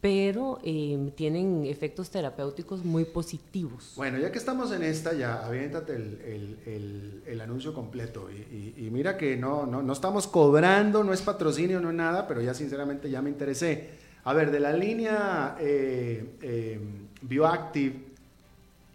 pero 0.00 0.58
em, 0.62 1.10
tienen 1.10 1.66
efectos 1.66 2.10
terapéuticos 2.10 2.84
muy 2.84 3.04
positivos. 3.04 3.92
Bueno, 3.96 4.18
ya 4.18 4.32
que 4.32 4.38
estamos 4.38 4.72
en 4.72 4.82
esta, 4.82 5.12
ya 5.12 5.44
aviéntate 5.44 5.94
el, 5.94 6.58
el, 6.64 7.22
el, 7.26 7.40
anuncio 7.40 7.74
completo. 7.74 8.30
Y, 8.30 8.88
mira 8.90 9.18
que 9.18 9.36
no, 9.36 9.66
no, 9.66 9.82
no, 9.82 9.92
estamos 9.92 10.26
cobrando, 10.26 11.04
no 11.04 11.12
es 11.12 11.20
patrocinio, 11.20 11.80
no 11.80 11.90
es 11.90 11.96
nada, 11.96 12.26
pero 12.26 12.40
ya 12.40 12.54
sinceramente 12.54 13.10
ya 13.10 13.20
me 13.20 13.28
interesé. 13.28 13.90
A 14.24 14.32
ver, 14.32 14.50
de 14.50 14.60
la 14.60 14.72
línea 14.72 15.56
eh, 15.60 16.36
eh, 16.42 16.80
Bioactive, 17.20 17.96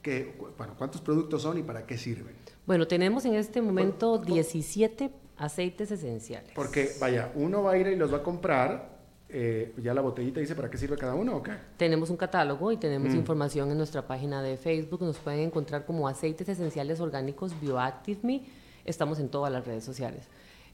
que, 0.01 0.36
bueno, 0.58 0.74
¿cuántos 0.78 1.01
productos 1.01 1.41
son 1.41 1.60
y 1.60 1.64
para 1.64 1.86
qué 1.86 1.97
sirven? 1.97 2.34
Bueno, 2.66 2.88
tenemos 2.88 3.26
en 3.26 3.36
este 3.36 3.62
momento 3.62 4.18
17 4.18 5.12
aceites 5.38 5.91
esenciales. 5.91 6.51
Porque, 6.56 6.91
vaya, 6.99 7.32
uno 7.36 7.62
va 7.62 7.74
a 7.74 7.78
ir 7.78 7.88
y 7.88 7.95
los 7.95 8.12
va 8.12 8.18
a 8.18 8.24
comprar. 8.24 8.95
Eh, 9.38 9.74
ya 9.84 9.94
la 9.94 10.00
botellita 10.00 10.40
dice 10.40 10.56
para 10.56 10.70
qué 10.70 10.78
sirve 10.78 10.96
cada 10.96 11.14
uno 11.14 11.36
o 11.36 11.44
qué? 11.44 11.52
Tenemos 11.76 12.10
un 12.10 12.16
catálogo 12.16 12.72
y 12.72 12.78
tenemos 12.78 13.14
Mm. 13.14 13.18
información 13.18 13.70
en 13.70 13.78
nuestra 13.78 14.08
página 14.08 14.42
de 14.42 14.56
Facebook. 14.56 15.02
Nos 15.02 15.18
pueden 15.18 15.42
encontrar 15.42 15.86
como 15.86 16.08
aceites 16.08 16.48
esenciales 16.48 17.02
orgánicos 17.02 17.60
Bioactive 17.60 18.20
Me. 18.24 18.44
Estamos 18.86 19.20
en 19.20 19.28
todas 19.28 19.52
las 19.52 19.68
redes 19.68 19.84
sociales. 19.84 20.30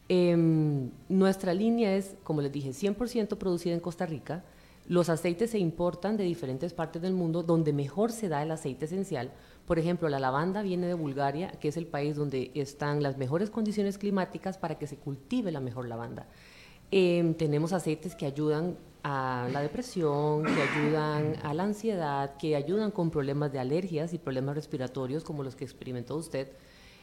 Em, 0.09 0.91
nuestra 1.09 1.55
línea 1.55 1.95
es, 1.95 2.15
como 2.23 2.41
les 2.43 2.51
dije, 2.51 2.71
100% 2.73 3.37
producida 3.39 3.73
en 3.73 3.79
Costa 3.79 4.05
Rica. 4.05 4.43
Los 4.87 5.09
aceites 5.09 5.49
se 5.49 5.57
importan 5.57 6.15
de 6.17 6.23
diferentes 6.23 6.71
partes 6.73 7.01
del 7.01 7.13
mundo 7.13 7.41
donde 7.41 7.73
mejor 7.73 8.11
se 8.11 8.27
da 8.29 8.43
el 8.43 8.51
aceite 8.51 8.85
esencial. 8.85 9.31
Por 9.65 9.79
ejemplo, 9.79 10.07
la 10.07 10.19
lavanda 10.19 10.61
viene 10.61 10.85
de 10.85 10.93
Bulgaria, 10.93 11.49
que 11.59 11.69
es 11.69 11.77
el 11.77 11.87
país 11.87 12.15
donde 12.15 12.51
están 12.53 13.01
las 13.01 13.17
mejores 13.17 13.49
condiciones 13.49 13.97
climáticas 13.97 14.59
para 14.59 14.77
que 14.77 14.85
se 14.85 14.97
cultive 14.97 15.51
la 15.51 15.61
mejor 15.61 15.87
lavanda. 15.87 16.27
Em, 16.91 17.33
tenemos 17.33 17.71
aceites 17.71 18.15
que 18.15 18.25
ayudan 18.25 18.77
a 19.01 19.47
la 19.51 19.61
depresión, 19.61 20.43
que 20.43 20.61
ayudan 20.61 21.37
a 21.41 21.53
la 21.53 21.63
ansiedad, 21.63 22.35
que 22.35 22.55
ayudan 22.55 22.91
con 22.91 23.09
problemas 23.09 23.51
de 23.53 23.59
alergias 23.59 24.13
y 24.13 24.17
problemas 24.17 24.55
respiratorios 24.55 25.23
como 25.23 25.41
los 25.41 25.55
que 25.55 25.63
experimentó 25.63 26.17
usted, 26.17 26.49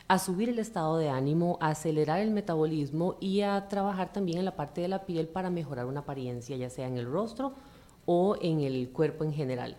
a 0.07 0.19
subir 0.19 0.51
el 0.51 0.59
estado 0.59 0.99
de 0.99 1.09
ánimo, 1.09 1.59
a 1.61 1.71
acelerar 1.71 2.21
el 2.21 2.31
metabolismo 2.31 3.17
y 3.19 3.41
a 3.41 3.67
trabajar 3.69 4.13
también 4.13 4.39
en 4.39 4.45
la 4.45 4.57
parte 4.57 4.83
de 4.83 4.89
la 4.89 5.07
piel 5.07 5.27
para 5.27 5.49
mejorar 5.49 5.87
una 5.87 6.01
apariencia, 6.01 6.57
ya 6.57 6.69
sea 6.69 6.87
en 6.87 6.99
el 6.99 7.07
rostro 7.07 7.55
o 8.05 8.37
en 8.41 8.61
el 8.61 8.91
cuerpo 8.91 9.25
en 9.25 9.33
general. 9.33 9.77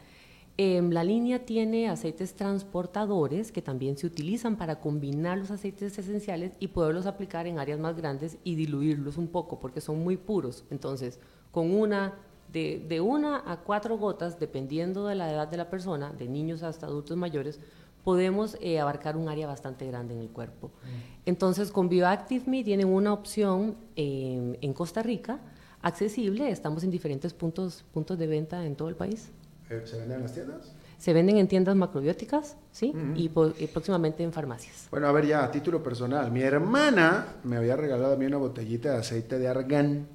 Em, 0.62 0.91
la 0.91 1.05
línea 1.05 1.45
tiene 1.45 1.88
aceites 1.88 2.34
transportadores 2.34 3.49
que 3.49 3.62
también 3.62 3.95
se 3.95 4.05
utilizan 4.05 4.57
para 4.57 4.82
combinar 4.82 5.38
los 5.38 5.51
aceites 5.51 5.97
esenciales 5.97 6.51
y 6.60 6.68
poderlos 6.68 7.05
aplicar 7.05 7.47
en 7.47 7.60
áreas 7.60 7.80
más 7.80 7.95
grandes 7.95 8.38
y 8.43 8.55
diluirlos 8.55 9.16
un 9.16 9.30
poco 9.30 9.57
porque 9.57 9.80
son 9.80 10.03
muy 10.03 10.18
puros. 10.18 10.66
Entonces, 10.70 11.22
con 11.53 11.72
una 11.72 12.16
de, 12.51 12.86
de 12.89 12.99
una 12.99 13.41
a 13.49 13.62
cuatro 13.62 13.97
gotas, 13.97 14.38
dependiendo 14.38 15.07
de 15.07 15.16
la 15.16 15.32
edad 15.32 15.47
de 15.47 15.55
la 15.55 15.70
persona, 15.70 16.12
de 16.12 16.28
niños 16.28 16.62
hasta 16.62 16.88
adultos 16.88 17.16
mayores, 17.16 17.62
podemos 18.03 18.57
eh, 18.60 18.82
abarcar 18.82 19.16
un 19.16 19.30
área 19.30 19.47
bastante 19.47 19.88
grande 19.88 20.14
en 20.14 20.20
el 20.20 20.30
cuerpo. 20.30 20.72
Entonces, 21.26 21.72
con 21.72 21.88
Bioactive 21.88 22.43
Me 22.47 22.66
tienen 22.66 22.89
una 22.89 23.14
opción 23.14 23.78
eh, 23.95 24.57
en 24.60 24.74
Costa 24.74 25.03
Rica 25.03 25.39
accesible. 25.82 26.51
Estamos 26.51 26.84
en 26.84 26.91
diferentes 26.91 27.34
puntos, 27.34 27.86
puntos 27.93 28.20
de 28.20 28.28
venta 28.28 28.66
en 28.66 28.76
todo 28.76 28.89
el 28.89 28.97
país. 28.97 29.32
Eh, 29.70 29.84
¿Se 29.86 29.97
venden 29.97 30.17
en 30.17 30.24
las 30.24 30.34
tiendas? 30.34 30.72
Se 30.97 31.13
venden 31.13 31.38
en 31.38 31.47
tiendas 31.47 31.76
macrobióticas, 31.76 32.57
¿sí? 32.72 32.93
y, 33.15 33.30
próximamente 33.30 34.24
en 34.24 34.34
farmacias. 34.34 34.88
Bueno, 34.91 35.07
a 35.07 35.11
ver 35.13 35.28
ya, 35.28 35.45
a 35.45 35.51
título 35.51 35.82
personal. 35.82 36.30
Mi 36.32 36.41
hermana 36.41 37.36
me 37.43 37.55
había 37.55 37.78
regalado 37.78 38.13
a 38.13 38.17
mí 38.17 38.26
una 38.26 38.38
botellita 38.38 38.91
de 38.91 38.97
aceite 38.97 39.39
de 39.39 39.47
argán, 39.47 40.07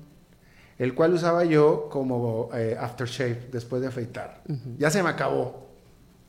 el 0.77 0.95
cual 0.95 1.15
usaba 1.15 1.45
yo 1.45 1.89
como 1.91 2.51
eh, 2.53 2.77
aftershave 2.79 3.49
después 3.51 3.81
de 3.81 3.89
afeitar. 3.89 4.43
Ya 4.77 4.91
se 4.91 5.03
me 5.03 5.09
acabó. 5.09 5.64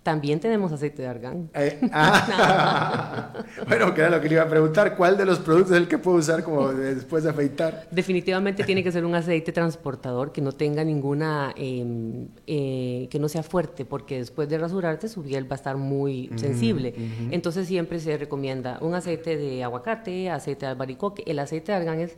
También 0.06 0.40
tenemos 0.40 0.72
aceite 0.72 1.02
de 1.02 1.08
argán. 1.08 1.50
Eh, 1.56 1.80
ah, 1.92 3.34
bueno, 3.68 3.92
que 3.96 4.02
era 4.02 4.12
lo 4.12 4.22
que 4.22 4.28
le 4.30 4.36
iba 4.36 4.44
a 4.44 4.48
preguntar. 4.48 4.96
¿Cuál 4.96 5.18
de 5.18 5.26
los 5.26 5.40
productos 5.40 5.72
es 5.72 5.78
el 5.78 5.88
que 5.88 5.98
puedo 5.98 6.18
usar 6.18 6.44
como 6.44 6.72
de- 6.72 6.94
después 6.94 7.24
de 7.24 7.32
afeitar? 7.32 7.88
Definitivamente 7.90 8.64
tiene 8.64 8.84
que 8.84 8.92
ser 8.92 9.04
un 9.04 9.16
aceite 9.16 9.52
transportador 9.52 10.32
que 10.32 10.42
no 10.42 10.52
tenga 10.52 10.84
ninguna, 10.84 11.54
eh, 11.58 12.28
eh, 12.46 13.08
que 13.10 13.18
no 13.18 13.28
sea 13.28 13.42
fuerte, 13.42 13.84
porque 13.84 14.20
después 14.20 14.48
de 14.48 14.60
rasurarte 14.60 15.08
su 15.08 15.24
piel 15.24 15.50
va 15.52 15.56
a 15.56 15.58
estar 15.58 15.76
muy 15.76 16.30
sensible. 16.36 16.94
Entonces 17.32 17.68
siempre 17.68 18.00
se 18.00 18.16
recomienda 18.16 18.78
un 18.82 18.94
aceite 18.94 19.38
de 19.38 19.64
aguacate, 19.64 20.30
aceite 20.30 20.68
de 20.68 20.72
albaricoque. 20.74 21.24
El 21.26 21.40
aceite 21.40 21.72
de 21.72 21.80
argán 21.80 22.00
es 22.00 22.16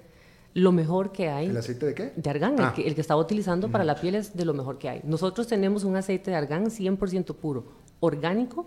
lo 0.54 0.72
mejor 0.72 1.12
que 1.12 1.30
hay. 1.30 1.48
¿El 1.48 1.58
aceite 1.58 1.86
de 1.86 1.94
qué? 1.94 2.14
De 2.16 2.30
argán, 2.30 2.56
Ah. 2.60 2.68
el, 2.70 2.74
que, 2.74 2.88
el 2.88 2.96
que 2.96 3.02
estaba 3.02 3.22
utilizando 3.22 3.70
para 3.70 3.84
la 3.84 3.96
piel 3.96 4.16
es 4.16 4.36
de 4.36 4.46
lo 4.46 4.54
mejor 4.54 4.78
que 4.78 4.90
hay. 4.90 5.02
Nosotros 5.04 5.48
tenemos 5.48 5.84
un 5.84 5.96
aceite 5.96 6.32
de 6.32 6.38
argán 6.38 6.66
100% 6.72 7.36
puro, 7.36 7.66
orgánico 8.00 8.66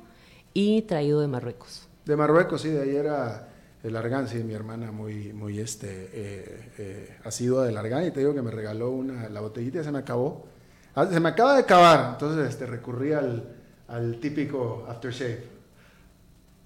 y 0.55 0.83
traído 0.83 1.21
de 1.21 1.27
Marruecos. 1.29 1.89
De 2.05 2.17
Marruecos, 2.17 2.63
sí, 2.63 2.69
de 2.69 2.83
ahí 2.83 2.97
era 2.97 3.49
el 3.83 3.97
argán, 3.97 4.29
sí, 4.29 4.39
mi 4.45 4.53
hermana 4.55 4.93
muy, 4.93 5.33
muy 5.33 5.59
este, 5.59 6.11
eh, 6.13 6.71
eh, 6.79 7.17
asidua 7.25 7.65
del 7.65 7.77
argán 7.77 8.07
y 8.07 8.11
te 8.11 8.21
digo 8.21 8.35
que 8.35 8.43
me 8.43 8.51
regaló 8.51 8.91
una, 8.91 9.29
la 9.29 9.41
botellita 9.41 9.81
y 9.81 9.85
se 9.85 9.91
me 9.93 9.99
acabó. 9.99 10.47
Ah, 10.95 11.07
se 11.11 11.19
me 11.21 11.29
acaba 11.31 11.55
de 11.55 11.61
acabar, 11.61 12.11
entonces 12.13 12.49
este, 12.51 12.67
recurrí 12.67 13.13
al, 13.13 13.57
al 13.89 14.19
típico 14.21 14.85
aftershave. 14.89 15.60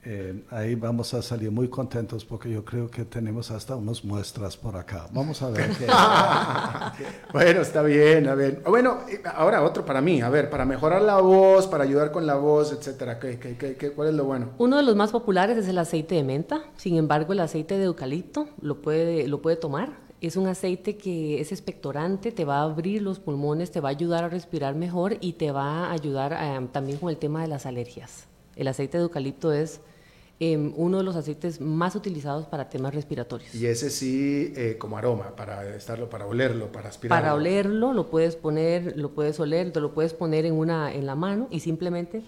Eh, 0.07 0.45
ahí 0.51 0.75
vamos 0.75 1.15
a 1.15 1.23
salir 1.23 1.51
muy 1.51 1.69
contentos 1.69 2.27
porque 2.27 2.51
yo 2.51 2.63
creo 2.63 2.91
que 2.91 3.07
tenemos 3.07 3.51
hasta 3.51 3.75
unas 3.75 4.05
muestras 4.05 4.55
por 4.55 4.77
acá. 4.77 5.07
Vamos 5.13 5.41
a 5.41 5.49
ver 5.51 5.71
qué. 5.71 5.87
Bueno, 7.33 7.63
está 7.63 7.83
bien, 7.83 8.29
a 8.29 8.35
ver. 8.35 8.63
Bueno, 8.69 8.99
ahora 9.35 9.63
otro 9.63 9.85
para 9.85 10.01
mí, 10.01 10.21
a 10.21 10.29
ver, 10.29 10.51
para 10.51 10.65
mejorar 10.65 11.03
la 11.03 11.21
voz, 11.21 11.67
para 11.67 11.85
ayudar 11.85 12.13
con 12.13 12.27
la 12.27 12.35
voz, 12.37 12.73
etcétera. 12.73 13.19
¿Qué, 13.19 13.39
qué, 13.39 13.57
qué, 13.57 13.77
qué- 13.77 13.91
cuál 13.93 14.09
es 14.09 14.15
lo 14.15 14.25
bueno? 14.25 14.51
Uno 14.59 14.77
de 14.77 14.83
los 14.83 14.95
más 14.95 15.11
populares 15.11 15.57
es 15.57 15.67
el 15.69 15.79
aceite 15.79 16.15
de 16.15 16.23
menta. 16.23 16.63
Sin 16.77 16.97
embargo, 16.97 17.33
el 17.33 17.41
aceite 17.41 17.77
de 17.79 17.85
eucalipto 17.85 18.49
lo 18.61 18.83
puede, 18.83 19.27
lo 19.27 19.41
puede 19.43 19.57
tomar. 19.57 20.05
Es 20.21 20.37
un 20.37 20.47
aceite 20.47 20.97
que 20.97 21.41
es 21.41 21.51
expectorante, 21.51 22.31
te 22.31 22.45
va 22.45 22.59
a 22.59 22.63
abrir 22.63 23.03
los 23.03 23.19
pulmones, 23.19 23.71
te 23.71 23.81
va 23.81 23.89
a 23.89 23.93
ayudar 23.93 24.25
a 24.25 24.29
respirar 24.29 24.75
mejor 24.75 25.17
y 25.21 25.35
te 25.35 25.51
va 25.51 25.87
a 25.89 25.93
ayudar 25.93 26.33
eh, 26.39 26.67
también 26.73 26.99
con 26.99 27.11
el 27.11 27.17
tema 27.19 27.43
de 27.43 27.49
las 27.49 27.67
alergias. 27.67 28.27
El 28.57 28.69
aceite 28.69 28.97
de 28.99 29.05
eucalipto 29.05 29.53
es 29.53 29.81
eh, 30.41 30.57
uno 30.77 30.99
de 30.99 31.05
los 31.05 31.15
aceites 31.17 31.61
más 31.61 31.95
utilizados 31.95 32.47
para 32.47 32.69
temas 32.69 32.95
respiratorios. 32.95 33.55
Y 33.55 33.67
ese 33.67 33.89
sí, 33.91 34.53
eh, 34.57 34.77
como 34.79 34.99
aroma, 34.99 35.37
para 35.37 35.75
estarlo, 35.77 36.11
para 36.11 36.27
olerlo, 36.27 36.73
para 36.73 36.89
aspirarlo. 36.89 37.23
Para 37.23 37.35
olerlo 37.35 37.93
lo 37.93 38.11
puedes 38.11 38.35
poner, 38.37 38.97
lo 38.97 39.11
puedes 39.13 39.39
oler, 39.39 39.73
te 39.73 39.81
lo 39.81 39.95
puedes 39.95 40.13
poner 40.13 40.45
en 40.47 40.55
una 40.55 40.93
en 40.93 41.07
la 41.07 41.15
mano 41.15 41.47
y 41.51 41.61
simplemente 41.61 42.23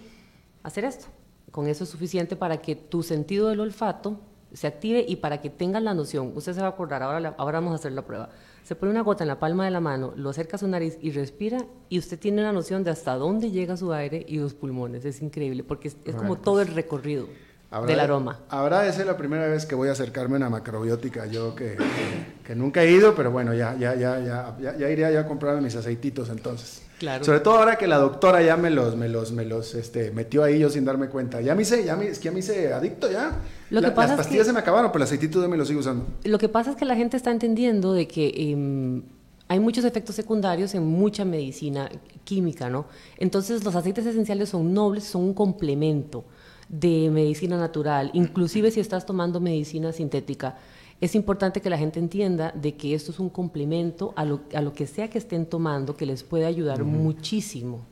hacer 0.63 0.85
esto. 0.85 1.07
Con 1.51 1.67
eso 1.67 1.83
es 1.83 1.89
suficiente 1.89 2.35
para 2.35 2.61
que 2.61 2.75
tu 2.75 3.03
sentido 3.03 3.49
del 3.49 3.59
olfato 3.59 4.19
se 4.53 4.67
active 4.67 5.03
y 5.07 5.17
para 5.17 5.41
que 5.41 5.49
tengas 5.49 5.83
la 5.83 5.93
noción. 5.93 6.31
Usted 6.35 6.53
se 6.53 6.61
va 6.61 6.67
a 6.67 6.69
acordar, 6.71 7.03
ahora, 7.03 7.19
la- 7.19 7.35
ahora 7.37 7.59
vamos 7.59 7.73
a 7.73 7.75
hacer 7.75 7.91
la 7.91 8.03
prueba. 8.05 8.29
Se 8.63 8.75
pone 8.75 8.91
una 8.91 9.01
gota 9.01 9.23
en 9.23 9.27
la 9.29 9.39
palma 9.39 9.65
de 9.65 9.71
la 9.71 9.79
mano, 9.81 10.13
lo 10.15 10.29
acerca 10.29 10.55
a 10.55 10.59
su 10.59 10.67
nariz 10.67 10.97
y 11.01 11.11
respira 11.11 11.57
y 11.89 11.99
usted 11.99 12.17
tiene 12.19 12.41
la 12.41 12.51
noción 12.53 12.83
de 12.83 12.91
hasta 12.91 13.15
dónde 13.15 13.51
llega 13.51 13.75
su 13.77 13.91
aire 13.93 14.25
y 14.27 14.37
los 14.39 14.53
pulmones. 14.53 15.03
Es 15.05 15.21
increíble 15.21 15.63
porque 15.63 15.89
es, 15.89 15.97
es 16.05 16.15
como 16.15 16.29
Bueno, 16.29 16.41
todo 16.43 16.61
el 16.61 16.67
recorrido 16.69 17.27
Habrá 17.69 17.87
del 17.87 17.97
de- 17.97 18.01
aroma. 18.01 18.39
Habrá 18.49 18.81
de 18.83 18.93
ser 18.93 19.05
la 19.07 19.17
primera 19.17 19.47
vez 19.47 19.65
que 19.65 19.75
voy 19.75 19.89
a 19.89 19.91
acercarme 19.91 20.35
a 20.35 20.37
una 20.37 20.49
macrobiótica, 20.49 21.25
yo 21.25 21.53
que, 21.53 21.75
que, 21.75 22.43
que 22.45 22.55
nunca 22.55 22.81
he 22.83 22.91
ido, 22.91 23.13
pero 23.13 23.29
bueno, 23.31 23.53
ya, 23.53 23.75
ya, 23.77 23.93
ya, 23.95 24.19
ya, 24.19 24.55
ya, 24.61 24.77
ya 24.77 24.89
iré 24.89 25.01
ya 25.11 25.19
a 25.21 25.27
comprarme 25.27 25.61
mis 25.61 25.75
aceititos 25.75 26.29
entonces. 26.29 26.81
Claro. 26.97 27.23
Sobre 27.25 27.41
todo 27.41 27.57
ahora 27.57 27.75
que 27.77 27.85
la 27.85 27.97
doctora 27.97 28.41
ya 28.41 28.55
me 28.57 28.69
los, 28.71 28.95
me 28.95 29.07
los, 29.09 29.31
me 29.31 29.45
los 29.45 29.75
este, 29.75 30.11
metió 30.11 30.43
ahí 30.43 30.59
yo 30.59 30.69
sin 30.69 30.83
darme 30.85 31.09
cuenta. 31.09 31.41
Ya 31.41 31.53
me 31.55 31.61
hice, 31.63 31.83
ya 31.83 31.95
me, 31.95 32.07
es 32.07 32.17
que 32.19 32.25
ya 32.25 32.31
me 32.31 32.39
hice 32.39 32.73
adicto 32.73 33.11
ya. 33.11 33.33
Lo 33.69 33.81
La- 33.81 33.89
que 33.89 33.95
pasa 33.95 34.07
las 34.07 34.11
es 34.11 34.17
pastillas 34.25 34.43
que- 34.45 34.49
se 34.49 34.53
me 34.53 34.59
acabaron, 34.59 34.89
pero 34.91 35.03
el 35.03 35.03
aceitito 35.03 35.41
yo 35.41 35.49
me 35.49 35.57
lo 35.57 35.65
sigo 35.65 35.81
usando. 35.81 36.05
Lo 36.23 36.37
que 36.39 36.49
pasa 36.49 36.71
es 36.71 36.75
que 36.77 36.85
la 36.85 36.95
gente 36.95 37.15
está 37.17 37.29
entendiendo 37.31 37.93
de 37.93 38.07
que 38.07 38.33
em, 38.51 39.03
hay 39.49 39.59
muchos 39.59 39.83
efectos 39.85 40.15
secundarios 40.15 40.73
en 40.73 40.85
mucha 40.87 41.23
medicina 41.25 41.87
química, 42.23 42.69
¿no? 42.69 42.85
Entonces 43.17 43.63
los 43.63 43.75
aceites 43.75 44.05
esenciales 44.05 44.49
son 44.49 44.73
nobles, 44.73 45.03
son 45.03 45.21
un 45.23 45.33
complemento 45.33 46.23
de 46.69 47.09
medicina 47.11 47.57
natural, 47.57 48.11
inclusive 48.13 48.71
si 48.71 48.79
estás 48.79 49.05
tomando 49.05 49.39
medicina 49.39 49.91
sintética. 49.93 50.57
Es 50.99 51.13
importante 51.15 51.61
que 51.61 51.69
la 51.69 51.77
gente 51.77 51.99
entienda 51.99 52.51
de 52.51 52.75
que 52.75 52.93
esto 52.95 53.11
es 53.11 53.19
un 53.19 53.29
complemento 53.29 54.13
a 54.15 54.25
lo, 54.25 54.41
a 54.53 54.61
lo 54.61 54.73
que 54.73 54.87
sea 54.87 55.09
que 55.09 55.19
estén 55.19 55.45
tomando, 55.45 55.95
que 55.95 56.05
les 56.05 56.23
puede 56.23 56.45
ayudar 56.45 56.83
muchísimo, 56.83 57.85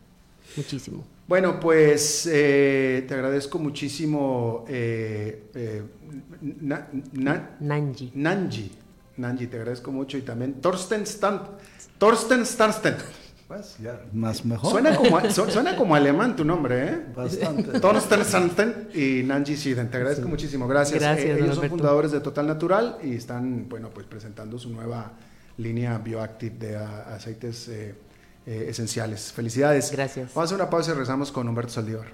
muchísimo. 0.58 1.04
Bueno, 1.28 1.60
pues 1.60 2.28
eh, 2.32 3.04
te 3.08 3.14
agradezco 3.14 3.58
muchísimo, 3.60 4.66
eh, 4.68 5.44
eh, 5.56 5.84
na- 6.62 6.88
na- 7.14 7.56
Nanji. 7.60 8.12
Nanji. 8.14 8.72
Nanji, 9.18 9.48
te 9.48 9.58
agradezco 9.58 9.92
mucho. 9.92 10.18
Y 10.18 10.22
también 10.22 10.56
Torsten 10.56 11.02
Stan, 11.04 11.42
Torsten 11.98 12.46
Starsten. 12.46 12.96
Pues 13.48 13.78
ya, 13.78 14.02
más 14.12 14.44
mejor. 14.44 14.72
Suena 14.72 14.96
como, 14.96 15.22
su- 15.30 15.50
suena 15.52 15.76
como 15.76 15.94
alemán 15.96 16.36
tu 16.36 16.44
nombre, 16.44 16.84
¿eh? 16.88 17.06
Bastante. 17.16 17.80
Torsten 17.80 18.90
y 18.96 19.22
Nanji 19.24 19.56
Siden. 19.56 19.92
Te 19.92 19.98
agradezco 19.98 20.28
muchísimo. 20.28 20.68
Gracias. 20.68 21.00
Gracias, 21.00 21.28
Eh, 21.28 21.34
ellos 21.34 21.50
son 21.50 21.58
Alberto. 21.60 21.78
fundadores 21.78 22.12
de 22.12 22.22
Total 22.22 22.48
Natural 22.48 22.98
y 23.04 23.14
están, 23.16 23.70
bueno, 23.70 23.90
pues 23.94 24.08
presentando 24.08 24.58
su 24.58 24.72
nueva 24.72 25.12
línea 25.58 26.00
Bioactive 26.00 26.56
de 26.58 26.76
a- 26.78 27.14
aceites 27.16 27.68
eh, 27.68 27.94
eh, 28.48 28.66
esenciales. 28.70 29.32
Felicidades. 29.32 29.92
Gracias. 29.92 30.34
Vamos 30.34 30.38
a 30.52 30.56
hacer 30.56 30.64
una 30.64 30.70
pausa 30.72 30.90
y 30.90 30.94
regresamos 30.94 31.32
con 31.32 31.48
Humberto 31.48 31.72
Saldívar. 31.74 32.08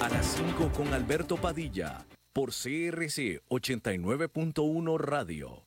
A 0.00 0.08
las 0.08 0.24
5 0.26 0.70
con 0.74 0.94
Alberto 0.94 1.36
Padilla 1.36 2.06
por 2.32 2.50
CRC 2.52 3.42
89.1 3.50 4.98
Radio. 4.98 5.66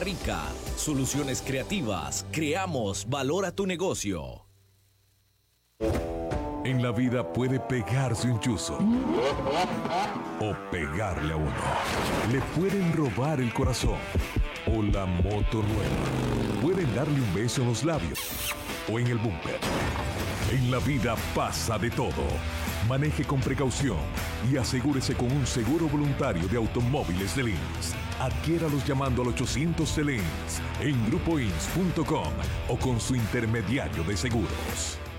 Rica. 0.00 0.40
Soluciones 0.76 1.42
creativas. 1.42 2.26
Creamos 2.30 3.08
valor 3.08 3.44
a 3.44 3.52
tu 3.52 3.66
negocio. 3.66 4.46
En 6.64 6.80
la 6.80 6.92
vida 6.92 7.32
puede 7.32 7.58
pegarse 7.58 8.28
un 8.28 8.38
chuzo 8.38 8.78
o 10.40 10.70
pegarle 10.70 11.32
a 11.32 11.36
uno. 11.36 11.52
Le 12.30 12.40
pueden 12.56 12.92
robar 12.92 13.40
el 13.40 13.52
corazón 13.52 13.98
o 14.66 14.80
la 14.80 15.04
moto 15.04 15.62
nueva. 15.62 16.60
Pueden 16.62 16.94
darle 16.94 17.20
un 17.20 17.34
beso 17.34 17.62
en 17.62 17.68
los 17.68 17.82
labios 17.82 18.54
o 18.88 18.98
en 18.98 19.08
el 19.08 19.18
bumper. 19.18 19.58
En 20.52 20.70
la 20.70 20.78
vida 20.78 21.16
pasa 21.34 21.78
de 21.78 21.90
todo. 21.90 22.24
Maneje 22.88 23.24
con 23.24 23.40
precaución 23.40 23.98
y 24.50 24.56
asegúrese 24.56 25.14
con 25.14 25.30
un 25.30 25.46
seguro 25.46 25.86
voluntario 25.88 26.48
de 26.48 26.56
automóviles 26.56 27.36
de 27.36 27.44
Lins. 27.44 27.94
Adquiéralos 28.20 28.84
llamando 28.86 29.22
al 29.22 29.28
800 29.28 29.96
de 29.96 30.04
Lins 30.04 30.60
en 30.80 31.06
grupoins.com 31.06 32.32
o 32.68 32.76
con 32.76 33.00
su 33.00 33.14
intermediario 33.14 34.02
de 34.02 34.16
seguros. 34.16 35.11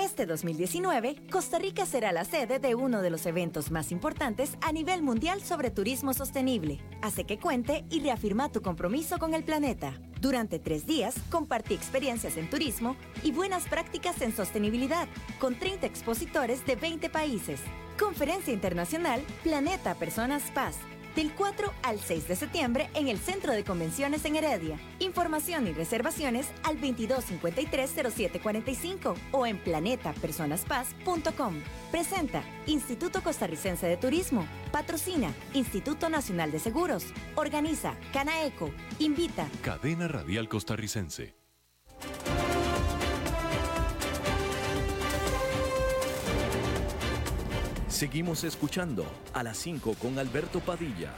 Este 0.00 0.24
2019, 0.24 1.16
Costa 1.30 1.58
Rica 1.58 1.84
será 1.84 2.10
la 2.10 2.24
sede 2.24 2.58
de 2.58 2.74
uno 2.74 3.02
de 3.02 3.10
los 3.10 3.26
eventos 3.26 3.70
más 3.70 3.92
importantes 3.92 4.56
a 4.62 4.72
nivel 4.72 5.02
mundial 5.02 5.42
sobre 5.42 5.70
turismo 5.70 6.14
sostenible. 6.14 6.80
Hace 7.02 7.24
que 7.24 7.38
cuente 7.38 7.84
y 7.90 8.00
reafirma 8.00 8.50
tu 8.50 8.62
compromiso 8.62 9.18
con 9.18 9.34
el 9.34 9.44
planeta. 9.44 10.00
Durante 10.22 10.58
tres 10.58 10.86
días, 10.86 11.16
compartí 11.30 11.74
experiencias 11.74 12.38
en 12.38 12.48
turismo 12.48 12.96
y 13.22 13.32
buenas 13.32 13.68
prácticas 13.68 14.22
en 14.22 14.34
sostenibilidad, 14.34 15.06
con 15.38 15.58
30 15.58 15.86
expositores 15.86 16.64
de 16.64 16.76
20 16.76 17.10
países. 17.10 17.60
Conferencia 17.98 18.54
Internacional 18.54 19.20
Planeta 19.42 19.94
Personas 19.96 20.44
Paz 20.54 20.76
del 21.18 21.32
4 21.32 21.72
al 21.82 21.98
6 21.98 22.28
de 22.28 22.36
septiembre 22.36 22.88
en 22.94 23.08
el 23.08 23.18
Centro 23.18 23.52
de 23.52 23.64
Convenciones 23.64 24.24
en 24.24 24.36
Heredia. 24.36 24.78
Información 25.00 25.66
y 25.66 25.72
reservaciones 25.72 26.46
al 26.62 26.80
2253-0745 26.80 29.16
o 29.32 29.44
en 29.44 29.58
planetapersonaspaz.com. 29.58 31.60
Presenta 31.90 32.44
Instituto 32.66 33.20
Costarricense 33.20 33.88
de 33.88 33.96
Turismo. 33.96 34.46
Patrocina 34.70 35.34
Instituto 35.54 36.08
Nacional 36.08 36.52
de 36.52 36.60
Seguros. 36.60 37.06
Organiza 37.34 37.96
Canaeco. 38.12 38.70
Invita 39.00 39.48
Cadena 39.62 40.06
Radial 40.06 40.48
Costarricense. 40.48 41.37
Seguimos 47.98 48.44
escuchando 48.44 49.04
a 49.32 49.42
las 49.42 49.58
5 49.58 49.94
con 50.00 50.20
Alberto 50.20 50.60
Padilla. 50.60 51.12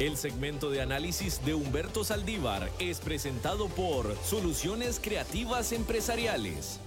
El 0.00 0.16
segmento 0.16 0.70
de 0.70 0.80
análisis 0.80 1.44
de 1.44 1.52
Humberto 1.52 2.04
Saldívar 2.04 2.70
es 2.78 3.00
presentado 3.00 3.68
por 3.68 4.16
Soluciones 4.24 4.98
Creativas 4.98 5.72
Empresariales. 5.72 6.80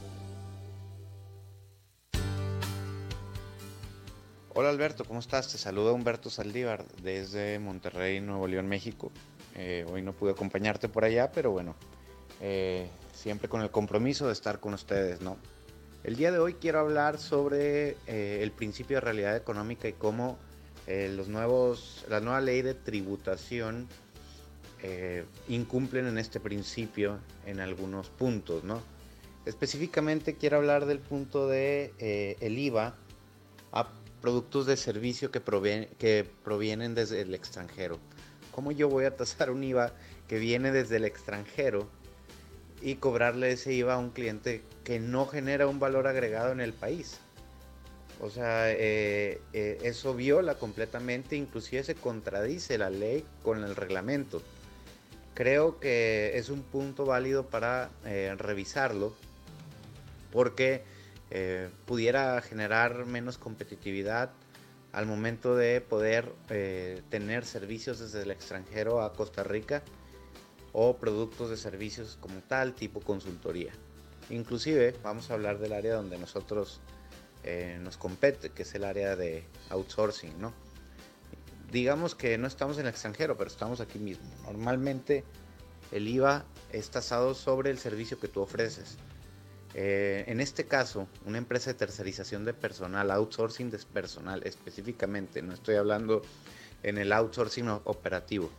Hola 4.56 4.70
Alberto, 4.70 5.06
¿cómo 5.06 5.20
estás? 5.20 5.52
Te 5.52 5.60
saluda 5.60 5.92
Humberto 5.92 6.32
Saldívar 6.32 6.84
desde 7.04 7.60
Monterrey, 7.60 8.20
Nuevo 8.20 8.48
León, 8.48 8.66
México. 8.66 9.12
Eh, 9.54 9.86
hoy 9.92 10.02
no 10.02 10.14
pude 10.14 10.32
acompañarte 10.32 10.90
por 10.90 11.06
allá, 11.06 11.32
pero 11.32 11.52
bueno, 11.52 11.76
eh, 12.42 12.90
siempre 13.14 13.48
con 13.48 13.62
el 13.62 13.72
compromiso 13.72 14.28
de 14.28 14.34
estar 14.34 14.60
con 14.60 14.74
ustedes, 14.74 15.22
¿no? 15.22 15.38
El 16.04 16.16
día 16.16 16.32
de 16.32 16.38
hoy 16.38 16.56
quiero 16.56 16.80
hablar 16.80 17.18
sobre 17.18 17.98
eh, 18.06 18.40
el 18.42 18.52
principio 18.52 18.98
de 18.98 19.02
realidad 19.02 19.36
económica 19.36 19.88
y 19.88 19.94
cómo 19.94 20.38
eh, 20.86 21.12
los 21.16 21.30
nuevos, 21.30 22.06
la 22.10 22.20
nueva 22.20 22.42
ley 22.42 22.62
de 22.62 22.74
tributación 22.74 23.88
incumplen 25.48 26.06
en 26.06 26.20
este 26.20 26.40
principio 26.40 27.18
en 27.48 27.60
algunos 27.60 28.12
puntos, 28.12 28.64
¿no? 28.64 28.84
Específicamente 29.48 30.36
quiero 30.36 30.58
hablar 30.58 30.86
del 30.86 31.00
punto 31.00 31.48
de 31.48 32.36
el 32.40 32.60
IVA 32.60 32.94
a 33.72 33.88
productos 34.22 34.68
de 34.68 34.78
servicio 34.78 35.32
que, 35.32 35.42
que 35.98 36.30
provienen 36.44 36.94
desde 36.94 37.22
el 37.22 37.34
extranjero. 37.34 37.98
¿Cómo 38.52 38.72
yo 38.72 38.88
voy 38.88 39.06
a 39.06 39.16
tasar 39.16 39.50
un 39.50 39.64
IVA 39.64 39.92
que 40.28 40.38
viene 40.38 40.72
desde 40.72 40.98
el 40.98 41.06
extranjero 41.06 41.90
y 42.86 42.98
cobrarle 42.98 43.52
ese 43.52 43.74
IVA 43.74 43.96
a 43.96 43.98
un 43.98 44.12
cliente 44.12 44.62
que 44.84 45.00
no 45.00 45.26
genera 45.26 45.66
un 45.66 45.80
valor 45.80 46.06
agregado 46.06 46.52
en 46.52 46.62
el 46.62 46.72
país. 46.72 47.18
O 48.22 48.30
sea, 48.30 48.72
eh, 48.72 49.42
eh, 49.54 49.80
eso 49.82 50.14
viola 50.14 50.54
completamente, 50.60 51.36
inclusive 51.36 51.84
se 51.84 51.96
contradice 51.96 52.78
la 52.78 52.92
ley 52.92 53.26
con 53.42 53.64
el 53.64 53.76
reglamento. 53.76 54.40
Creo 55.34 55.80
que 55.80 56.38
es 56.38 56.50
un 56.50 56.62
punto 56.62 57.06
válido 57.06 57.48
para 57.48 57.90
eh, 58.06 58.36
revisarlo 58.38 59.16
porque 60.32 60.84
pudiera 61.86 62.40
generar 62.42 63.06
menos 63.06 63.38
competitividad 63.38 64.30
al 64.94 65.06
momento 65.06 65.56
de 65.56 65.82
poder 65.82 66.32
tener 67.10 67.44
servicios 67.44 68.00
desde 68.00 68.22
el 68.22 68.32
extranjero 68.32 69.02
a 69.02 69.12
Costa 69.12 69.44
Rica 69.44 69.84
o 70.78 70.98
productos 70.98 71.50
de 71.50 71.56
servicios 71.56 72.18
como 72.20 72.42
tal, 72.50 72.74
tipo 72.74 73.00
consultoría. 73.00 73.72
Inclusive 74.30 74.94
vamos 75.02 75.32
a 75.32 75.36
hablar 75.36 75.58
del 75.58 75.72
área 75.72 75.96
donde 75.96 76.18
nosotros 76.18 76.82
eh, 77.46 77.80
nos 77.82 77.96
compete, 77.96 78.50
que 78.50 78.64
es 78.64 78.76
el 78.76 78.84
área 78.84 79.16
de 79.16 79.46
outsourcing, 79.70 80.38
¿no? 80.38 80.54
Digamos 81.72 82.14
que 82.14 82.38
no 82.38 82.46
estamos 82.46 82.78
en 82.78 82.88
el 82.88 82.90
extranjero, 82.90 83.38
pero 83.38 83.50
estamos 83.50 83.80
aquí 83.80 84.00
mismo. 84.00 84.26
Normalmente 84.44 85.24
el 85.94 86.10
IVA 86.10 86.44
es 86.74 86.90
tasado 86.90 87.36
sobre 87.36 87.72
el 87.72 87.78
servicio 87.78 88.20
que 88.20 88.28
tú 88.28 88.42
ofreces. 88.42 88.98
Eh, 89.76 90.26
en 90.28 90.42
este 90.42 90.66
caso, 90.66 91.08
una 91.26 91.38
empresa 91.38 91.72
de 91.72 91.80
tercerización 91.80 92.44
de 92.44 92.54
personal, 92.54 93.12
outsourcing 93.12 93.72
de 93.72 93.78
personal 93.78 94.42
específicamente, 94.44 95.42
no 95.42 95.54
estoy 95.54 95.76
hablando 95.76 96.22
en 96.84 96.98
el 96.98 97.14
outsourcing 97.14 97.70
operativo, 97.70 98.52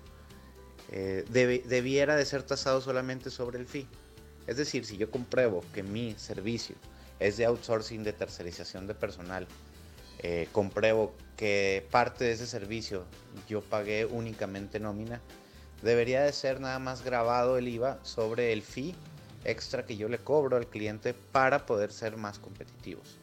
eh, 0.91 1.25
debiera 1.29 2.17
de 2.17 2.25
ser 2.25 2.43
tasado 2.43 2.81
solamente 2.81 3.31
sobre 3.31 3.59
el 3.59 3.67
fee. 3.67 3.87
Es 4.47 4.57
decir, 4.57 4.85
si 4.85 4.97
yo 4.97 5.11
compruebo 5.11 5.65
que 5.75 5.83
mi 5.83 6.15
servicio 6.17 6.77
es 7.19 7.37
de 7.37 7.47
outsourcing 7.47 8.05
de 8.05 8.13
tercerización 8.13 8.87
de 8.87 8.95
personal, 8.95 9.47
eh, 10.21 10.49
compruebo 10.53 11.15
que 11.37 11.87
parte 11.91 12.25
de 12.25 12.33
ese 12.33 12.47
servicio 12.47 13.05
yo 13.49 13.63
pagué 13.63 14.07
únicamente 14.07 14.81
nómina, 14.81 15.21
debería 15.83 16.23
de 16.23 16.33
ser 16.33 16.61
nada 16.61 16.79
más 16.79 17.03
grabado 17.05 17.59
el 17.59 17.69
IVA 17.69 17.99
sobre 18.03 18.53
el 18.53 18.63
fee 18.63 18.95
extra 19.45 19.85
que 19.85 19.97
yo 19.97 20.09
le 20.09 20.19
cobro 20.19 20.57
al 20.57 20.67
cliente 20.67 21.15
para 21.15 21.67
poder 21.67 21.93
ser 21.93 22.17
más 22.17 22.39
competitivos. 22.39 23.19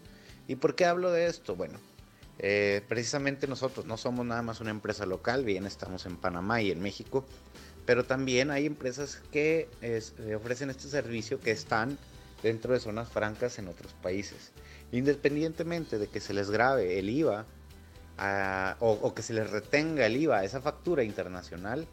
¿Y 0.47 0.55
por 0.55 0.75
qué 0.75 0.85
hablo 0.85 1.11
de 1.11 1.27
esto? 1.27 1.55
Bueno, 1.55 1.79
eh, 2.39 2.81
precisamente 2.87 3.47
nosotros 3.47 3.85
no 3.85 3.97
somos 3.97 4.25
nada 4.25 4.41
más 4.41 4.59
una 4.59 4.71
empresa 4.71 5.05
local, 5.05 5.45
bien 5.45 5.65
estamos 5.65 6.05
en 6.05 6.17
Panamá 6.17 6.61
y 6.61 6.71
en 6.71 6.81
México, 6.81 7.25
pero 7.85 8.05
también 8.05 8.51
hay 8.51 8.65
empresas 8.65 9.21
que 9.31 9.69
eh, 9.81 10.35
ofrecen 10.35 10.69
este 10.69 10.87
servicio 10.87 11.39
que 11.39 11.51
están 11.51 11.97
dentro 12.41 12.73
de 12.73 12.79
zonas 12.79 13.09
francas 13.09 13.59
en 13.59 13.67
otros 13.67 13.93
países. 13.93 14.51
Independientemente 14.91 15.97
de 15.97 16.07
que 16.07 16.19
se 16.19 16.33
les 16.33 16.49
grabe 16.49 16.99
el 16.99 17.09
IVA 17.09 17.45
ah, 18.17 18.75
o, 18.79 19.13
que 19.13 19.21
se 19.21 19.33
les 19.33 19.49
retenga 19.49 20.05
el 20.05 20.17
IVA 20.17 20.39
a 20.39 20.43
esa 20.43 20.61
factura 20.61 21.03
internacional, 21.03 21.87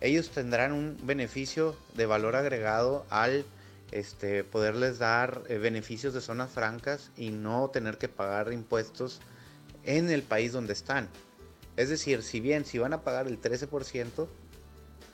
ellos 0.00 0.30
tendrán 0.30 0.72
un 0.72 0.96
beneficio 1.02 1.76
de 1.94 2.06
valor 2.06 2.36
agregado 2.36 3.04
al 3.10 3.44
este, 3.92 4.44
poderles 4.44 4.98
dar 4.98 5.42
eh, 5.48 5.58
beneficios 5.58 6.14
de 6.14 6.20
zonas 6.20 6.50
francas 6.50 7.10
y 7.16 7.30
no 7.30 7.68
tener 7.70 7.98
que 7.98 8.08
pagar 8.08 8.52
impuestos 8.52 9.20
en 9.84 10.10
el 10.10 10.22
país 10.22 10.52
donde 10.52 10.72
están. 10.72 11.08
Es 11.76 11.88
decir, 11.88 12.22
si 12.22 12.40
bien 12.40 12.64
si 12.64 12.78
van 12.78 12.92
a 12.92 13.02
pagar 13.02 13.26
el 13.26 13.40
13%, 13.40 14.28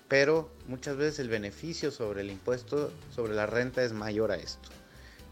pero 0.09 0.51
muchas 0.69 0.97
veces 0.97 1.19
el 1.19 1.29
beneficio 1.29 1.91
sobre 1.91 2.21
el 2.21 2.31
impuesto 2.31 2.93
sobre 3.15 3.35
la 3.35 3.47
renta 3.47 3.83
es 3.83 3.93
mayor 3.93 4.33
a 4.33 4.37
esto. 4.37 4.69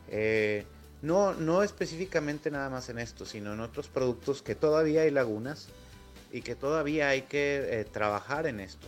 Eh, 0.08 0.64
no, 1.02 1.34
no 1.34 1.62
específicamente 1.62 2.50
nada 2.50 2.70
más 2.70 2.88
en 2.88 2.98
esto, 2.98 3.26
sino 3.26 3.52
en 3.52 3.60
otros 3.60 3.88
productos 3.88 4.42
que 4.42 4.54
todavía 4.54 5.02
hay 5.02 5.10
lagunas 5.10 5.68
y 6.32 6.42
que 6.42 6.56
todavía 6.56 7.08
hay 7.08 7.22
que 7.22 7.80
eh, 7.80 7.84
trabajar 7.84 8.46
en 8.46 8.60
esto. 8.60 8.86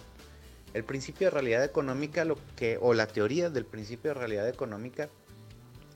El 0.74 0.84
principio 0.84 1.28
de 1.28 1.30
realidad 1.30 1.64
económica, 1.64 2.24
lo 2.24 2.38
que, 2.57 2.78
o 2.80 2.92
la 2.92 3.07
teoría 3.07 3.51
del 3.51 3.64
principio 3.64 4.11
de 4.11 4.14
realidad 4.14 4.49
económica, 4.49 5.09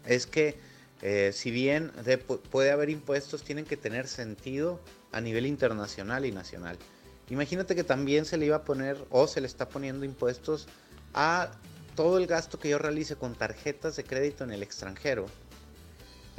es 0.07 0.27
que 0.27 0.59
eh, 1.03 1.31
si 1.33 1.51
bien 1.51 1.93
puede 2.51 2.71
haber 2.71 2.91
impuestos, 2.91 3.43
tienen 3.43 3.65
que 3.65 3.77
tener 3.77 4.07
sentido 4.07 4.81
a 5.13 5.21
nivel 5.21 5.47
internacional 5.47 6.27
y 6.27 6.33
nacional. 6.33 6.79
Imagínate 7.31 7.75
que 7.75 7.85
también 7.85 8.25
se 8.25 8.37
le 8.37 8.47
iba 8.47 8.57
a 8.57 8.65
poner 8.65 8.97
o 9.11 9.27
se 9.27 9.41
le 9.41 9.47
está 9.47 9.69
poniendo 9.69 10.05
impuestos 10.05 10.67
a 11.15 11.51
todo 11.95 12.19
el 12.19 12.27
gasto 12.27 12.59
que 12.59 12.69
yo 12.69 12.79
realice 12.79 13.17
con 13.17 13.35
tarjetas 13.35 13.97
de 13.97 14.05
crédito 14.05 14.45
en 14.45 14.53
el 14.53 14.63
extranjero 14.63 15.27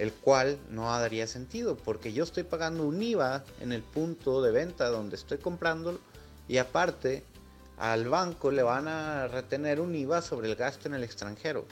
el 0.02 0.12
cual 0.14 0.58
no 0.70 0.86
daría 0.86 1.28
sentido 1.28 1.78
porque 1.78 2.12
yo 2.12 2.24
estoy 2.24 2.42
pagando 2.42 2.86
un 2.86 3.02
IVA 3.02 3.44
en 3.60 3.72
el 3.72 3.84
punto 3.84 4.42
de 4.42 4.52
venta 4.52 4.90
donde 4.90 5.16
estoy 5.16 5.38
comprando 5.38 6.00
y 6.48 6.58
aparte 6.58 7.24
al 7.78 8.10
banco 8.10 8.50
le 8.50 8.64
van 8.64 8.88
a 8.88 9.28
retener 9.28 9.80
un 9.80 9.94
IVA 9.94 10.24
sobre 10.24 10.50
el 10.50 10.56
gasto 10.56 10.88
en 10.88 10.96
el 10.96 11.04
extranjero. 11.04 11.68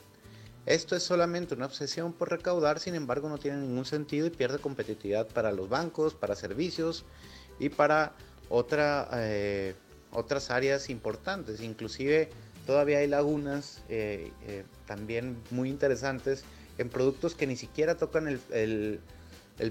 Esto 0.70 0.96
es 0.96 1.02
solamente 1.02 1.56
una 1.56 1.66
obsesión 1.66 2.14
por 2.14 2.30
recaudar, 2.30 2.80
sin 2.80 2.94
embargo 2.94 3.28
no 3.28 3.40
tiene 3.40 3.58
ningún 3.58 3.86
sentido 3.86 4.28
y 4.28 4.30
pierde 4.30 4.60
competitividad 4.60 5.26
para 5.26 5.52
los 5.52 5.68
bancos, 5.68 6.14
para 6.14 6.36
servicios 6.36 7.06
y 7.58 7.70
para 7.70 8.14
otra, 8.50 9.10
eh, 9.14 9.74
otras 10.12 10.52
áreas 10.52 10.92
importantes. 10.92 11.62
Inclusive 11.62 12.30
todavía 12.68 13.00
hay 13.00 13.08
lagunas 13.08 13.82
eh, 13.90 14.32
eh, 14.46 14.64
también 14.86 15.42
muy 15.50 15.72
interesantes 15.72 16.44
en 16.78 16.90
productos 16.90 17.34
que 17.34 17.48
ni 17.48 17.56
siquiera 17.56 17.98
tocan 17.98 18.28
el, 18.28 19.00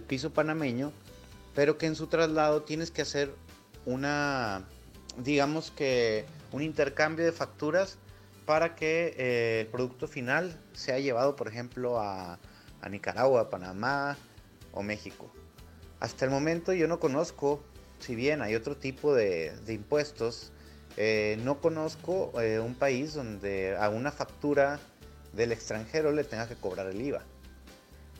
piso 0.08 0.30
panameño, 0.30 0.90
pero 1.54 1.78
que 1.78 1.86
en 1.86 1.94
su 1.94 2.08
traslado 2.08 2.62
tienes 2.62 2.90
que 2.90 3.02
hacer 3.02 3.32
una, 3.86 4.64
digamos 5.16 5.70
que 5.70 6.24
un 6.50 6.60
intercambio 6.60 7.24
de 7.24 7.30
facturas 7.30 7.98
para 8.48 8.74
que 8.74 9.14
eh, 9.18 9.60
el 9.60 9.66
producto 9.66 10.08
final 10.08 10.58
sea 10.72 10.98
llevado, 10.98 11.36
por 11.36 11.48
ejemplo, 11.48 12.00
a, 12.00 12.38
Nicaragua, 12.88 13.50
Panamá 13.50 14.16
o 14.72 14.82
México. 14.82 15.30
Hasta 16.00 16.24
el 16.24 16.30
momento 16.30 16.72
yo 16.72 16.88
no 16.88 16.98
conozco, 16.98 17.62
si 17.98 18.14
bien 18.14 18.40
hay 18.40 18.54
otro 18.54 18.74
tipo 18.74 19.14
de, 19.14 19.52
impuestos, 19.68 20.50
eh, 20.96 21.38
no 21.44 21.60
conozco 21.60 22.32
eh, 22.40 22.58
un 22.58 22.74
país 22.74 23.12
donde 23.12 23.76
a 23.76 23.90
una 23.90 24.12
factura 24.12 24.80
del 25.34 25.52
extranjero 25.52 26.10
le 26.12 26.24
tenga 26.24 26.48
que 26.48 26.54
cobrar 26.54 26.86
el 26.86 27.02
IVA. 27.02 27.24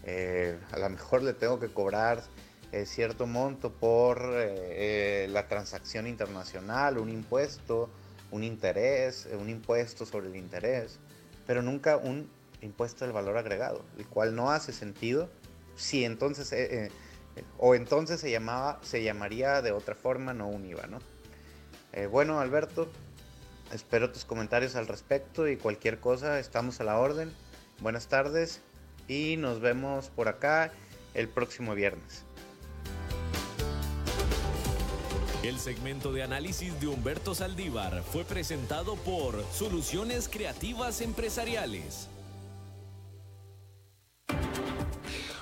Eh, 0.04 0.58
a 0.72 0.78
lo 0.78 0.90
mejor 0.90 1.22
le 1.22 1.32
tengo 1.32 1.58
que 1.58 1.68
cobrar 1.68 2.22
eh, 2.70 2.84
cierto 2.84 3.26
monto 3.26 3.72
por 3.72 4.20
eh, 4.34 5.26
la 5.30 5.48
transacción 5.48 6.06
internacional, 6.06 6.98
un 6.98 7.08
impuesto, 7.08 7.88
un 8.30 8.44
interés, 8.44 9.28
un 9.38 9.48
impuesto 9.48 10.06
sobre 10.06 10.28
el 10.28 10.36
interés, 10.36 10.98
pero 11.46 11.62
nunca 11.62 11.96
un 11.96 12.30
impuesto 12.60 13.04
del 13.04 13.12
valor 13.12 13.36
agregado, 13.38 13.84
el 13.98 14.06
cual 14.06 14.34
no 14.34 14.50
hace 14.50 14.72
sentido 14.72 15.28
si 15.76 16.04
entonces 16.04 16.52
o 17.56 17.74
entonces 17.74 18.20
se 18.20 18.30
llamaba 18.30 18.80
se 18.82 19.02
llamaría 19.02 19.62
de 19.62 19.70
otra 19.70 19.94
forma 19.94 20.34
no 20.34 20.48
un 20.48 20.64
IVA, 20.64 20.88
¿no? 20.88 20.98
bueno, 22.10 22.40
Alberto, 22.40 22.90
Espero 23.72 24.10
tus 24.10 24.24
comentarios 24.24 24.76
al 24.76 24.86
respecto 24.86 25.46
y 25.46 25.58
cualquier 25.58 26.00
cosa, 26.00 26.38
estamos 26.38 26.80
a 26.80 26.84
la 26.84 26.98
orden. 26.98 27.30
Buenas 27.80 28.08
tardes 28.08 28.62
y 29.08 29.36
nos 29.36 29.60
vemos 29.60 30.08
por 30.08 30.28
acá 30.28 30.72
el 31.12 31.28
próximo 31.28 31.74
viernes. 31.74 32.24
El 35.48 35.58
segmento 35.58 36.12
de 36.12 36.22
análisis 36.22 36.78
de 36.78 36.88
Humberto 36.88 37.34
Saldívar 37.34 38.02
fue 38.02 38.22
presentado 38.22 38.96
por 38.96 39.42
Soluciones 39.50 40.28
Creativas 40.28 41.00
Empresariales. 41.00 42.10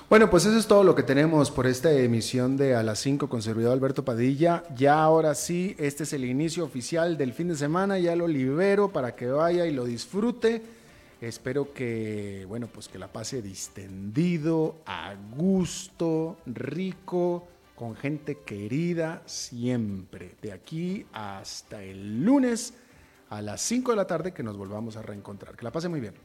Bueno, 0.09 0.29
pues 0.29 0.45
eso 0.45 0.57
es 0.57 0.65
todo 0.65 0.85
lo 0.85 0.95
que 0.95 1.03
tenemos 1.03 1.51
por 1.51 1.67
esta 1.67 1.91
emisión 1.91 2.55
de 2.55 2.73
A 2.73 2.83
las 2.83 2.99
5 2.99 3.27
con 3.27 3.41
servidor 3.41 3.73
Alberto 3.73 4.05
Padilla. 4.05 4.63
Ya 4.77 5.03
ahora 5.03 5.35
sí, 5.35 5.75
este 5.77 6.03
es 6.03 6.13
el 6.13 6.23
inicio 6.23 6.63
oficial 6.63 7.17
del 7.17 7.33
fin 7.33 7.49
de 7.49 7.57
semana, 7.57 7.99
ya 7.99 8.15
lo 8.15 8.29
libero 8.29 8.93
para 8.93 9.13
que 9.13 9.27
vaya 9.27 9.65
y 9.65 9.73
lo 9.73 9.83
disfrute. 9.83 10.61
Espero 11.19 11.73
que, 11.73 12.45
bueno, 12.47 12.69
pues 12.71 12.87
que 12.87 12.97
la 12.97 13.11
pase 13.11 13.41
distendido, 13.41 14.77
a 14.85 15.15
gusto, 15.35 16.37
rico, 16.45 17.45
con 17.77 17.95
gente 17.95 18.39
querida 18.39 19.21
siempre. 19.27 20.35
De 20.41 20.51
aquí 20.51 21.05
hasta 21.13 21.83
el 21.83 22.23
lunes 22.23 22.73
a 23.29 23.39
las 23.39 23.61
5 23.61 23.91
de 23.91 23.97
la 23.97 24.07
tarde 24.07 24.33
que 24.33 24.41
nos 24.41 24.57
volvamos 24.57 24.97
a 24.97 25.03
reencontrar. 25.03 25.55
Que 25.55 25.63
la 25.63 25.71
pase 25.71 25.87
muy 25.87 25.99
bien. 25.99 26.15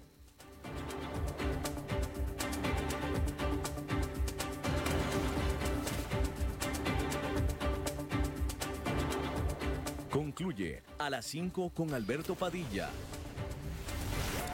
Concluye 10.11 10.83
a 10.99 11.11
las 11.11 11.27
5 11.27 11.71
con 11.75 11.93
Alberto 11.93 12.35
Padilla. 12.35 12.89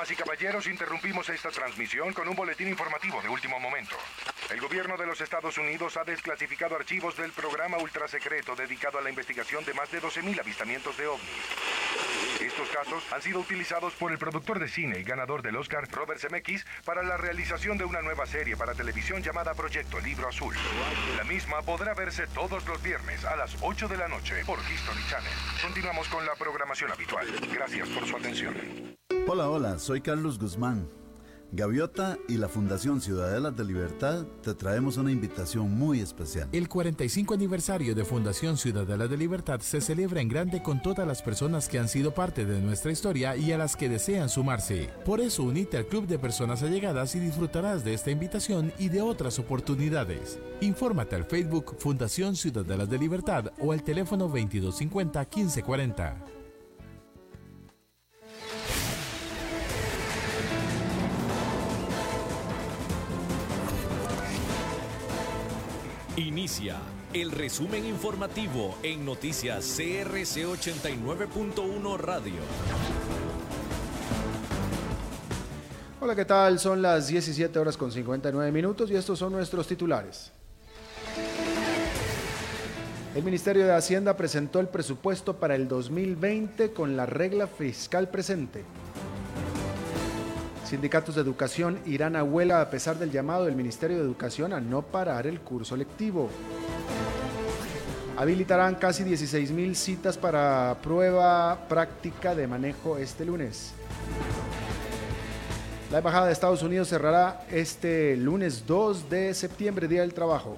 Damas 0.00 0.12
y 0.12 0.16
caballeros, 0.16 0.66
interrumpimos 0.66 1.28
esta 1.28 1.50
transmisión 1.50 2.14
con 2.14 2.26
un 2.26 2.34
boletín 2.34 2.68
informativo 2.68 3.20
de 3.20 3.28
último 3.28 3.60
momento. 3.60 3.96
El 4.48 4.58
gobierno 4.58 4.96
de 4.96 5.04
los 5.04 5.20
Estados 5.20 5.58
Unidos 5.58 5.94
ha 5.98 6.04
desclasificado 6.04 6.74
archivos 6.74 7.18
del 7.18 7.32
programa 7.32 7.76
ultrasecreto 7.76 8.56
dedicado 8.56 8.96
a 8.96 9.02
la 9.02 9.10
investigación 9.10 9.62
de 9.66 9.74
más 9.74 9.90
de 9.90 10.00
12.000 10.00 10.40
avistamientos 10.40 10.96
de 10.96 11.06
ovnis. 11.06 12.09
Estos 12.50 12.68
casos 12.70 13.04
han 13.12 13.22
sido 13.22 13.38
utilizados 13.38 13.94
por 13.94 14.10
el 14.10 14.18
productor 14.18 14.58
de 14.58 14.66
cine 14.66 14.98
y 14.98 15.04
ganador 15.04 15.40
del 15.40 15.54
Oscar, 15.54 15.88
Robert 15.92 16.20
Zemeckis, 16.20 16.66
para 16.84 17.04
la 17.04 17.16
realización 17.16 17.78
de 17.78 17.84
una 17.84 18.02
nueva 18.02 18.26
serie 18.26 18.56
para 18.56 18.74
televisión 18.74 19.22
llamada 19.22 19.54
Proyecto 19.54 20.00
Libro 20.00 20.28
Azul. 20.28 20.52
La 21.16 21.22
misma 21.22 21.62
podrá 21.62 21.94
verse 21.94 22.26
todos 22.34 22.66
los 22.66 22.82
viernes 22.82 23.24
a 23.24 23.36
las 23.36 23.56
8 23.60 23.86
de 23.86 23.96
la 23.96 24.08
noche 24.08 24.44
por 24.44 24.58
History 24.58 25.00
Channel. 25.08 25.32
Continuamos 25.62 26.08
con 26.08 26.26
la 26.26 26.34
programación 26.34 26.90
habitual. 26.90 27.24
Gracias 27.54 27.88
por 27.90 28.04
su 28.04 28.16
atención. 28.16 28.56
Hola, 29.28 29.48
hola, 29.48 29.78
soy 29.78 30.00
Carlos 30.00 30.36
Guzmán. 30.36 30.99
Gaviota 31.52 32.16
y 32.28 32.36
la 32.36 32.48
Fundación 32.48 33.00
Ciudadelas 33.00 33.56
de 33.56 33.64
Libertad 33.64 34.24
te 34.42 34.54
traemos 34.54 34.98
una 34.98 35.10
invitación 35.10 35.76
muy 35.76 35.98
especial. 36.00 36.48
El 36.52 36.68
45 36.68 37.34
aniversario 37.34 37.92
de 37.92 38.04
Fundación 38.04 38.56
Ciudadela 38.56 39.08
de 39.08 39.16
Libertad 39.16 39.58
se 39.60 39.80
celebra 39.80 40.20
en 40.20 40.28
grande 40.28 40.62
con 40.62 40.80
todas 40.80 41.06
las 41.08 41.22
personas 41.22 41.68
que 41.68 41.80
han 41.80 41.88
sido 41.88 42.14
parte 42.14 42.44
de 42.46 42.60
nuestra 42.60 42.92
historia 42.92 43.36
y 43.36 43.50
a 43.50 43.58
las 43.58 43.74
que 43.74 43.88
desean 43.88 44.28
sumarse. 44.28 44.90
Por 45.04 45.20
eso 45.20 45.42
unite 45.42 45.76
al 45.76 45.86
Club 45.86 46.06
de 46.06 46.20
Personas 46.20 46.62
Allegadas 46.62 47.16
y 47.16 47.20
disfrutarás 47.20 47.84
de 47.84 47.94
esta 47.94 48.12
invitación 48.12 48.72
y 48.78 48.88
de 48.88 49.02
otras 49.02 49.40
oportunidades. 49.40 50.38
Infórmate 50.60 51.16
al 51.16 51.24
Facebook 51.24 51.74
Fundación 51.78 52.36
Ciudadelas 52.36 52.88
de 52.88 52.98
Libertad 52.98 53.46
o 53.58 53.72
al 53.72 53.82
teléfono 53.82 54.28
2250 54.28 55.20
1540. 55.20 56.39
Inicia 66.20 66.76
el 67.14 67.30
resumen 67.30 67.86
informativo 67.86 68.76
en 68.82 69.06
noticias 69.06 69.64
CRC 69.74 70.44
89.1 70.44 71.96
Radio. 71.96 72.34
Hola, 75.98 76.14
¿qué 76.14 76.26
tal? 76.26 76.58
Son 76.58 76.82
las 76.82 77.08
17 77.08 77.58
horas 77.58 77.78
con 77.78 77.90
59 77.90 78.52
minutos 78.52 78.90
y 78.90 78.96
estos 78.96 79.18
son 79.18 79.32
nuestros 79.32 79.66
titulares. 79.66 80.30
El 83.14 83.24
Ministerio 83.24 83.64
de 83.64 83.72
Hacienda 83.72 84.14
presentó 84.14 84.60
el 84.60 84.68
presupuesto 84.68 85.36
para 85.36 85.54
el 85.54 85.68
2020 85.68 86.72
con 86.72 86.98
la 86.98 87.06
regla 87.06 87.46
fiscal 87.46 88.10
presente. 88.10 88.62
Sindicatos 90.70 91.16
de 91.16 91.22
educación 91.22 91.80
irán 91.84 92.14
a 92.14 92.22
huelga 92.22 92.60
a 92.60 92.70
pesar 92.70 92.96
del 92.96 93.10
llamado 93.10 93.44
del 93.44 93.56
Ministerio 93.56 93.96
de 93.96 94.04
Educación 94.04 94.52
a 94.52 94.60
no 94.60 94.82
parar 94.82 95.26
el 95.26 95.40
curso 95.40 95.76
lectivo. 95.76 96.30
Habilitarán 98.16 98.76
casi 98.76 99.02
16 99.02 99.50
mil 99.50 99.74
citas 99.74 100.16
para 100.16 100.76
prueba 100.80 101.66
práctica 101.68 102.36
de 102.36 102.46
manejo 102.46 102.98
este 102.98 103.24
lunes. 103.24 103.72
La 105.90 105.98
Embajada 105.98 106.26
de 106.26 106.34
Estados 106.34 106.62
Unidos 106.62 106.86
cerrará 106.86 107.44
este 107.50 108.16
lunes 108.16 108.64
2 108.64 109.10
de 109.10 109.34
septiembre, 109.34 109.88
Día 109.88 110.02
del 110.02 110.14
Trabajo. 110.14 110.56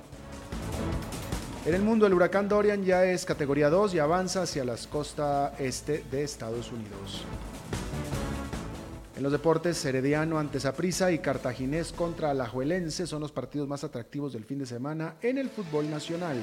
En 1.64 1.72
el 1.72 1.80
mundo, 1.80 2.06
el 2.06 2.12
huracán 2.12 2.50
Dorian 2.50 2.84
ya 2.84 3.06
es 3.06 3.24
categoría 3.24 3.70
2 3.70 3.94
y 3.94 3.98
avanza 3.98 4.42
hacia 4.42 4.62
las 4.62 4.86
costas 4.86 5.58
este 5.58 6.04
de 6.10 6.22
Estados 6.22 6.70
Unidos. 6.70 7.24
En 9.22 9.24
los 9.24 9.30
deportes, 9.30 9.84
Herediano 9.84 10.40
ante 10.40 10.58
Saprissa 10.58 11.12
y 11.12 11.20
Cartaginés 11.20 11.92
contra 11.92 12.32
Alajuelense 12.32 13.06
son 13.06 13.20
los 13.20 13.30
partidos 13.30 13.68
más 13.68 13.84
atractivos 13.84 14.32
del 14.32 14.44
fin 14.44 14.58
de 14.58 14.66
semana 14.66 15.14
en 15.22 15.38
el 15.38 15.48
fútbol 15.48 15.88
nacional. 15.88 16.36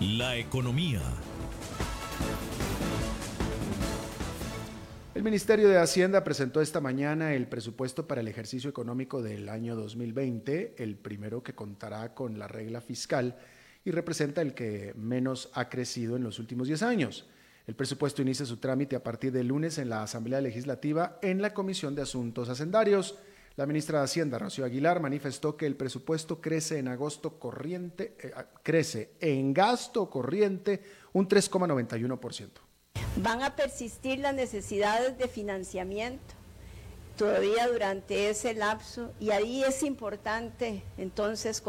La 0.00 0.38
economía. 0.38 1.02
El 5.14 5.22
Ministerio 5.22 5.68
de 5.68 5.76
Hacienda 5.76 6.24
presentó 6.24 6.62
esta 6.62 6.80
mañana 6.80 7.34
el 7.34 7.46
presupuesto 7.46 8.06
para 8.06 8.22
el 8.22 8.28
ejercicio 8.28 8.70
económico 8.70 9.20
del 9.20 9.50
año 9.50 9.76
2020, 9.76 10.76
el 10.78 10.96
primero 10.96 11.42
que 11.42 11.54
contará 11.54 12.14
con 12.14 12.38
la 12.38 12.48
regla 12.48 12.80
fiscal 12.80 13.36
y 13.84 13.90
representa 13.90 14.40
el 14.40 14.54
que 14.54 14.94
menos 14.96 15.50
ha 15.52 15.68
crecido 15.68 16.16
en 16.16 16.22
los 16.22 16.38
últimos 16.38 16.68
10 16.68 16.82
años. 16.84 17.26
El 17.66 17.74
presupuesto 17.74 18.22
inicia 18.22 18.44
su 18.46 18.58
trámite 18.58 18.96
a 18.96 19.02
partir 19.02 19.32
del 19.32 19.48
lunes 19.48 19.78
en 19.78 19.88
la 19.88 20.02
Asamblea 20.02 20.40
Legislativa 20.40 21.18
en 21.22 21.40
la 21.40 21.54
Comisión 21.54 21.94
de 21.94 22.02
Asuntos 22.02 22.48
Hacendarios. 22.48 23.18
La 23.56 23.66
ministra 23.66 23.98
de 23.98 24.04
Hacienda, 24.04 24.38
Rocío 24.38 24.64
Aguilar, 24.64 25.00
manifestó 25.00 25.56
que 25.56 25.66
el 25.66 25.76
presupuesto 25.76 26.40
crece 26.40 26.78
en 26.78 26.88
agosto 26.88 27.38
corriente, 27.38 28.16
eh, 28.18 28.32
crece 28.62 29.12
en 29.20 29.54
gasto 29.54 30.10
corriente 30.10 30.82
un 31.12 31.28
3,91% 31.28 32.50
van 33.16 33.42
a 33.42 33.54
persistir 33.54 34.18
las 34.18 34.34
necesidades 34.34 35.16
de 35.18 35.28
financiamiento 35.28 36.34
todavía 37.16 37.68
durante 37.68 38.28
ese 38.28 38.54
lapso 38.54 39.12
y 39.20 39.30
ahí 39.30 39.62
es 39.62 39.82
importante 39.84 40.82
entonces 40.98 41.62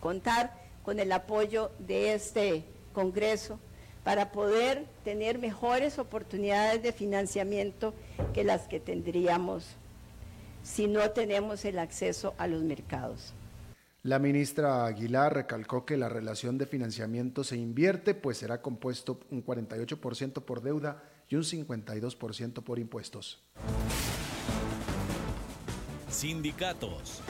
contar 0.00 0.62
con 0.82 0.98
el 0.98 1.12
apoyo 1.12 1.72
de 1.78 2.14
este 2.14 2.64
Congreso 2.94 3.58
para 4.04 4.32
poder 4.32 4.86
tener 5.04 5.38
mejores 5.38 5.98
oportunidades 5.98 6.82
de 6.82 6.92
financiamiento 6.92 7.94
que 8.34 8.44
las 8.44 8.62
que 8.62 8.80
tendríamos 8.80 9.76
si 10.62 10.86
no 10.86 11.10
tenemos 11.10 11.64
el 11.64 11.78
acceso 11.78 12.34
a 12.38 12.46
los 12.46 12.62
mercados. 12.62 13.34
La 14.04 14.18
ministra 14.18 14.84
Aguilar 14.86 15.32
recalcó 15.32 15.84
que 15.84 15.96
la 15.96 16.08
relación 16.08 16.58
de 16.58 16.66
financiamiento 16.66 17.44
se 17.44 17.56
invierte, 17.56 18.14
pues 18.14 18.38
será 18.38 18.60
compuesto 18.60 19.20
un 19.30 19.44
48% 19.44 20.44
por 20.44 20.60
deuda 20.60 21.04
y 21.28 21.36
un 21.36 21.42
52% 21.42 22.64
por 22.64 22.78
impuestos. 22.80 23.44
Sindicatos. 26.08 27.22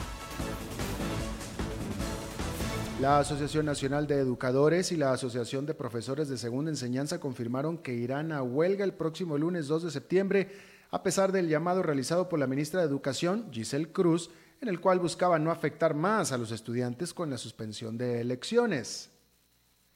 La 3.01 3.19
Asociación 3.19 3.65
Nacional 3.65 4.05
de 4.05 4.19
Educadores 4.19 4.91
y 4.91 4.97
la 4.97 5.11
Asociación 5.11 5.65
de 5.65 5.73
Profesores 5.73 6.29
de 6.29 6.37
Segunda 6.37 6.69
Enseñanza 6.69 7.19
confirmaron 7.19 7.79
que 7.79 7.95
irán 7.95 8.31
a 8.31 8.43
huelga 8.43 8.85
el 8.85 8.93
próximo 8.93 9.37
lunes 9.37 9.67
2 9.67 9.83
de 9.83 9.91
septiembre, 9.91 10.51
a 10.91 11.01
pesar 11.01 11.31
del 11.31 11.49
llamado 11.49 11.81
realizado 11.81 12.29
por 12.29 12.37
la 12.37 12.45
ministra 12.45 12.81
de 12.81 12.87
Educación, 12.87 13.49
Giselle 13.51 13.91
Cruz, 13.91 14.29
en 14.61 14.69
el 14.69 14.79
cual 14.79 14.99
buscaba 14.99 15.39
no 15.39 15.49
afectar 15.49 15.95
más 15.95 16.31
a 16.31 16.37
los 16.37 16.51
estudiantes 16.51 17.15
con 17.15 17.31
la 17.31 17.37
suspensión 17.37 17.97
de 17.97 18.21
elecciones. 18.21 19.09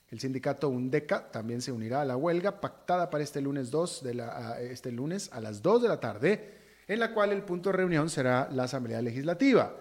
El 0.10 0.20
sindicato 0.20 0.68
UNDECA 0.68 1.32
también 1.32 1.62
se 1.62 1.72
unirá 1.72 2.02
a 2.02 2.06
la 2.06 2.18
huelga 2.18 2.60
pactada 2.60 3.12
para 3.12 3.24
este 3.24 3.42
lunes, 3.42 3.70
2 3.70 4.04
de 4.04 4.14
la, 4.16 4.60
este 4.60 4.92
lunes 4.92 5.30
a 5.32 5.40
las 5.40 5.62
2 5.62 5.84
de 5.84 5.88
la 5.88 6.00
tarde, 6.00 6.58
en 6.88 7.00
la 7.00 7.14
cual 7.14 7.32
el 7.32 7.44
punto 7.44 7.70
de 7.70 7.78
reunión 7.78 8.10
será 8.10 8.50
la 8.52 8.64
Asamblea 8.64 9.02
Legislativa. 9.04 9.76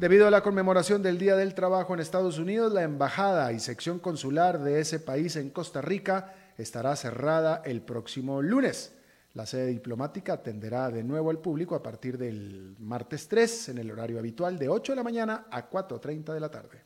Debido 0.00 0.26
a 0.26 0.32
la 0.32 0.42
conmemoración 0.42 1.04
del 1.04 1.18
Día 1.18 1.36
del 1.36 1.54
Trabajo 1.54 1.94
en 1.94 2.00
Estados 2.00 2.38
Unidos, 2.38 2.72
la 2.72 2.82
embajada 2.82 3.52
y 3.52 3.60
sección 3.60 4.00
consular 4.00 4.58
de 4.58 4.80
ese 4.80 4.98
país 4.98 5.36
en 5.36 5.50
Costa 5.50 5.80
Rica 5.80 6.34
estará 6.58 6.96
cerrada 6.96 7.62
el 7.64 7.82
próximo 7.82 8.42
lunes. 8.42 8.96
La 9.34 9.46
sede 9.46 9.68
diplomática 9.68 10.34
atenderá 10.34 10.90
de 10.90 11.02
nuevo 11.02 11.30
al 11.30 11.38
público 11.38 11.74
a 11.74 11.82
partir 11.82 12.18
del 12.18 12.76
martes 12.78 13.28
3 13.28 13.70
en 13.70 13.78
el 13.78 13.90
horario 13.90 14.18
habitual 14.18 14.58
de 14.58 14.68
8 14.68 14.92
de 14.92 14.96
la 14.96 15.02
mañana 15.02 15.46
a 15.50 15.70
4.30 15.70 16.34
de 16.34 16.40
la 16.40 16.50
tarde. 16.50 16.82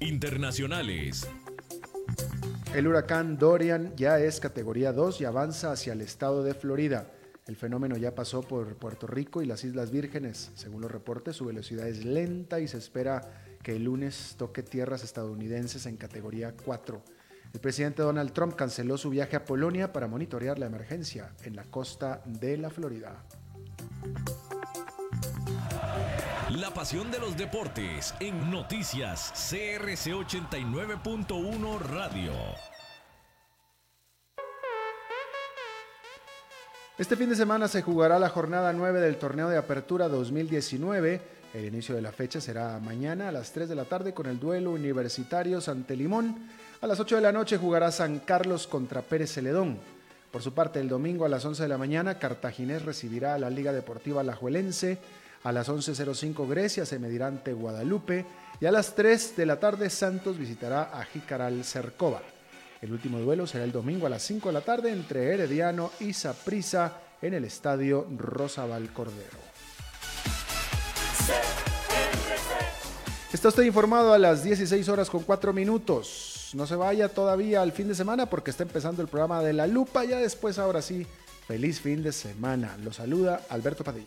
Internacionales. 0.00 1.28
El 2.74 2.88
huracán 2.88 3.38
Dorian 3.38 3.94
ya 3.96 4.18
es 4.18 4.40
categoría 4.40 4.92
2 4.92 5.20
y 5.20 5.24
avanza 5.26 5.70
hacia 5.70 5.92
el 5.92 6.00
estado 6.00 6.42
de 6.42 6.54
Florida. 6.54 7.12
El 7.48 7.56
fenómeno 7.56 7.96
ya 7.96 8.14
pasó 8.14 8.42
por 8.42 8.76
Puerto 8.76 9.06
Rico 9.06 9.40
y 9.40 9.46
las 9.46 9.64
Islas 9.64 9.90
Vírgenes. 9.90 10.50
Según 10.54 10.82
los 10.82 10.92
reportes, 10.92 11.34
su 11.34 11.46
velocidad 11.46 11.88
es 11.88 12.04
lenta 12.04 12.60
y 12.60 12.68
se 12.68 12.76
espera 12.76 13.22
que 13.62 13.76
el 13.76 13.84
lunes 13.84 14.34
toque 14.36 14.62
tierras 14.62 15.02
estadounidenses 15.02 15.86
en 15.86 15.96
categoría 15.96 16.54
4. 16.64 17.02
El 17.54 17.60
presidente 17.60 18.02
Donald 18.02 18.32
Trump 18.34 18.54
canceló 18.54 18.98
su 18.98 19.08
viaje 19.08 19.36
a 19.36 19.46
Polonia 19.46 19.94
para 19.94 20.06
monitorear 20.06 20.58
la 20.58 20.66
emergencia 20.66 21.32
en 21.42 21.56
la 21.56 21.64
costa 21.64 22.22
de 22.26 22.58
la 22.58 22.68
Florida. 22.68 23.24
La 26.50 26.70
pasión 26.74 27.10
de 27.10 27.18
los 27.18 27.34
deportes 27.34 28.14
en 28.20 28.50
noticias 28.50 29.32
CRC 29.50 30.12
89.1 30.12 31.80
Radio. 31.80 32.32
Este 36.98 37.14
fin 37.14 37.30
de 37.30 37.36
semana 37.36 37.68
se 37.68 37.80
jugará 37.80 38.18
la 38.18 38.28
jornada 38.28 38.72
9 38.72 39.00
del 39.00 39.18
torneo 39.18 39.48
de 39.48 39.56
apertura 39.56 40.08
2019. 40.08 41.20
El 41.54 41.66
inicio 41.66 41.94
de 41.94 42.02
la 42.02 42.10
fecha 42.10 42.40
será 42.40 42.80
mañana 42.80 43.28
a 43.28 43.32
las 43.32 43.52
3 43.52 43.68
de 43.68 43.76
la 43.76 43.84
tarde 43.84 44.12
con 44.12 44.26
el 44.26 44.40
duelo 44.40 44.72
universitario 44.72 45.60
Sante 45.60 45.94
Limón. 45.94 46.48
A 46.80 46.88
las 46.88 46.98
8 46.98 47.14
de 47.14 47.22
la 47.22 47.30
noche 47.30 47.56
jugará 47.56 47.92
San 47.92 48.18
Carlos 48.18 48.66
contra 48.66 49.02
Pérez 49.02 49.32
Celedón. 49.32 49.78
Por 50.32 50.42
su 50.42 50.54
parte, 50.54 50.80
el 50.80 50.88
domingo 50.88 51.24
a 51.24 51.28
las 51.28 51.44
11 51.44 51.62
de 51.62 51.68
la 51.68 51.78
mañana, 51.78 52.18
Cartaginés 52.18 52.84
recibirá 52.84 53.34
a 53.34 53.38
la 53.38 53.48
Liga 53.48 53.72
Deportiva 53.72 54.22
Alajuelense. 54.22 54.98
A 55.44 55.52
las 55.52 55.68
11.05 55.68 56.48
Grecia 56.48 56.84
se 56.84 56.98
medirá 56.98 57.28
ante 57.28 57.52
Guadalupe 57.52 58.26
y 58.60 58.66
a 58.66 58.72
las 58.72 58.96
3 58.96 59.36
de 59.36 59.46
la 59.46 59.60
tarde 59.60 59.88
Santos 59.88 60.36
visitará 60.36 60.90
a 60.92 61.04
Jicaral 61.04 61.62
Cercova. 61.62 62.22
El 62.80 62.92
último 62.92 63.18
duelo 63.18 63.46
será 63.46 63.64
el 63.64 63.72
domingo 63.72 64.06
a 64.06 64.10
las 64.10 64.22
5 64.22 64.48
de 64.48 64.52
la 64.52 64.60
tarde 64.60 64.92
entre 64.92 65.34
Herediano 65.34 65.90
y 65.98 66.12
Saprissa 66.12 66.92
en 67.20 67.34
el 67.34 67.44
estadio 67.44 68.06
Rosabal 68.16 68.92
Cordero. 68.92 69.38
Está 73.32 73.48
usted 73.48 73.64
informado 73.64 74.12
a 74.12 74.18
las 74.18 74.44
16 74.44 74.88
horas 74.88 75.10
con 75.10 75.24
4 75.24 75.52
minutos. 75.52 76.50
No 76.54 76.66
se 76.66 76.76
vaya 76.76 77.08
todavía 77.08 77.62
al 77.62 77.72
fin 77.72 77.88
de 77.88 77.94
semana 77.94 78.26
porque 78.26 78.50
está 78.50 78.62
empezando 78.62 79.02
el 79.02 79.08
programa 79.08 79.42
de 79.42 79.52
La 79.52 79.66
Lupa. 79.66 80.04
Ya 80.04 80.18
después, 80.18 80.58
ahora 80.58 80.80
sí, 80.80 81.04
feliz 81.46 81.80
fin 81.80 82.02
de 82.02 82.12
semana. 82.12 82.76
Lo 82.82 82.92
saluda 82.92 83.42
Alberto 83.50 83.82
Padilla. 83.82 84.06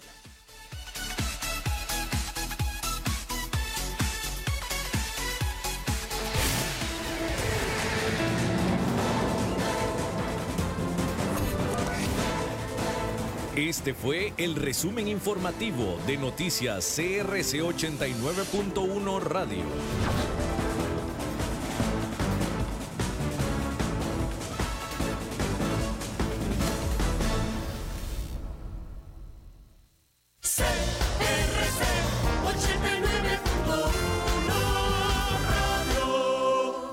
Este 13.70 13.94
fue 13.94 14.34
el 14.38 14.56
resumen 14.56 15.08
informativo 15.08 16.00
de 16.08 16.18
Noticias 16.18 16.84
CRC 16.96 17.62
89.1 17.62 19.20
Radio. 19.22 19.62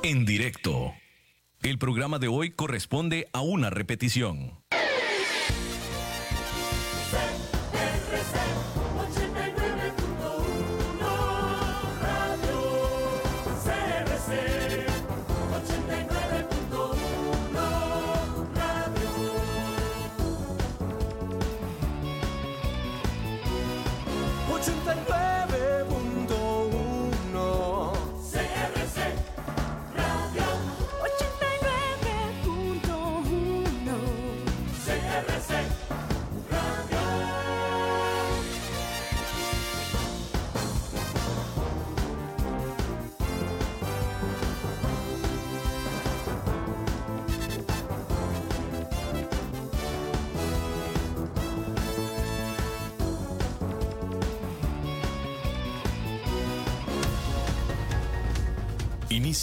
En 0.02 0.26
directo. 0.26 0.92
El 1.62 1.78
programa 1.78 2.18
de 2.18 2.28
hoy 2.28 2.50
corresponde 2.50 3.26
a 3.32 3.40
una 3.40 3.70
repetición. 3.70 4.67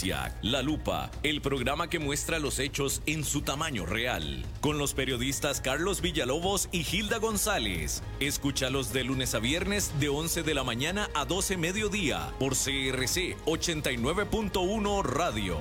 La 0.06 0.62
Lupa, 0.62 1.10
el 1.24 1.42
programa 1.42 1.90
que 1.90 1.98
muestra 1.98 2.38
los 2.38 2.60
hechos 2.60 3.02
en 3.08 3.24
su 3.24 3.42
tamaño 3.42 3.88
real, 3.88 4.46
con 4.62 4.78
los 4.78 4.94
periodistas 4.94 5.62
Carlos 5.62 6.00
Villalobos 6.00 6.70
y 6.72 6.84
Gilda 6.84 7.18
González. 7.18 8.04
Escúchalos 8.20 8.94
de 8.94 9.04
lunes 9.04 9.34
a 9.34 9.40
viernes 9.40 9.92
de 10.00 10.10
11 10.10 10.44
de 10.44 10.54
la 10.54 10.64
mañana 10.64 11.10
a 11.16 11.26
12 11.26 11.58
mediodía 11.58 12.32
por 12.38 12.52
CRC 12.54 13.36
89.1 13.46 15.04
Radio. 15.04 15.58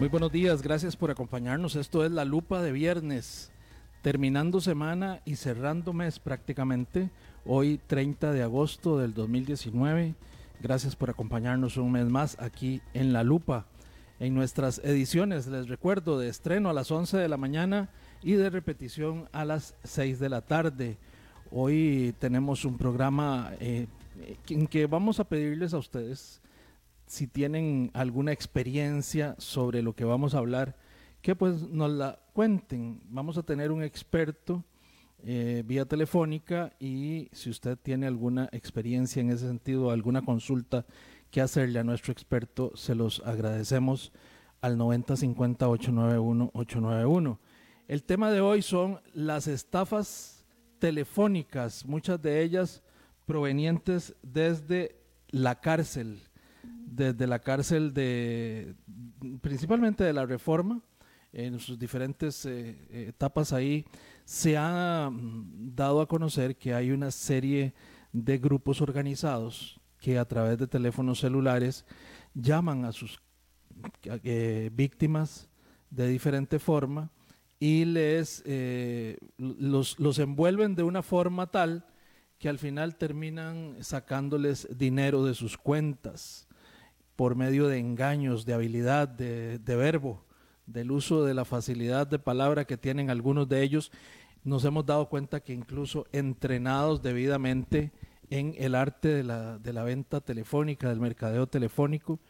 Muy 0.00 0.08
buenos 0.08 0.32
días, 0.32 0.60
gracias 0.60 0.96
por 0.96 1.12
acompañarnos. 1.12 1.76
Esto 1.76 2.04
es 2.04 2.10
La 2.10 2.24
Lupa 2.24 2.62
de 2.62 2.72
viernes, 2.72 3.52
terminando 4.02 4.60
semana 4.60 5.20
y 5.24 5.36
cerrando 5.36 5.92
mes 5.92 6.18
prácticamente. 6.18 7.10
Hoy 7.46 7.78
30 7.86 8.32
de 8.32 8.42
agosto 8.42 8.98
del 8.98 9.14
2019 9.14 10.16
Gracias 10.62 10.94
por 10.94 11.08
acompañarnos 11.08 11.78
un 11.78 11.90
mes 11.90 12.04
más 12.04 12.36
aquí 12.38 12.82
en 12.92 13.14
La 13.14 13.24
Lupa. 13.24 13.64
En 14.18 14.34
nuestras 14.34 14.78
ediciones, 14.84 15.46
les 15.46 15.68
recuerdo, 15.68 16.18
de 16.18 16.28
estreno 16.28 16.68
a 16.68 16.74
las 16.74 16.90
11 16.90 17.16
de 17.16 17.28
la 17.30 17.38
mañana 17.38 17.88
y 18.22 18.32
de 18.32 18.50
repetición 18.50 19.26
a 19.32 19.46
las 19.46 19.74
6 19.84 20.18
de 20.18 20.28
la 20.28 20.42
tarde. 20.42 20.98
Hoy 21.50 22.14
tenemos 22.18 22.66
un 22.66 22.76
programa 22.76 23.52
eh, 23.58 23.86
en 24.50 24.66
que 24.66 24.84
vamos 24.84 25.18
a 25.18 25.24
pedirles 25.24 25.72
a 25.72 25.78
ustedes 25.78 26.42
si 27.06 27.26
tienen 27.26 27.90
alguna 27.94 28.32
experiencia 28.32 29.36
sobre 29.38 29.80
lo 29.80 29.94
que 29.94 30.04
vamos 30.04 30.34
a 30.34 30.38
hablar, 30.38 30.76
que 31.22 31.34
pues 31.34 31.62
nos 31.62 31.90
la 31.90 32.18
cuenten. 32.34 33.00
Vamos 33.08 33.38
a 33.38 33.42
tener 33.44 33.72
un 33.72 33.82
experto 33.82 34.62
eh, 35.24 35.62
vía 35.66 35.84
telefónica 35.84 36.72
y 36.78 37.28
si 37.32 37.50
usted 37.50 37.76
tiene 37.76 38.06
alguna 38.06 38.48
experiencia 38.52 39.20
en 39.20 39.30
ese 39.30 39.46
sentido, 39.46 39.90
alguna 39.90 40.22
consulta 40.22 40.86
que 41.30 41.40
hacerle 41.40 41.78
a 41.78 41.84
nuestro 41.84 42.12
experto, 42.12 42.72
se 42.74 42.94
los 42.94 43.22
agradecemos 43.24 44.12
al 44.60 44.76
9050 44.76 45.68
891 45.68 46.50
891. 46.54 47.40
El 47.88 48.04
tema 48.04 48.30
de 48.30 48.40
hoy 48.40 48.62
son 48.62 49.00
las 49.12 49.46
estafas 49.46 50.44
telefónicas, 50.78 51.84
muchas 51.86 52.20
de 52.22 52.42
ellas 52.42 52.82
provenientes 53.26 54.14
desde 54.22 54.96
la 55.28 55.60
cárcel, 55.60 56.20
desde 56.62 57.26
la 57.26 57.38
cárcel 57.40 57.92
de 57.92 58.74
principalmente 59.40 60.02
de 60.04 60.12
la 60.12 60.26
reforma, 60.26 60.82
en 61.32 61.58
sus 61.58 61.78
diferentes 61.78 62.44
eh, 62.46 63.08
etapas 63.08 63.52
ahí 63.52 63.84
se 64.24 64.56
ha 64.56 65.08
mm, 65.10 65.74
dado 65.74 66.00
a 66.00 66.08
conocer 66.08 66.56
que 66.56 66.74
hay 66.74 66.90
una 66.90 67.10
serie 67.10 67.74
de 68.12 68.38
grupos 68.38 68.80
organizados 68.80 69.80
que 70.00 70.18
a 70.18 70.24
través 70.24 70.58
de 70.58 70.66
teléfonos 70.66 71.20
celulares 71.20 71.84
llaman 72.34 72.84
a 72.84 72.92
sus 72.92 73.20
eh, 74.04 74.70
víctimas 74.72 75.48
de 75.90 76.08
diferente 76.08 76.58
forma 76.58 77.10
y 77.60 77.84
les 77.84 78.42
eh, 78.46 79.18
los, 79.36 79.98
los 80.00 80.18
envuelven 80.18 80.74
de 80.74 80.82
una 80.82 81.02
forma 81.02 81.46
tal 81.48 81.86
que 82.38 82.48
al 82.48 82.58
final 82.58 82.96
terminan 82.96 83.76
sacándoles 83.80 84.66
dinero 84.76 85.24
de 85.24 85.34
sus 85.34 85.58
cuentas 85.58 86.48
por 87.14 87.36
medio 87.36 87.68
de 87.68 87.78
engaños, 87.78 88.46
de 88.46 88.54
habilidad, 88.54 89.06
de 89.06 89.76
verbo, 89.76 90.24
del 90.72 90.90
uso 90.90 91.24
de 91.24 91.34
la 91.34 91.44
facilidad 91.44 92.06
de 92.06 92.18
palabra 92.18 92.64
que 92.64 92.76
tienen 92.76 93.10
algunos 93.10 93.48
de 93.48 93.62
ellos 93.62 93.90
nos 94.42 94.64
hemos 94.64 94.86
dado 94.86 95.08
cuenta 95.08 95.40
que 95.40 95.52
incluso 95.52 96.06
entrenados 96.12 97.02
debidamente 97.02 97.92
en 98.30 98.54
el 98.58 98.74
arte 98.74 99.08
de 99.08 99.24
la, 99.24 99.58
de 99.58 99.72
la 99.72 99.84
venta 99.84 100.20
telefónica, 100.20 100.88
del 100.88 101.00
mercadeo 101.00 101.46
telefónico, 101.46 102.20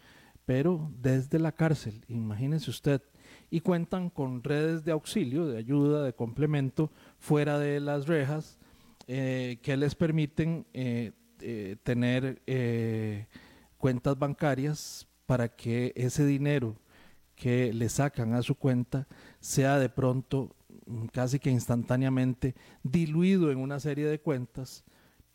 pero 0.45 0.91
desde 1.01 1.39
la 1.39 1.53
cárcel, 1.53 2.05
imagínense 2.09 2.71
usted, 2.71 3.03
y 3.51 3.61
cuentan 3.61 4.11
con 4.11 4.43
redes 4.43 4.85
de 4.85 4.93
auxilio, 4.93 5.47
de 5.47 5.59
ayuda, 5.59 6.03
de 6.05 6.13
complemento 6.13 6.91
fuera 7.19 7.59
de 7.59 7.81
las 7.81 8.07
rejas 8.07 8.59
eh, 9.07 9.59
que 9.63 9.77
les 9.77 9.95
permiten 9.95 10.67
eh, 10.73 11.13
eh, 11.41 11.77
tener 11.83 12.41
cuentas 13.77 14.19
bancarias 14.19 15.09
para 15.27 15.49
que 15.49 15.93
ese 15.97 16.25
dinero 16.25 16.77
que 17.41 17.73
le 17.73 17.89
sacan 17.89 18.35
a 18.35 18.43
su 18.43 18.55
cuenta 18.55 19.09
sea 19.41 19.79
de 19.79 19.89
pronto 19.89 20.55
Mm, 20.91 21.07
casi 21.07 21.39
que 21.39 21.51
instantáneamente 21.51 22.57
diluido 22.83 23.53
en 23.53 23.59
una 23.59 23.79
serie 23.79 24.07
de 24.07 24.19
cuentas, 24.19 24.85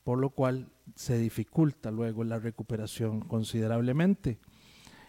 por 0.03 0.19
lo 0.19 0.29
cual 0.31 0.67
se 0.95 1.17
dificulta 1.17 1.91
luego 1.91 2.25
la 2.25 2.39
recuperación 2.39 3.21
considerablemente. 3.21 4.37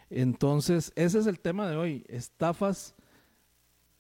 Entonces, 0.08 0.92
ese 0.94 1.18
es 1.18 1.26
el 1.26 1.40
tema 1.40 1.68
de 1.68 1.76
hoy, 1.76 2.04
estafas 2.08 2.94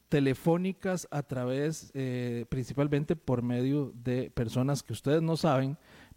telefónicas 0.08 1.08
a 1.10 1.24
través, 1.24 1.90
eh, 1.94 2.46
principalmente 2.48 3.16
por 3.16 3.42
medio 3.42 3.92
de 4.04 4.30
personas 4.30 4.84
que 4.84 4.92
ustedes 4.92 5.22
no 5.22 5.36
saben, 5.36 5.76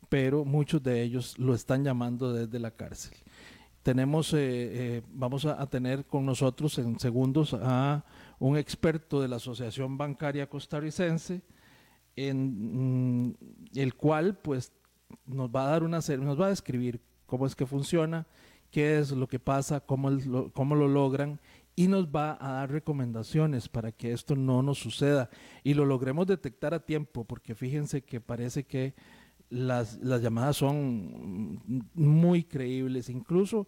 pero 0.10 0.46
muchos 0.46 0.84
de 0.84 1.02
ellos 1.02 1.40
lo 1.40 1.56
están 1.56 1.84
llamando 1.84 2.32
desde 2.32 2.60
la 2.60 2.70
cárcel. 2.70 3.18
Tenemos, 3.84 4.34
eh, 4.34 4.38
eh, 4.40 5.02
vamos 5.14 5.46
a, 5.46 5.66
tener 5.68 6.06
con 6.06 6.26
nosotros 6.26 6.78
en 6.80 7.00
segundos 7.00 7.54
a 7.54 8.04
un 8.38 8.58
experto 8.58 9.22
de 9.22 9.28
la 9.28 9.38
Asociación 9.38 9.98
Bancaria 9.98 10.50
Costarricense, 10.50 11.42
en 12.16 13.28
mm, 13.28 13.36
el 13.76 13.96
cual 13.96 14.38
pues 14.38 14.74
nos 15.26 15.50
va 15.50 15.68
a 15.68 15.72
dar 15.72 15.84
una 15.84 16.00
nos 16.20 16.40
va 16.40 16.48
a 16.48 16.50
describir 16.50 17.00
cómo 17.26 17.46
es 17.46 17.56
que 17.56 17.66
funciona, 17.66 18.28
qué 18.70 19.00
es 19.00 19.12
lo 19.12 19.28
que 19.28 19.40
pasa, 19.40 19.80
cómo 19.80 20.10
lo, 20.10 20.52
cómo 20.52 20.76
lo 20.76 20.88
logran 20.88 21.40
y 21.80 21.88
nos 21.88 22.08
va 22.08 22.38
a 22.42 22.56
dar 22.56 22.72
recomendaciones 22.72 23.70
para 23.70 23.94
que 23.94 24.12
esto 24.12 24.36
no 24.36 24.62
nos 24.62 24.80
suceda. 24.80 25.30
Y 25.64 25.76
lo 25.76 25.86
logremos 25.86 26.28
detectar 26.28 26.74
a 26.74 26.86
tiempo, 26.86 27.24
porque 27.24 27.56
fíjense 27.56 28.02
que 28.02 28.20
parece 28.20 28.66
que 28.66 28.94
las, 29.50 29.98
las 30.00 30.22
llamadas 30.22 30.58
son 30.58 31.29
muy 31.94 32.44
creíbles, 32.44 33.10
incluso 33.10 33.68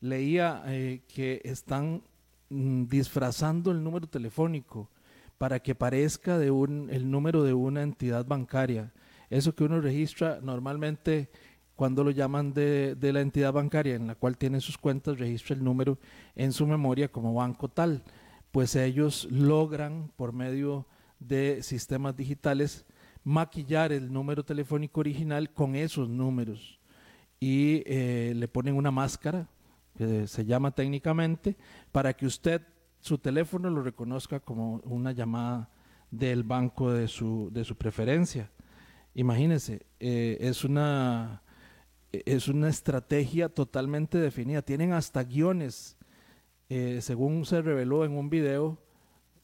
leía 0.00 0.62
eh, 0.66 1.02
que 1.08 1.40
están 1.44 2.02
mm, 2.50 2.84
disfrazando 2.84 3.70
el 3.70 3.82
número 3.82 4.06
telefónico 4.06 4.90
para 5.38 5.60
que 5.60 5.74
parezca 5.74 6.38
de 6.38 6.50
un, 6.50 6.88
el 6.90 7.10
número 7.10 7.42
de 7.42 7.54
una 7.54 7.82
entidad 7.82 8.26
bancaria. 8.26 8.92
Eso 9.30 9.54
que 9.54 9.64
uno 9.64 9.80
registra 9.80 10.40
normalmente 10.42 11.30
cuando 11.76 12.04
lo 12.04 12.10
llaman 12.10 12.52
de, 12.52 12.94
de, 12.94 13.12
la 13.12 13.22
entidad 13.22 13.54
bancaria 13.54 13.94
en 13.94 14.06
la 14.06 14.14
cual 14.14 14.36
tiene 14.36 14.60
sus 14.60 14.76
cuentas, 14.76 15.18
registra 15.18 15.56
el 15.56 15.64
número 15.64 15.98
en 16.36 16.52
su 16.52 16.66
memoria 16.66 17.08
como 17.08 17.32
banco 17.32 17.68
tal. 17.68 18.02
Pues 18.50 18.76
ellos 18.76 19.28
logran, 19.30 20.12
por 20.16 20.34
medio 20.34 20.86
de 21.20 21.62
sistemas 21.62 22.16
digitales, 22.16 22.84
maquillar 23.24 23.92
el 23.92 24.12
número 24.12 24.44
telefónico 24.44 25.00
original 25.00 25.50
con 25.54 25.74
esos 25.74 26.08
números 26.08 26.79
y 27.40 27.82
eh, 27.86 28.34
le 28.36 28.46
ponen 28.48 28.76
una 28.76 28.90
máscara, 28.90 29.48
que 29.96 30.26
se 30.26 30.44
llama 30.44 30.70
técnicamente, 30.70 31.56
para 31.90 32.12
que 32.12 32.26
usted 32.26 32.62
su 33.00 33.16
teléfono 33.16 33.70
lo 33.70 33.82
reconozca 33.82 34.40
como 34.40 34.76
una 34.84 35.12
llamada 35.12 35.70
del 36.10 36.42
banco 36.42 36.92
de 36.92 37.08
su, 37.08 37.48
de 37.50 37.64
su 37.64 37.76
preferencia. 37.76 38.50
Imagínense, 39.14 39.86
eh, 39.98 40.36
es, 40.40 40.64
una, 40.64 41.42
es 42.12 42.48
una 42.48 42.68
estrategia 42.68 43.48
totalmente 43.48 44.18
definida. 44.18 44.62
Tienen 44.62 44.92
hasta 44.92 45.24
guiones, 45.24 45.96
eh, 46.68 46.98
según 47.00 47.46
se 47.46 47.62
reveló 47.62 48.04
en 48.04 48.12
un 48.12 48.28
video, 48.28 48.78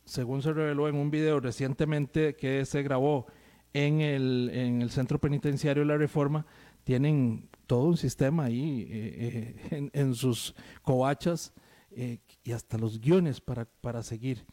según 0.05 0.43
se 0.43 0.53
reveló 0.53 0.89
en 0.89 0.97
un 0.97 1.11
video 1.11 1.41
recientemente 1.41 2.37
que 2.37 2.65
se 2.67 2.83
grabó 2.83 3.27
en 3.73 4.01
el, 4.01 4.51
en 4.53 4.83
el 4.83 4.91
Centro 4.91 5.19
Penitenciario 5.19 5.83
de 5.83 5.89
la 5.89 5.97
Reforma, 5.97 6.47
tienen 6.85 7.49
todo 7.67 7.85
un 7.85 7.97
sistema 7.97 8.45
ahí 8.45 8.87
eh, 8.91 9.57
en, 9.71 9.91
en, 9.93 10.15
sus 10.15 10.55
covachas 10.83 11.53
eh, 11.91 12.21
y 12.45 12.53
hasta 12.53 12.79
los 12.79 13.01
guiones 13.01 13.41
para, 13.41 13.65
para 13.65 14.03
seguir. 14.03 14.45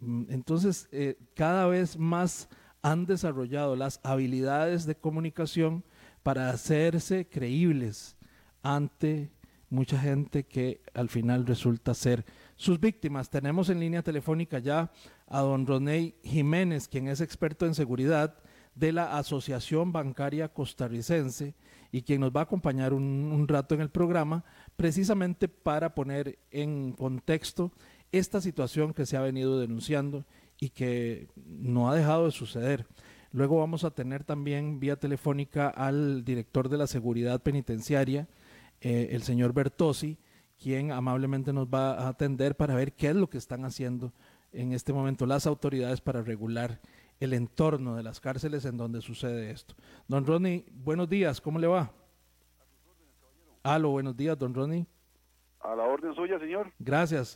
Mm, 0.00 0.24
entonces, 0.30 0.88
eh, 0.92 1.16
cada 1.34 1.66
vez 1.66 1.96
más 1.96 2.48
han 2.82 3.06
desarrollado 3.06 3.76
las 3.76 4.00
habilidades 4.02 4.86
de 4.86 4.96
comunicación 4.96 5.84
para 6.22 6.50
hacerse 6.50 7.28
creíbles 7.28 8.16
ante 8.62 9.30
mucha 9.68 9.98
gente 9.98 10.44
que 10.44 10.82
al 10.94 11.08
final 11.08 11.46
resulta 11.46 11.94
ser 11.94 12.24
sus 12.56 12.80
víctimas. 12.80 13.30
Tenemos 13.30 13.68
en 13.68 13.80
línea 13.80 14.02
telefónica 14.02 14.58
ya 14.58 14.90
a 15.26 15.40
don 15.40 15.66
Roney 15.66 16.16
Jiménez, 16.22 16.88
quien 16.88 17.08
es 17.08 17.20
experto 17.20 17.66
en 17.66 17.74
seguridad 17.74 18.38
de 18.74 18.92
la 18.92 19.18
Asociación 19.18 19.92
Bancaria 19.92 20.52
Costarricense 20.52 21.54
y 21.92 22.02
quien 22.02 22.20
nos 22.20 22.30
va 22.30 22.40
a 22.40 22.44
acompañar 22.44 22.92
un, 22.92 23.02
un 23.02 23.48
rato 23.48 23.74
en 23.74 23.80
el 23.80 23.90
programa 23.90 24.44
precisamente 24.76 25.48
para 25.48 25.94
poner 25.94 26.38
en 26.50 26.92
contexto 26.92 27.72
esta 28.12 28.40
situación 28.40 28.92
que 28.94 29.06
se 29.06 29.16
ha 29.16 29.20
venido 29.20 29.58
denunciando 29.58 30.24
y 30.58 30.70
que 30.70 31.28
no 31.36 31.90
ha 31.90 31.96
dejado 31.96 32.26
de 32.26 32.32
suceder. 32.32 32.86
Luego 33.32 33.58
vamos 33.58 33.84
a 33.84 33.90
tener 33.90 34.24
también 34.24 34.80
vía 34.80 34.96
telefónica 34.96 35.68
al 35.68 36.24
director 36.24 36.68
de 36.68 36.78
la 36.78 36.86
seguridad 36.86 37.42
penitenciaria, 37.42 38.28
eh, 38.80 39.08
el 39.12 39.22
señor 39.22 39.52
Bertosi, 39.52 40.18
quien 40.58 40.90
amablemente 40.90 41.52
nos 41.52 41.66
va 41.66 41.94
a 41.94 42.08
atender 42.08 42.56
para 42.56 42.74
ver 42.74 42.94
qué 42.94 43.08
es 43.08 43.16
lo 43.16 43.28
que 43.28 43.38
están 43.38 43.64
haciendo 43.64 44.12
en 44.52 44.72
este 44.72 44.92
momento 44.92 45.26
las 45.26 45.46
autoridades 45.46 46.00
para 46.00 46.22
regular 46.22 46.80
el 47.20 47.32
entorno 47.32 47.96
de 47.96 48.02
las 48.02 48.20
cárceles 48.20 48.64
en 48.64 48.76
donde 48.76 49.00
sucede 49.00 49.50
esto. 49.50 49.74
Don 50.06 50.26
Ronnie, 50.26 50.64
buenos 50.72 51.08
días, 51.08 51.40
¿cómo 51.40 51.58
le 51.58 51.66
va? 51.66 51.90
Aló, 53.62 53.90
buenos 53.90 54.16
días, 54.16 54.38
don 54.38 54.54
Ronnie. 54.54 54.86
A 55.60 55.74
la 55.74 55.84
orden 55.84 56.14
suya, 56.14 56.38
señor. 56.38 56.72
Gracias. 56.78 57.34